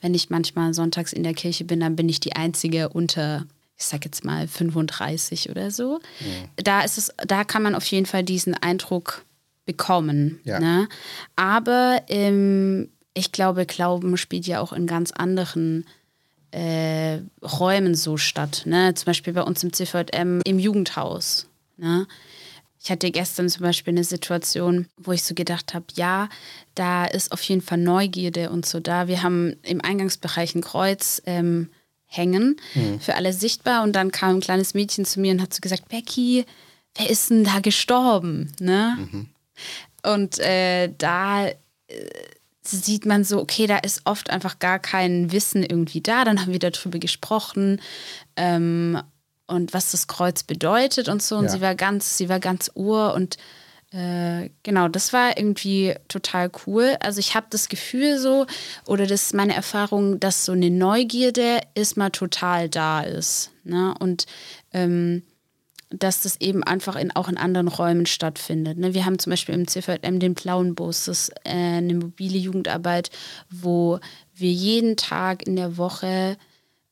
wenn 0.00 0.14
ich 0.14 0.30
manchmal 0.30 0.74
sonntags 0.74 1.12
in 1.12 1.22
der 1.22 1.34
Kirche 1.34 1.64
bin, 1.64 1.78
dann 1.78 1.94
bin 1.94 2.08
ich 2.08 2.18
die 2.18 2.34
Einzige 2.34 2.88
unter 2.88 3.46
ich 3.76 3.86
sag 3.86 4.04
jetzt 4.04 4.24
mal 4.24 4.46
35 4.48 5.50
oder 5.50 5.70
so. 5.70 6.00
Da 6.56 6.82
ist 6.82 6.98
es, 6.98 7.12
da 7.26 7.44
kann 7.44 7.62
man 7.62 7.74
auf 7.74 7.84
jeden 7.86 8.06
Fall 8.06 8.22
diesen 8.22 8.54
Eindruck 8.54 9.24
bekommen. 9.64 10.40
Ja. 10.44 10.60
Ne? 10.60 10.88
Aber 11.36 12.02
ähm, 12.08 12.90
ich 13.14 13.32
glaube, 13.32 13.66
Glauben 13.66 14.16
spielt 14.16 14.46
ja 14.46 14.60
auch 14.60 14.72
in 14.72 14.86
ganz 14.86 15.12
anderen 15.12 15.86
äh, 16.50 17.18
Räumen 17.42 17.94
so 17.94 18.16
statt. 18.16 18.62
Ne? 18.64 18.94
Zum 18.94 19.06
Beispiel 19.06 19.32
bei 19.32 19.42
uns 19.42 19.62
im 19.64 19.72
CVM 19.72 20.40
im 20.44 20.58
Jugendhaus. 20.58 21.48
Ne? 21.76 22.06
Ich 22.82 22.90
hatte 22.90 23.10
gestern 23.10 23.48
zum 23.48 23.62
Beispiel 23.62 23.94
eine 23.94 24.04
Situation, 24.04 24.86
wo 24.98 25.12
ich 25.12 25.22
so 25.22 25.34
gedacht 25.34 25.72
habe, 25.72 25.86
ja, 25.94 26.28
da 26.74 27.06
ist 27.06 27.32
auf 27.32 27.42
jeden 27.42 27.62
Fall 27.62 27.78
Neugierde 27.78 28.50
und 28.50 28.66
so 28.66 28.78
da. 28.78 29.08
Wir 29.08 29.22
haben 29.22 29.56
im 29.62 29.80
Eingangsbereich 29.80 30.54
ein 30.54 30.60
Kreuz 30.60 31.22
ähm, 31.24 31.70
hängen, 32.06 32.56
für 33.00 33.14
alle 33.16 33.32
sichtbar. 33.32 33.82
Und 33.82 33.94
dann 33.94 34.12
kam 34.12 34.36
ein 34.36 34.40
kleines 34.40 34.74
Mädchen 34.74 35.04
zu 35.04 35.20
mir 35.20 35.32
und 35.32 35.40
hat 35.40 35.54
so 35.54 35.60
gesagt, 35.60 35.88
Becky, 35.88 36.44
wer 36.96 37.10
ist 37.10 37.30
denn 37.30 37.44
da 37.44 37.60
gestorben? 37.60 38.52
Ne? 38.60 38.96
Und 40.02 40.38
äh, 40.38 40.92
da 40.96 41.46
äh, 41.48 41.54
sieht 42.62 43.06
man 43.06 43.24
so, 43.24 43.40
okay, 43.40 43.66
da 43.66 43.78
ist 43.78 44.02
oft 44.04 44.30
einfach 44.30 44.58
gar 44.58 44.78
kein 44.78 45.32
Wissen 45.32 45.62
irgendwie 45.62 46.00
da. 46.00 46.24
Dann 46.24 46.40
haben 46.40 46.52
wir 46.52 46.58
darüber 46.58 46.98
gesprochen 46.98 47.80
ähm, 48.36 49.00
und 49.46 49.74
was 49.74 49.90
das 49.90 50.06
Kreuz 50.06 50.42
bedeutet 50.42 51.08
und 51.08 51.22
so. 51.22 51.36
Und 51.36 51.44
Ja. 51.44 51.50
sie 51.50 51.60
war 51.60 51.74
ganz, 51.74 52.16
sie 52.16 52.28
war 52.28 52.40
ganz 52.40 52.70
ur 52.74 53.14
und 53.14 53.36
äh, 53.92 54.50
genau, 54.64 54.88
das 54.88 55.12
war 55.12 55.36
irgendwie 55.36 55.94
total 56.08 56.50
cool. 56.66 56.96
Also 57.00 57.20
ich 57.20 57.34
habe 57.36 57.46
das 57.50 57.68
Gefühl 57.68 58.18
so, 58.18 58.46
oder 58.86 59.06
das 59.06 59.22
ist 59.26 59.34
meine 59.34 59.54
Erfahrung, 59.54 60.18
dass 60.18 60.44
so 60.44 60.52
eine 60.52 60.70
Neugierde 60.70 61.60
erstmal 61.74 62.10
total 62.10 62.68
da 62.68 63.02
ist. 63.02 63.50
Ne? 63.62 63.94
Und 64.00 64.26
ähm, 64.72 65.22
dass 65.98 66.22
das 66.22 66.40
eben 66.40 66.62
einfach 66.62 66.96
in, 66.96 67.14
auch 67.14 67.28
in 67.28 67.36
anderen 67.36 67.68
Räumen 67.68 68.06
stattfindet. 68.06 68.78
Ne? 68.78 68.94
Wir 68.94 69.04
haben 69.04 69.18
zum 69.18 69.30
Beispiel 69.30 69.54
im 69.54 69.68
CVM 69.68 70.18
den 70.18 70.34
blauen 70.34 70.74
Bus, 70.74 71.04
das 71.04 71.28
ist 71.28 71.38
äh, 71.44 71.50
eine 71.50 71.94
mobile 71.94 72.38
Jugendarbeit, 72.38 73.10
wo 73.50 74.00
wir 74.34 74.52
jeden 74.52 74.96
Tag 74.96 75.46
in 75.46 75.56
der 75.56 75.76
Woche 75.76 76.36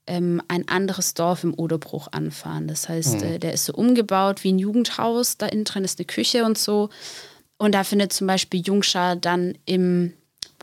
ähm, 0.07 0.42
ein 0.48 0.68
anderes 0.68 1.14
Dorf 1.14 1.44
im 1.44 1.55
Oderbruch 1.55 2.09
anfahren. 2.12 2.68
Das 2.68 2.88
heißt, 2.88 3.22
äh, 3.22 3.38
der 3.38 3.53
ist 3.53 3.64
so 3.64 3.72
umgebaut 3.74 4.44
wie 4.44 4.53
ein 4.53 4.59
Jugendhaus, 4.59 5.38
da 5.38 5.46
innen 5.46 5.64
drin 5.64 5.84
ist 5.84 5.98
eine 5.98 6.07
Küche 6.07 6.44
und 6.44 6.59
so. 6.59 6.90
Und 7.59 7.74
da 7.74 7.84
findet 7.84 8.12
zum 8.12 8.26
Beispiel 8.26 8.61
Jungschar 8.61 9.16
dann 9.16 9.57
im 9.66 10.12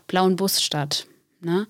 blauen 0.06 0.36
Bus 0.36 0.62
statt. 0.62 1.06
Ne? 1.40 1.66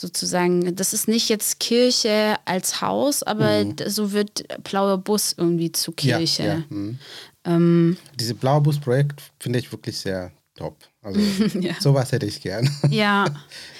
Sozusagen, 0.00 0.74
das 0.76 0.94
ist 0.94 1.08
nicht 1.08 1.28
jetzt 1.28 1.60
Kirche 1.60 2.36
als 2.46 2.80
Haus, 2.80 3.22
aber 3.22 3.64
d- 3.64 3.88
so 3.90 4.12
wird 4.12 4.44
blauer 4.64 4.96
Bus 4.96 5.34
irgendwie 5.36 5.72
zu 5.72 5.92
Kirche. 5.92 6.42
Ja, 6.42 6.48
ja. 6.54 6.62
Mhm. 6.70 6.98
Ähm, 7.44 7.96
Diese 8.18 8.34
blaue 8.34 8.62
Bus-Projekt 8.62 9.20
finde 9.38 9.58
ich 9.58 9.70
wirklich 9.72 9.98
sehr 9.98 10.32
top. 10.56 10.78
Also 11.02 11.20
Ja. 11.60 11.74
sowas 11.80 12.12
hätte 12.12 12.24
ich 12.24 12.40
gern. 12.40 12.70
ja. 12.90 13.26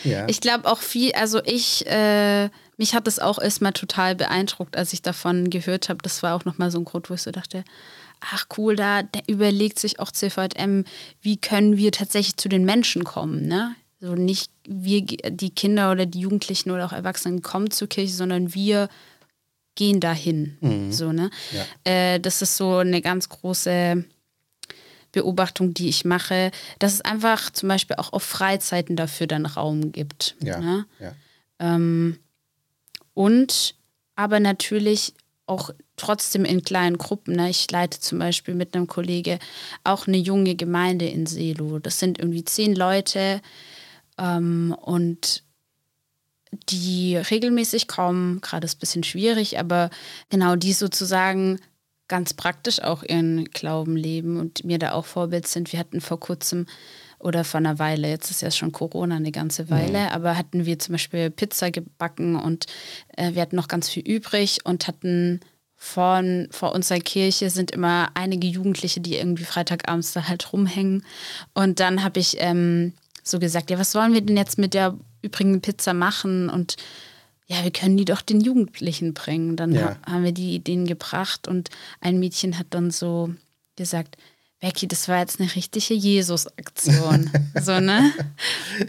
ja. 0.05 0.27
Ich 0.29 0.43
glaube 0.43 0.67
auch 0.71 0.81
viel, 0.81 1.13
also 1.13 1.41
ich, 1.45 1.87
äh, 1.87 2.51
mich 2.77 2.95
hat 2.95 3.07
das 3.07 3.19
auch 3.19 3.39
erstmal 3.39 3.73
total 3.73 4.15
beeindruckt, 4.15 4.77
als 4.77 4.93
ich 4.93 5.01
davon 5.01 5.49
gehört 5.49 5.89
habe. 5.89 6.01
Das 6.03 6.23
war 6.23 6.35
auch 6.37 6.45
nochmal 6.45 6.71
so 6.71 6.79
ein 6.79 6.85
Grund, 6.85 7.09
wo 7.09 7.15
ich 7.15 7.23
so 7.23 7.31
dachte, 7.31 7.65
ach 8.21 8.45
cool, 8.59 8.77
da, 8.77 9.03
da 9.05 9.21
überlegt 9.27 9.79
sich 9.79 10.01
auch 10.01 10.11
CVM, 10.11 10.85
wie 11.23 11.39
können 11.39 11.79
wir 11.79 11.93
tatsächlich 11.93 12.37
zu 12.37 12.51
den 12.51 12.67
Menschen 12.67 13.05
kommen, 13.05 13.49
ne? 13.49 13.75
So 14.01 14.15
nicht 14.15 14.51
wir, 14.67 15.03
die 15.03 15.51
Kinder 15.51 15.93
oder 15.93 16.07
die 16.07 16.21
Jugendlichen 16.21 16.71
oder 16.71 16.87
auch 16.87 16.93
Erwachsenen 16.93 17.43
kommen 17.43 17.71
zur 17.71 17.89
Kirche, 17.89 18.15
sondern 18.15 18.55
wir 18.55 18.89
gehen 19.75 20.01
dahin. 20.01 20.57
So, 20.91 21.13
ne? 21.13 21.31
Ja. 21.53 21.93
Äh, 21.93 22.21
das 22.21 22.43
ist 22.43 22.57
so 22.57 22.77
eine 22.77 23.03
ganz 23.03 23.29
große 23.29 24.05
Beobachtung, 25.13 25.75
die 25.75 25.89
ich 25.89 26.05
mache, 26.05 26.51
dass 26.79 26.95
es 26.95 27.01
einfach 27.01 27.51
zum 27.51 27.69
Beispiel 27.69 27.97
auch 27.97 28.13
auf 28.13 28.23
Freizeiten 28.23 28.97
dafür 28.97 29.27
dann 29.27 29.47
Raum 29.47 29.93
gibt. 29.93 30.37
ja. 30.41 30.61
Ne? 30.61 30.87
ja. 30.99 31.15
Ähm, 31.59 32.19
und 33.15 33.75
aber 34.17 34.41
natürlich 34.41 35.15
auch 35.47 35.71
trotzdem 35.97 36.45
in 36.45 36.63
kleinen 36.63 36.97
Gruppen. 36.97 37.35
Ne? 37.35 37.51
Ich 37.51 37.71
leite 37.71 38.01
zum 38.01 38.19
Beispiel 38.19 38.55
mit 38.55 38.75
einem 38.75 38.87
Kollege 38.87 39.39
auch 39.83 40.07
eine 40.07 40.17
junge 40.17 40.55
Gemeinde 40.55 41.07
in 41.07 41.27
Selo. 41.27 41.81
Das 41.81 41.99
sind 41.99 42.19
irgendwie 42.19 42.45
zehn 42.45 42.75
Leute 42.75 43.43
ähm, 44.21 44.77
und 44.81 45.43
die 46.69 47.17
regelmäßig 47.17 47.89
kommen, 47.89 48.41
gerade 48.41 48.65
ist 48.65 48.77
ein 48.77 48.81
bisschen 48.81 49.05
schwierig, 49.05 49.59
aber 49.59 49.91
genau, 50.29 50.57
die 50.57 50.73
sozusagen 50.73 51.61
ganz 52.09 52.35
praktisch 52.35 52.83
auch 52.83 53.05
ihren 53.05 53.45
Glauben 53.47 53.97
leben 53.97 54.39
und 54.39 54.65
mir 54.65 54.79
da 54.79 54.93
auch 54.93 55.05
Vorbild 55.05 55.47
sind. 55.47 55.73
Wir 55.73 55.79
hatten 55.79 56.01
vor 56.01 56.19
kurzem 56.19 56.67
oder 57.21 57.45
vor 57.45 57.59
einer 57.59 57.79
Weile, 57.79 58.09
jetzt 58.09 58.31
ist 58.31 58.43
ja 58.43 58.51
schon 58.51 58.73
Corona 58.73 59.17
eine 59.17 59.31
ganze 59.31 59.71
Weile, 59.71 60.11
aber 60.11 60.37
hatten 60.37 60.67
wir 60.67 60.79
zum 60.79 60.95
Beispiel 60.95 61.31
Pizza 61.31 61.71
gebacken 61.71 62.35
und 62.35 62.67
äh, 63.17 63.35
wir 63.35 63.43
hatten 63.43 63.57
noch 63.57 63.69
ganz 63.69 63.89
viel 63.89 64.03
übrig 64.03 64.61
und 64.65 64.89
hatten 64.89 65.41
von, 65.77 66.49
vor 66.51 66.75
unserer 66.75 66.99
Kirche 66.99 67.49
sind 67.49 67.71
immer 67.71 68.11
einige 68.15 68.47
Jugendliche, 68.47 69.01
die 69.01 69.17
irgendwie 69.17 69.45
Freitagabends 69.45 70.13
da 70.13 70.29
halt 70.29 70.53
rumhängen. 70.53 71.07
Und 71.55 71.81
dann 71.81 72.05
habe 72.05 72.21
ich 72.21 72.37
ähm, 72.39 72.93
so 73.23 73.39
gesagt, 73.39 73.71
ja, 73.71 73.79
was 73.79 73.93
sollen 73.93 74.15
wir 74.15 74.21
denn 74.21 74.37
jetzt 74.37 74.59
mit 74.59 74.75
der 74.75 74.97
übrigen 75.23 75.61
Pizza 75.61 75.95
machen? 75.95 76.49
Und 76.51 76.77
ja, 77.47 77.63
wir 77.65 77.71
können 77.71 77.97
die 77.97 78.05
doch 78.05 78.23
den 78.23 78.41
Jugendlichen 78.41 79.15
bringen. 79.15 79.57
Dann 79.57 79.73
Ja. 79.75 79.97
ha 80.07 80.13
haben 80.13 80.25
wir 80.25 80.33
die 80.33 80.55
Ideen 80.55 80.87
gebracht 80.87 81.49
und 81.49 81.71
ein 82.01 82.19
Mädchen 82.21 82.59
hat 82.59 82.69
dann 82.71 82.91
so 82.91 83.35
gesagt, 83.77 84.17
Becky, 84.61 84.87
das 84.87 85.09
war 85.09 85.19
jetzt 85.21 85.41
eine 85.41 85.55
richtige 85.55 85.95
Jesus-Aktion. 85.95 87.31
so, 87.55 87.81
ne? 87.81 88.13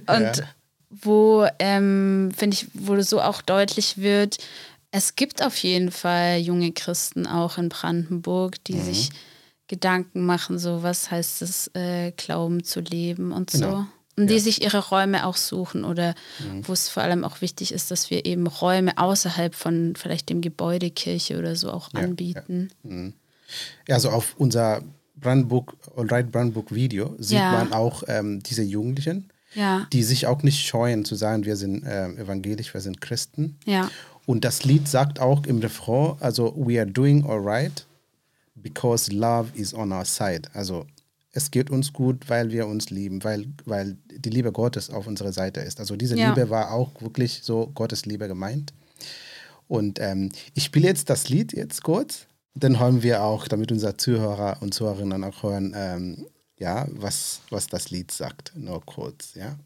Und 0.07 0.38
Ja. 0.38 0.43
wo, 0.89 1.47
ähm, 1.59 2.32
finde 2.36 2.55
ich, 2.55 2.67
wo 2.73 2.99
so 3.01 3.21
auch 3.21 3.41
deutlich 3.41 3.97
wird, 3.97 4.38
es 4.91 5.15
gibt 5.15 5.41
auf 5.41 5.55
jeden 5.57 5.91
Fall 5.91 6.39
junge 6.39 6.73
Christen 6.73 7.25
auch 7.25 7.57
in 7.57 7.69
Brandenburg, 7.69 8.61
die 8.65 8.79
sich 8.82 9.09
Gedanken 9.67 10.25
machen, 10.25 10.59
so 10.59 10.84
was 10.84 11.09
heißt 11.09 11.41
es, 11.43 11.71
äh, 11.73 12.11
Glauben 12.11 12.65
zu 12.65 12.82
leben 12.82 13.32
und 13.32 13.51
Genau. 13.51 13.71
so. 13.71 13.86
Und 14.22 14.30
die 14.30 14.39
sich 14.39 14.61
ihre 14.61 14.80
Räume 14.89 15.26
auch 15.26 15.36
suchen 15.36 15.84
oder 15.84 16.15
mhm. 16.39 16.67
wo 16.67 16.74
es 16.74 16.89
vor 16.89 17.03
allem 17.03 17.24
auch 17.24 17.41
wichtig 17.41 17.72
ist, 17.72 17.91
dass 17.91 18.09
wir 18.09 18.26
eben 18.26 18.47
Räume 18.47 18.97
außerhalb 18.97 19.55
von 19.55 19.93
vielleicht 19.95 20.30
dem 20.30 20.41
Gebäude, 20.41 20.89
Kirche 20.91 21.38
oder 21.38 21.55
so 21.55 21.72
auch 21.72 21.93
anbieten. 21.93 22.69
Ja, 22.84 22.89
mhm. 22.89 23.13
also 23.89 24.09
auf 24.09 24.36
unser 24.38 24.82
Brandenburg, 25.15 25.76
Allright 25.95 26.32
Brandenburg 26.32 26.74
Video 26.74 27.15
sieht 27.19 27.39
man 27.39 27.74
auch 27.74 28.03
ähm, 28.07 28.41
diese 28.41 28.63
Jugendlichen, 28.63 29.30
die 29.91 30.03
sich 30.03 30.28
auch 30.28 30.43
nicht 30.43 30.65
scheuen 30.65 31.05
zu 31.05 31.15
sagen, 31.15 31.45
wir 31.45 31.55
sind 31.57 31.84
äh, 31.84 32.07
evangelisch, 32.13 32.74
wir 32.74 32.82
sind 32.82 33.01
Christen. 33.01 33.57
Ja. 33.65 33.89
Und 34.26 34.45
das 34.45 34.63
Lied 34.63 34.88
sagt 34.88 35.19
auch 35.19 35.45
im 35.45 35.59
Refrain, 35.59 36.15
also 36.19 36.53
we 36.55 36.80
are 36.80 36.89
doing 36.89 37.26
alright 37.26 37.86
because 38.55 39.11
love 39.11 39.49
is 39.55 39.74
on 39.74 39.91
our 39.91 40.05
side. 40.05 40.43
Also 40.53 40.86
es 41.34 41.51
geht 41.51 41.69
uns 41.69 41.93
gut, 41.93 42.29
weil 42.29 42.51
wir 42.51 42.67
uns 42.67 42.89
lieben, 42.89 43.23
weil, 43.23 43.47
weil 43.65 43.97
die 44.09 44.29
Liebe 44.29 44.51
Gottes 44.51 44.89
auf 44.89 45.07
unserer 45.07 45.32
Seite 45.32 45.61
ist. 45.61 45.79
Also 45.79 45.95
diese 45.95 46.17
ja. 46.17 46.29
Liebe 46.29 46.49
war 46.49 46.71
auch 46.71 47.01
wirklich 47.01 47.41
so 47.43 47.67
Gottes 47.73 48.05
Liebe 48.05 48.27
gemeint. 48.27 48.73
Und 49.67 49.99
ähm, 49.99 50.32
ich 50.53 50.65
spiele 50.65 50.88
jetzt 50.88 51.09
das 51.09 51.29
Lied 51.29 51.53
jetzt 51.53 51.84
kurz. 51.84 52.27
Dann 52.53 52.79
hören 52.79 53.01
wir 53.01 53.23
auch, 53.23 53.47
damit 53.47 53.71
unsere 53.71 53.95
Zuhörer 53.95 54.57
und 54.59 54.73
Zuhörerinnen 54.73 55.23
auch 55.23 55.43
hören, 55.43 55.73
ähm, 55.75 56.27
ja, 56.59 56.86
was, 56.91 57.41
was 57.49 57.67
das 57.67 57.89
Lied 57.89 58.11
sagt. 58.11 58.51
Nur 58.55 58.86
kurz, 58.86 59.34
ja. 59.36 59.57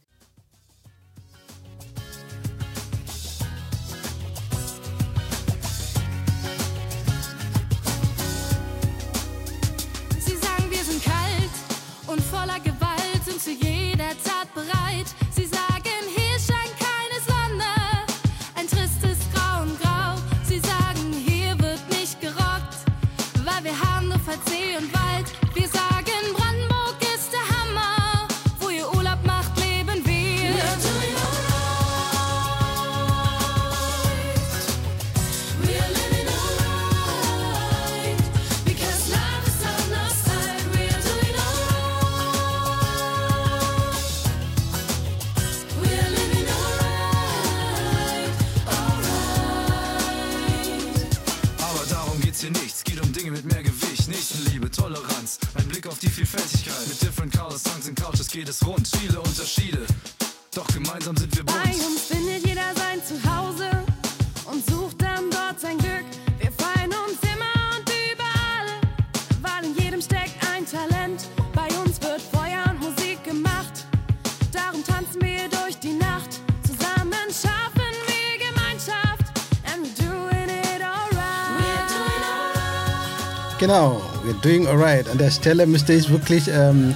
Genau, 83.66 84.00
we're 84.24 84.40
doing 84.44 84.68
alright. 84.68 85.10
An 85.10 85.18
der 85.18 85.32
Stelle 85.32 85.66
müsste 85.66 85.94
ich 85.94 86.08
wirklich. 86.12 86.48
Ähm 86.50 86.94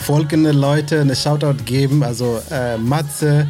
folgende 0.00 0.52
Leute 0.52 1.02
eine 1.02 1.14
Shoutout 1.14 1.62
geben. 1.66 2.02
Also 2.02 2.40
äh, 2.50 2.78
Matze, 2.78 3.46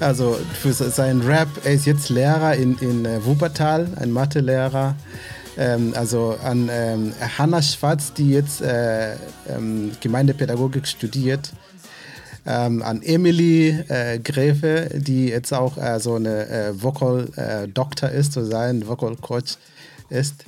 also 0.00 0.38
für 0.52 0.74
seinen 0.74 1.22
Rap. 1.22 1.48
Er 1.64 1.72
ist 1.72 1.86
jetzt 1.86 2.10
Lehrer 2.10 2.54
in, 2.56 2.76
in 2.80 3.06
äh, 3.06 3.24
Wuppertal, 3.24 3.88
ein 3.96 4.10
Mathelehrer. 4.12 4.96
Ähm, 5.56 5.94
also 5.96 6.36
an 6.44 6.68
ähm, 6.70 7.14
Hanna 7.38 7.62
Schwarz, 7.62 8.12
die 8.12 8.32
jetzt 8.32 8.60
äh, 8.60 9.14
ähm, 9.48 9.92
Gemeindepädagogik 9.98 10.86
studiert. 10.86 11.54
Ähm, 12.44 12.82
an 12.82 13.00
Emily 13.02 13.70
äh, 13.88 14.18
Gräfe, 14.18 14.90
die 14.92 15.28
jetzt 15.28 15.54
auch 15.54 15.78
äh, 15.78 15.98
so 16.00 16.16
eine 16.16 16.48
äh, 16.48 16.82
Vocal 16.82 17.28
äh, 17.36 17.66
Doktor 17.66 18.10
ist, 18.10 18.34
so 18.34 18.44
sein 18.44 18.86
Vocal 18.86 19.16
Coach 19.16 19.56
ist 20.10 20.44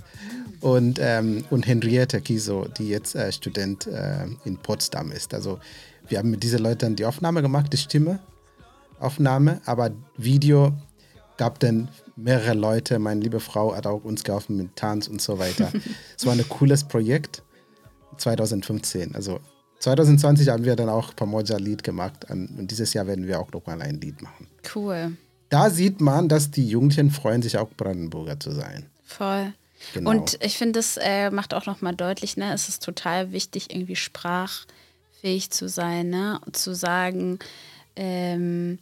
und, 0.60 0.98
ähm, 1.00 1.44
und 1.50 1.66
Henriette 1.66 2.20
Kiso, 2.20 2.66
die 2.66 2.88
jetzt 2.88 3.14
äh, 3.14 3.32
Student 3.32 3.86
äh, 3.86 4.26
in 4.44 4.56
Potsdam 4.56 5.10
ist. 5.12 5.34
Also 5.34 5.58
wir 6.08 6.18
haben 6.18 6.30
mit 6.30 6.42
diesen 6.42 6.60
Leuten 6.60 6.96
die 6.96 7.04
Aufnahme 7.04 7.42
gemacht, 7.42 7.72
die 7.72 7.76
Stimmeaufnahme, 7.76 9.60
aber 9.64 9.90
Video 10.16 10.72
gab 11.36 11.58
dann 11.60 11.88
mehrere 12.16 12.54
Leute. 12.54 12.98
Meine 12.98 13.20
liebe 13.20 13.40
Frau 13.40 13.74
hat 13.74 13.86
auch 13.86 14.04
uns 14.04 14.24
geholfen 14.24 14.56
mit 14.56 14.76
Tanz 14.76 15.08
und 15.08 15.22
so 15.22 15.38
weiter. 15.38 15.72
es 16.18 16.26
war 16.26 16.32
ein 16.32 16.48
cooles 16.48 16.84
Projekt 16.84 17.42
2015. 18.18 19.14
Also 19.14 19.40
2020 19.78 20.48
haben 20.48 20.64
wir 20.64 20.76
dann 20.76 20.90
auch 20.90 21.16
Pamoja-Lied 21.16 21.82
gemacht 21.82 22.26
und 22.28 22.66
dieses 22.70 22.92
Jahr 22.92 23.06
werden 23.06 23.26
wir 23.26 23.40
auch 23.40 23.50
nochmal 23.52 23.80
ein 23.80 24.00
Lied 24.00 24.20
machen. 24.20 24.46
Cool. 24.74 25.16
Da 25.48 25.70
sieht 25.70 26.00
man, 26.00 26.28
dass 26.28 26.50
die 26.50 26.68
Jugendlichen 26.68 27.10
freuen 27.10 27.42
sich 27.42 27.56
auch 27.56 27.70
Brandenburger 27.76 28.38
zu 28.38 28.52
sein. 28.52 28.86
Voll. 29.02 29.52
Genau. 29.94 30.10
Und 30.10 30.38
ich 30.42 30.56
finde, 30.56 30.78
das 30.78 30.96
äh, 30.96 31.30
macht 31.30 31.54
auch 31.54 31.66
nochmal 31.66 31.94
deutlich, 31.94 32.36
ne, 32.36 32.52
es 32.52 32.68
ist 32.68 32.84
total 32.84 33.32
wichtig, 33.32 33.74
irgendwie 33.74 33.96
sprachfähig 33.96 35.50
zu 35.50 35.68
sein, 35.68 36.10
ne? 36.10 36.40
zu 36.52 36.74
sagen, 36.74 37.38
ähm, 37.96 38.78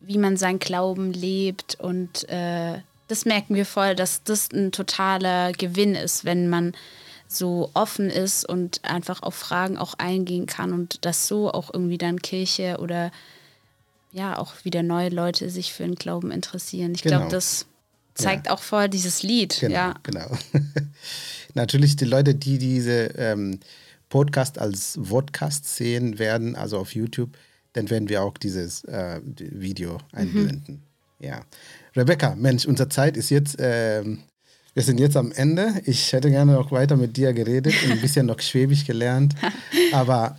wie 0.00 0.18
man 0.18 0.36
seinen 0.36 0.58
Glauben 0.58 1.12
lebt. 1.12 1.78
Und 1.80 2.28
äh, 2.28 2.80
das 3.08 3.24
merken 3.24 3.54
wir 3.54 3.66
voll, 3.66 3.94
dass 3.94 4.22
das 4.24 4.50
ein 4.52 4.72
totaler 4.72 5.52
Gewinn 5.52 5.94
ist, 5.94 6.24
wenn 6.24 6.48
man 6.48 6.72
so 7.26 7.70
offen 7.74 8.10
ist 8.10 8.48
und 8.48 8.84
einfach 8.84 9.22
auf 9.22 9.34
Fragen 9.34 9.76
auch 9.76 9.94
eingehen 9.94 10.46
kann 10.46 10.72
und 10.72 11.04
dass 11.04 11.26
so 11.26 11.50
auch 11.50 11.72
irgendwie 11.72 11.98
dann 11.98 12.22
Kirche 12.22 12.78
oder 12.80 13.10
ja 14.12 14.38
auch 14.38 14.52
wieder 14.62 14.82
neue 14.82 15.08
Leute 15.08 15.50
sich 15.50 15.72
für 15.72 15.82
den 15.82 15.96
Glauben 15.96 16.30
interessieren. 16.30 16.94
Ich 16.94 17.02
genau. 17.02 17.18
glaube, 17.18 17.32
das 17.32 17.66
zeigt 18.14 18.46
ja. 18.46 18.52
auch 18.52 18.62
voll 18.62 18.88
dieses 18.88 19.22
Lied. 19.22 19.58
Genau, 19.60 19.74
ja. 19.74 19.94
genau. 20.02 20.30
Natürlich 21.54 21.96
die 21.96 22.04
Leute, 22.04 22.34
die 22.34 22.58
diese 22.58 23.10
ähm, 23.16 23.60
Podcast 24.08 24.58
als 24.58 24.98
Vodcast 25.02 25.76
sehen 25.76 26.18
werden, 26.18 26.56
also 26.56 26.78
auf 26.78 26.94
YouTube, 26.94 27.36
dann 27.72 27.90
werden 27.90 28.08
wir 28.08 28.22
auch 28.22 28.38
dieses 28.38 28.84
äh, 28.84 29.20
Video 29.24 29.98
einblenden. 30.12 30.82
Mhm. 31.18 31.26
Ja. 31.26 31.44
Rebecca, 31.96 32.34
Mensch, 32.34 32.66
unsere 32.66 32.88
Zeit 32.88 33.16
ist 33.16 33.30
jetzt, 33.30 33.58
äh, 33.58 34.04
wir 34.74 34.82
sind 34.82 34.98
jetzt 34.98 35.16
am 35.16 35.32
Ende. 35.32 35.80
Ich 35.84 36.12
hätte 36.12 36.30
gerne 36.30 36.52
noch 36.52 36.72
weiter 36.72 36.96
mit 36.96 37.16
dir 37.16 37.32
geredet 37.32 37.74
und 37.84 37.92
ein 37.92 38.00
bisschen 38.00 38.26
noch 38.26 38.40
Schwäbisch 38.40 38.84
gelernt. 38.84 39.34
Aber 39.92 40.38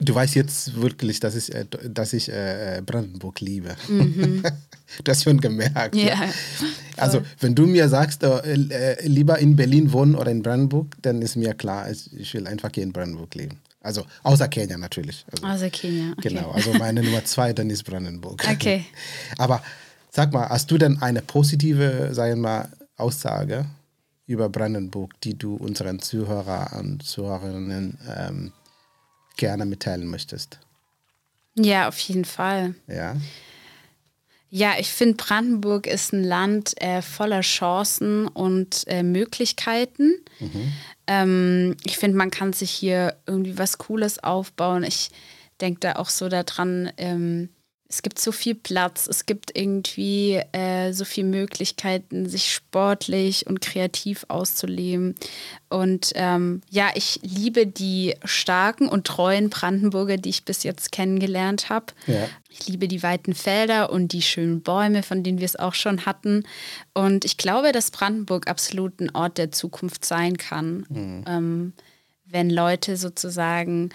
Du 0.00 0.14
weißt 0.14 0.34
jetzt 0.34 0.80
wirklich, 0.80 1.20
dass 1.20 1.34
ich, 1.34 1.54
äh, 1.54 1.64
dass 1.88 2.12
ich 2.12 2.28
äh, 2.30 2.82
Brandenburg 2.84 3.40
liebe. 3.40 3.76
Mhm. 3.88 4.42
du 5.04 5.10
hast 5.10 5.24
schon 5.24 5.40
gemerkt. 5.40 5.94
Ja. 5.94 6.08
ja. 6.08 6.28
Also, 6.96 7.22
wenn 7.40 7.54
du 7.54 7.66
mir 7.66 7.88
sagst, 7.88 8.22
äh, 8.22 8.54
äh, 8.54 9.06
lieber 9.06 9.38
in 9.38 9.56
Berlin 9.56 9.92
wohnen 9.92 10.14
oder 10.14 10.30
in 10.30 10.42
Brandenburg, 10.42 10.96
dann 11.02 11.22
ist 11.22 11.36
mir 11.36 11.54
klar, 11.54 11.90
ich 11.90 12.34
will 12.34 12.46
einfach 12.46 12.70
hier 12.74 12.84
in 12.84 12.92
Brandenburg 12.92 13.34
leben. 13.34 13.58
Also, 13.80 14.04
außer 14.22 14.48
Kenia 14.48 14.76
natürlich. 14.76 15.24
Also, 15.32 15.46
außer 15.46 15.70
Kenia. 15.70 16.12
Okay. 16.12 16.28
Genau, 16.28 16.50
also 16.50 16.72
meine 16.74 17.02
Nummer 17.02 17.24
zwei, 17.24 17.52
dann 17.52 17.70
ist 17.70 17.84
Brandenburg. 17.84 18.44
Okay. 18.50 18.84
Aber 19.38 19.62
sag 20.10 20.32
mal, 20.32 20.48
hast 20.48 20.70
du 20.70 20.78
denn 20.78 21.00
eine 21.00 21.22
positive, 21.22 22.10
sagen 22.12 22.36
wir 22.36 22.48
mal, 22.48 22.68
Aussage 22.96 23.66
über 24.26 24.48
Brandenburg, 24.48 25.18
die 25.22 25.38
du 25.38 25.54
unseren 25.54 26.00
Zuhörer 26.00 26.78
und 26.78 27.02
Zuhörerinnen 27.02 27.98
ähm, 28.14 28.52
gerne 29.38 29.64
mitteilen 29.64 30.06
möchtest. 30.06 30.60
Ja, 31.54 31.88
auf 31.88 31.98
jeden 31.98 32.26
Fall. 32.26 32.74
Ja. 32.86 33.16
Ja, 34.50 34.74
ich 34.78 34.88
finde, 34.88 35.16
Brandenburg 35.16 35.86
ist 35.86 36.12
ein 36.12 36.24
Land 36.24 36.80
äh, 36.80 37.02
voller 37.02 37.40
Chancen 37.40 38.26
und 38.26 38.84
äh, 38.86 39.02
Möglichkeiten. 39.02 40.14
Mhm. 40.40 40.72
Ähm, 41.06 41.76
ich 41.84 41.98
finde, 41.98 42.16
man 42.16 42.30
kann 42.30 42.52
sich 42.52 42.70
hier 42.70 43.16
irgendwie 43.26 43.58
was 43.58 43.76
Cooles 43.78 44.22
aufbauen. 44.22 44.84
Ich 44.84 45.10
denke 45.60 45.80
da 45.80 45.96
auch 45.96 46.08
so 46.08 46.28
daran, 46.28 46.90
ähm, 46.96 47.50
es 47.90 48.02
gibt 48.02 48.18
so 48.18 48.32
viel 48.32 48.54
Platz, 48.54 49.06
es 49.06 49.24
gibt 49.24 49.56
irgendwie 49.56 50.42
äh, 50.52 50.92
so 50.92 51.06
viele 51.06 51.26
Möglichkeiten, 51.26 52.28
sich 52.28 52.52
sportlich 52.52 53.46
und 53.46 53.62
kreativ 53.62 54.26
auszuleben. 54.28 55.14
Und 55.70 56.12
ähm, 56.14 56.60
ja, 56.68 56.90
ich 56.94 57.18
liebe 57.22 57.66
die 57.66 58.14
starken 58.24 58.88
und 58.88 59.06
treuen 59.06 59.48
Brandenburger, 59.48 60.18
die 60.18 60.28
ich 60.28 60.44
bis 60.44 60.64
jetzt 60.64 60.92
kennengelernt 60.92 61.70
habe. 61.70 61.86
Ja. 62.06 62.28
Ich 62.50 62.68
liebe 62.68 62.88
die 62.88 63.02
weiten 63.02 63.34
Felder 63.34 63.90
und 63.90 64.12
die 64.12 64.22
schönen 64.22 64.60
Bäume, 64.60 65.02
von 65.02 65.22
denen 65.22 65.38
wir 65.38 65.46
es 65.46 65.56
auch 65.56 65.74
schon 65.74 66.04
hatten. 66.04 66.44
Und 66.92 67.24
ich 67.24 67.38
glaube, 67.38 67.72
dass 67.72 67.90
Brandenburg 67.90 68.48
absolut 68.48 69.00
ein 69.00 69.14
Ort 69.14 69.38
der 69.38 69.50
Zukunft 69.50 70.04
sein 70.04 70.36
kann, 70.36 70.84
ähm, 71.26 71.72
wenn 72.26 72.50
Leute 72.50 72.98
sozusagen 72.98 73.88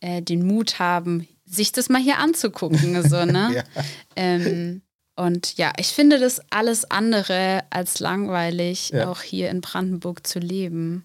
äh, 0.00 0.20
den 0.20 0.46
Mut 0.46 0.78
haben, 0.78 1.26
sich 1.48 1.72
das 1.72 1.88
mal 1.88 2.00
hier 2.00 2.18
anzugucken. 2.18 3.02
So, 3.08 3.24
ne? 3.24 3.50
Ja. 3.56 3.82
ähm, 4.16 4.82
und 5.16 5.56
ja, 5.56 5.72
ich 5.78 5.88
finde 5.88 6.20
das 6.20 6.40
alles 6.50 6.88
andere 6.90 7.64
als 7.70 7.98
langweilig, 7.98 8.90
Ja. 8.90 9.08
auch 9.10 9.22
hier 9.22 9.50
in 9.50 9.60
Brandenburg 9.60 10.24
zu 10.26 10.38
leben. 10.38 11.02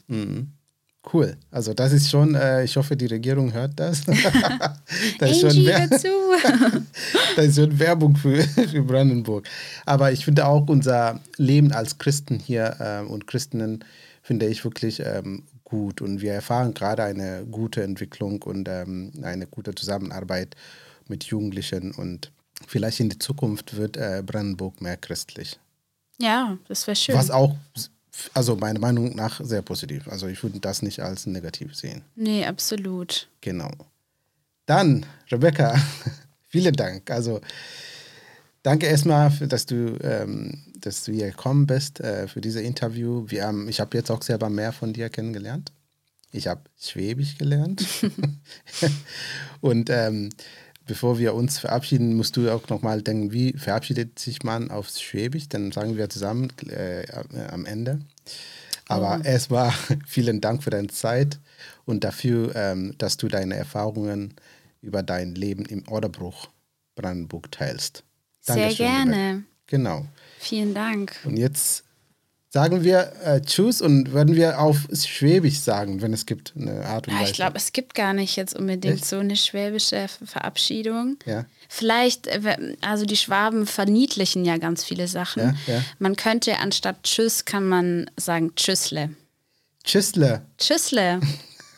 Cool. 1.12 1.36
Also 1.52 1.74
das 1.74 1.92
ist 1.92 2.10
schon, 2.10 2.36
äh, 2.36 2.64
ich 2.64 2.78
hoffe, 2.78 2.96
die 2.96 3.08
Regierung 3.08 3.52
hört 3.52 3.72
das. 3.76 4.04
das, 5.20 5.32
ist 5.32 5.42
schon 5.42 5.66
das 7.36 7.46
ist 7.48 7.56
schon 7.56 7.78
Werbung 7.80 8.16
für, 8.16 8.42
für 8.44 8.84
Brandenburg. 8.84 9.48
Aber 9.86 10.12
ich 10.12 10.24
finde 10.24 10.46
auch 10.46 10.68
unser 10.70 11.20
Leben 11.38 11.74
als 11.74 11.98
Christen 11.98 12.40
hier 12.40 12.78
ähm, 12.80 13.08
und 13.10 13.28
Christinnen 13.28 13.84
finde 14.22 14.46
ich 14.46 14.64
wirklich 14.64 15.02
ähm, 15.02 15.44
gut. 15.74 16.02
Und 16.02 16.22
wir 16.22 16.34
erfahren 16.34 16.76
gerade 16.76 17.04
eine 17.04 17.46
gute 17.50 17.82
Entwicklung 17.82 18.44
und 18.44 18.70
ähm, 18.70 19.12
eine 19.24 19.48
gute 19.48 19.74
Zusammenarbeit 19.74 20.56
mit 21.08 21.24
Jugendlichen. 21.24 21.92
Und 21.94 22.32
vielleicht 22.68 23.00
in 23.00 23.10
der 23.10 23.20
Zukunft 23.20 23.76
wird 23.76 23.98
äh, 23.98 24.22
Brandenburg 24.24 24.82
mehr 24.82 24.98
christlich. 24.98 25.60
Ja, 26.20 26.60
das 26.68 26.86
wäre 26.86 26.96
schön. 26.96 27.16
Was 27.16 27.32
auch, 27.32 27.56
also 28.36 28.56
meiner 28.56 28.80
Meinung 28.80 29.16
nach, 29.16 29.42
sehr 29.44 29.64
positiv. 29.64 30.08
Also 30.08 30.28
ich 30.28 30.44
würde 30.44 30.60
das 30.60 30.84
nicht 30.84 31.00
als 31.00 31.26
negativ 31.26 31.76
sehen. 31.76 32.04
Nee, 32.16 32.46
absolut. 32.46 33.28
Genau. 33.42 33.72
Dann, 34.68 35.08
Rebecca, 35.32 35.76
vielen 36.50 36.76
Dank. 36.76 37.10
Also 37.10 37.42
danke 38.64 38.88
erstmal, 38.88 39.30
dass 39.48 39.66
du, 39.66 39.98
ähm, 40.02 40.64
dass 40.80 41.04
du 41.04 41.12
hier 41.12 41.28
gekommen 41.28 41.68
bist 41.68 42.00
äh, 42.00 42.28
für 42.28 42.42
dieses 42.42 42.62
Interview. 42.62 43.26
Wir 43.28 43.46
haben, 43.46 43.70
ich 43.70 43.80
habe 43.80 43.98
jetzt 43.98 44.10
auch 44.10 44.22
selber 44.22 44.50
mehr 44.50 44.72
von 44.72 44.94
dir 44.94 45.10
kennengelernt. 45.10 45.72
Ich 46.32 46.48
habe 46.48 46.62
Schwäbisch 46.80 47.38
gelernt. 47.38 47.86
Und 49.62 49.90
ähm, 49.90 50.30
bevor 50.86 51.20
wir 51.20 51.34
uns 51.36 51.60
verabschieden, 51.60 52.16
musst 52.16 52.36
du 52.38 52.50
auch 52.50 52.68
nochmal 52.70 53.02
denken, 53.02 53.32
wie 53.32 53.54
verabschiedet 53.54 54.20
sich 54.20 54.44
man 54.44 54.72
auf 54.72 54.90
Schwäbisch? 54.90 55.50
Dann 55.50 55.72
sagen 55.72 55.98
wir 55.98 56.10
zusammen 56.10 56.52
äh, 56.70 57.06
am 57.52 57.66
Ende. 57.66 58.00
Aber 58.88 59.24
erstmal 59.24 59.72
vielen 60.06 60.42
Dank 60.42 60.64
für 60.64 60.70
deine 60.70 60.88
Zeit 60.88 61.40
und 61.86 62.04
dafür, 62.04 62.56
ähm, 62.56 62.96
dass 62.98 63.18
du 63.18 63.28
deine 63.28 63.56
Erfahrungen 63.56 64.34
über 64.82 65.04
dein 65.04 65.36
Leben 65.36 65.66
im 65.66 65.88
Orderbruch 65.88 66.50
Brandenburg 66.96 67.52
teilst. 67.52 68.04
Sehr 68.44 68.56
Dankeschön, 68.58 68.86
Rebecca. 68.86 69.04
gerne. 69.12 69.44
Genau. 69.68 70.06
Vielen 70.40 70.74
Dank. 70.74 71.16
Und 71.24 71.38
jetzt 71.38 71.84
sagen 72.50 72.84
wir 72.84 73.14
äh, 73.24 73.42
Tschüss 73.42 73.82
und 73.82 74.12
würden 74.12 74.36
wir 74.36 74.60
auf 74.60 74.88
Schwäbisch 74.94 75.60
sagen, 75.60 76.02
wenn 76.04 76.14
es 76.14 76.26
gibt 76.28 76.54
eine 76.56 76.86
Art 76.86 77.08
und 77.08 77.14
Ja, 77.16 77.22
Weise. 77.22 77.32
ich 77.32 77.36
glaube, 77.36 77.58
es 77.58 77.72
gibt 77.72 77.96
gar 77.96 78.14
nicht 78.14 78.36
jetzt 78.36 78.56
unbedingt 78.56 78.96
Echt? 78.96 79.06
so 79.06 79.18
eine 79.18 79.36
schwäbische 79.36 80.08
Ver- 80.08 80.26
Verabschiedung. 80.28 81.18
Ja. 81.26 81.46
Vielleicht, 81.70 82.28
äh, 82.28 82.76
also 82.82 83.06
die 83.06 83.16
Schwaben 83.18 83.66
verniedlichen 83.66 84.46
ja 84.46 84.58
ganz 84.58 84.84
viele 84.84 85.08
Sachen. 85.08 85.58
Ja, 85.66 85.74
ja. 85.76 85.84
Man 85.98 86.16
könnte 86.16 86.60
anstatt 86.60 87.02
Tschüss 87.04 87.46
kann 87.46 87.68
man 87.68 88.12
sagen 88.18 88.54
Tschüssle. 88.56 89.10
Tschüssle. 89.84 90.44
Tschüssle. 90.58 91.22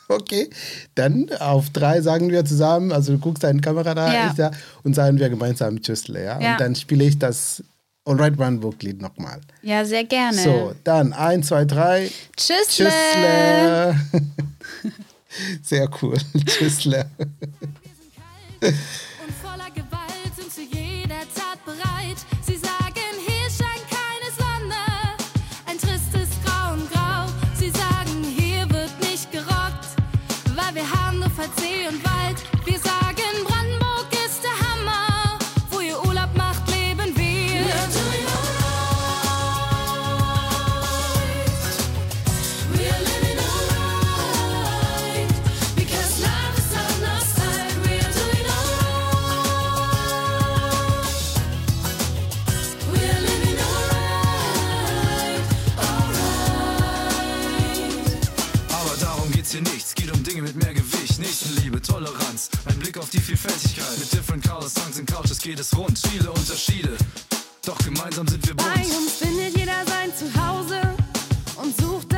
Okay, 0.09 0.49
dann 0.93 1.31
auf 1.39 1.71
drei 1.71 1.99
sagen 2.01 2.29
wir 2.29 2.45
zusammen, 2.45 2.91
also 2.91 3.13
du 3.13 3.19
guckst 3.19 3.43
deine 3.43 3.59
Kamera 3.61 3.95
da, 3.95 4.13
Ja. 4.13 4.27
ich 4.29 4.33
da 4.35 4.51
und 4.83 4.93
sagen 4.93 5.17
wir 5.19 5.29
gemeinsam 5.29 5.81
Tschüssle, 5.81 6.23
ja? 6.23 6.39
Ja. 6.39 6.51
Und 6.53 6.59
dann 6.61 6.75
spiele 6.75 7.05
ich 7.05 7.17
das 7.17 7.63
Alright 8.07 8.37
Brandenburg-Lied 8.37 9.01
nochmal. 9.01 9.41
Ja, 9.63 9.83
sehr 9.83 10.03
gerne. 10.03 10.37
So, 10.37 10.75
dann 10.83 11.11
eins, 11.11 11.47
zwei, 11.47 11.65
drei. 11.65 12.11
Tschüssle. 12.37 12.85
Tschüssle. 12.91 13.95
Sehr 15.63 15.89
cool. 16.01 16.15
Tschüssle. 16.45 17.05
und 18.61 19.33
voller 19.41 19.69
Gewalt 19.73 20.04
Vielfältigkeit. 63.25 63.97
Mit 63.97 64.13
different 64.13 64.47
colors, 64.47 64.75
tongues 64.75 64.99
and 64.99 65.11
couches 65.11 65.39
geht 65.39 65.59
es 65.59 65.75
rund. 65.75 65.97
Viele 65.97 66.29
Unterschiede, 66.31 66.95
doch 67.65 67.77
gemeinsam 67.79 68.27
sind 68.27 68.45
wir 68.45 68.53
bunt. 68.53 68.71
Bei 68.71 68.81
uns 68.81 69.13
findet 69.13 69.57
jeder 69.57 69.83
sein 69.87 70.11
Zuhause 70.15 70.79
und 71.55 71.75
sucht 71.75 72.14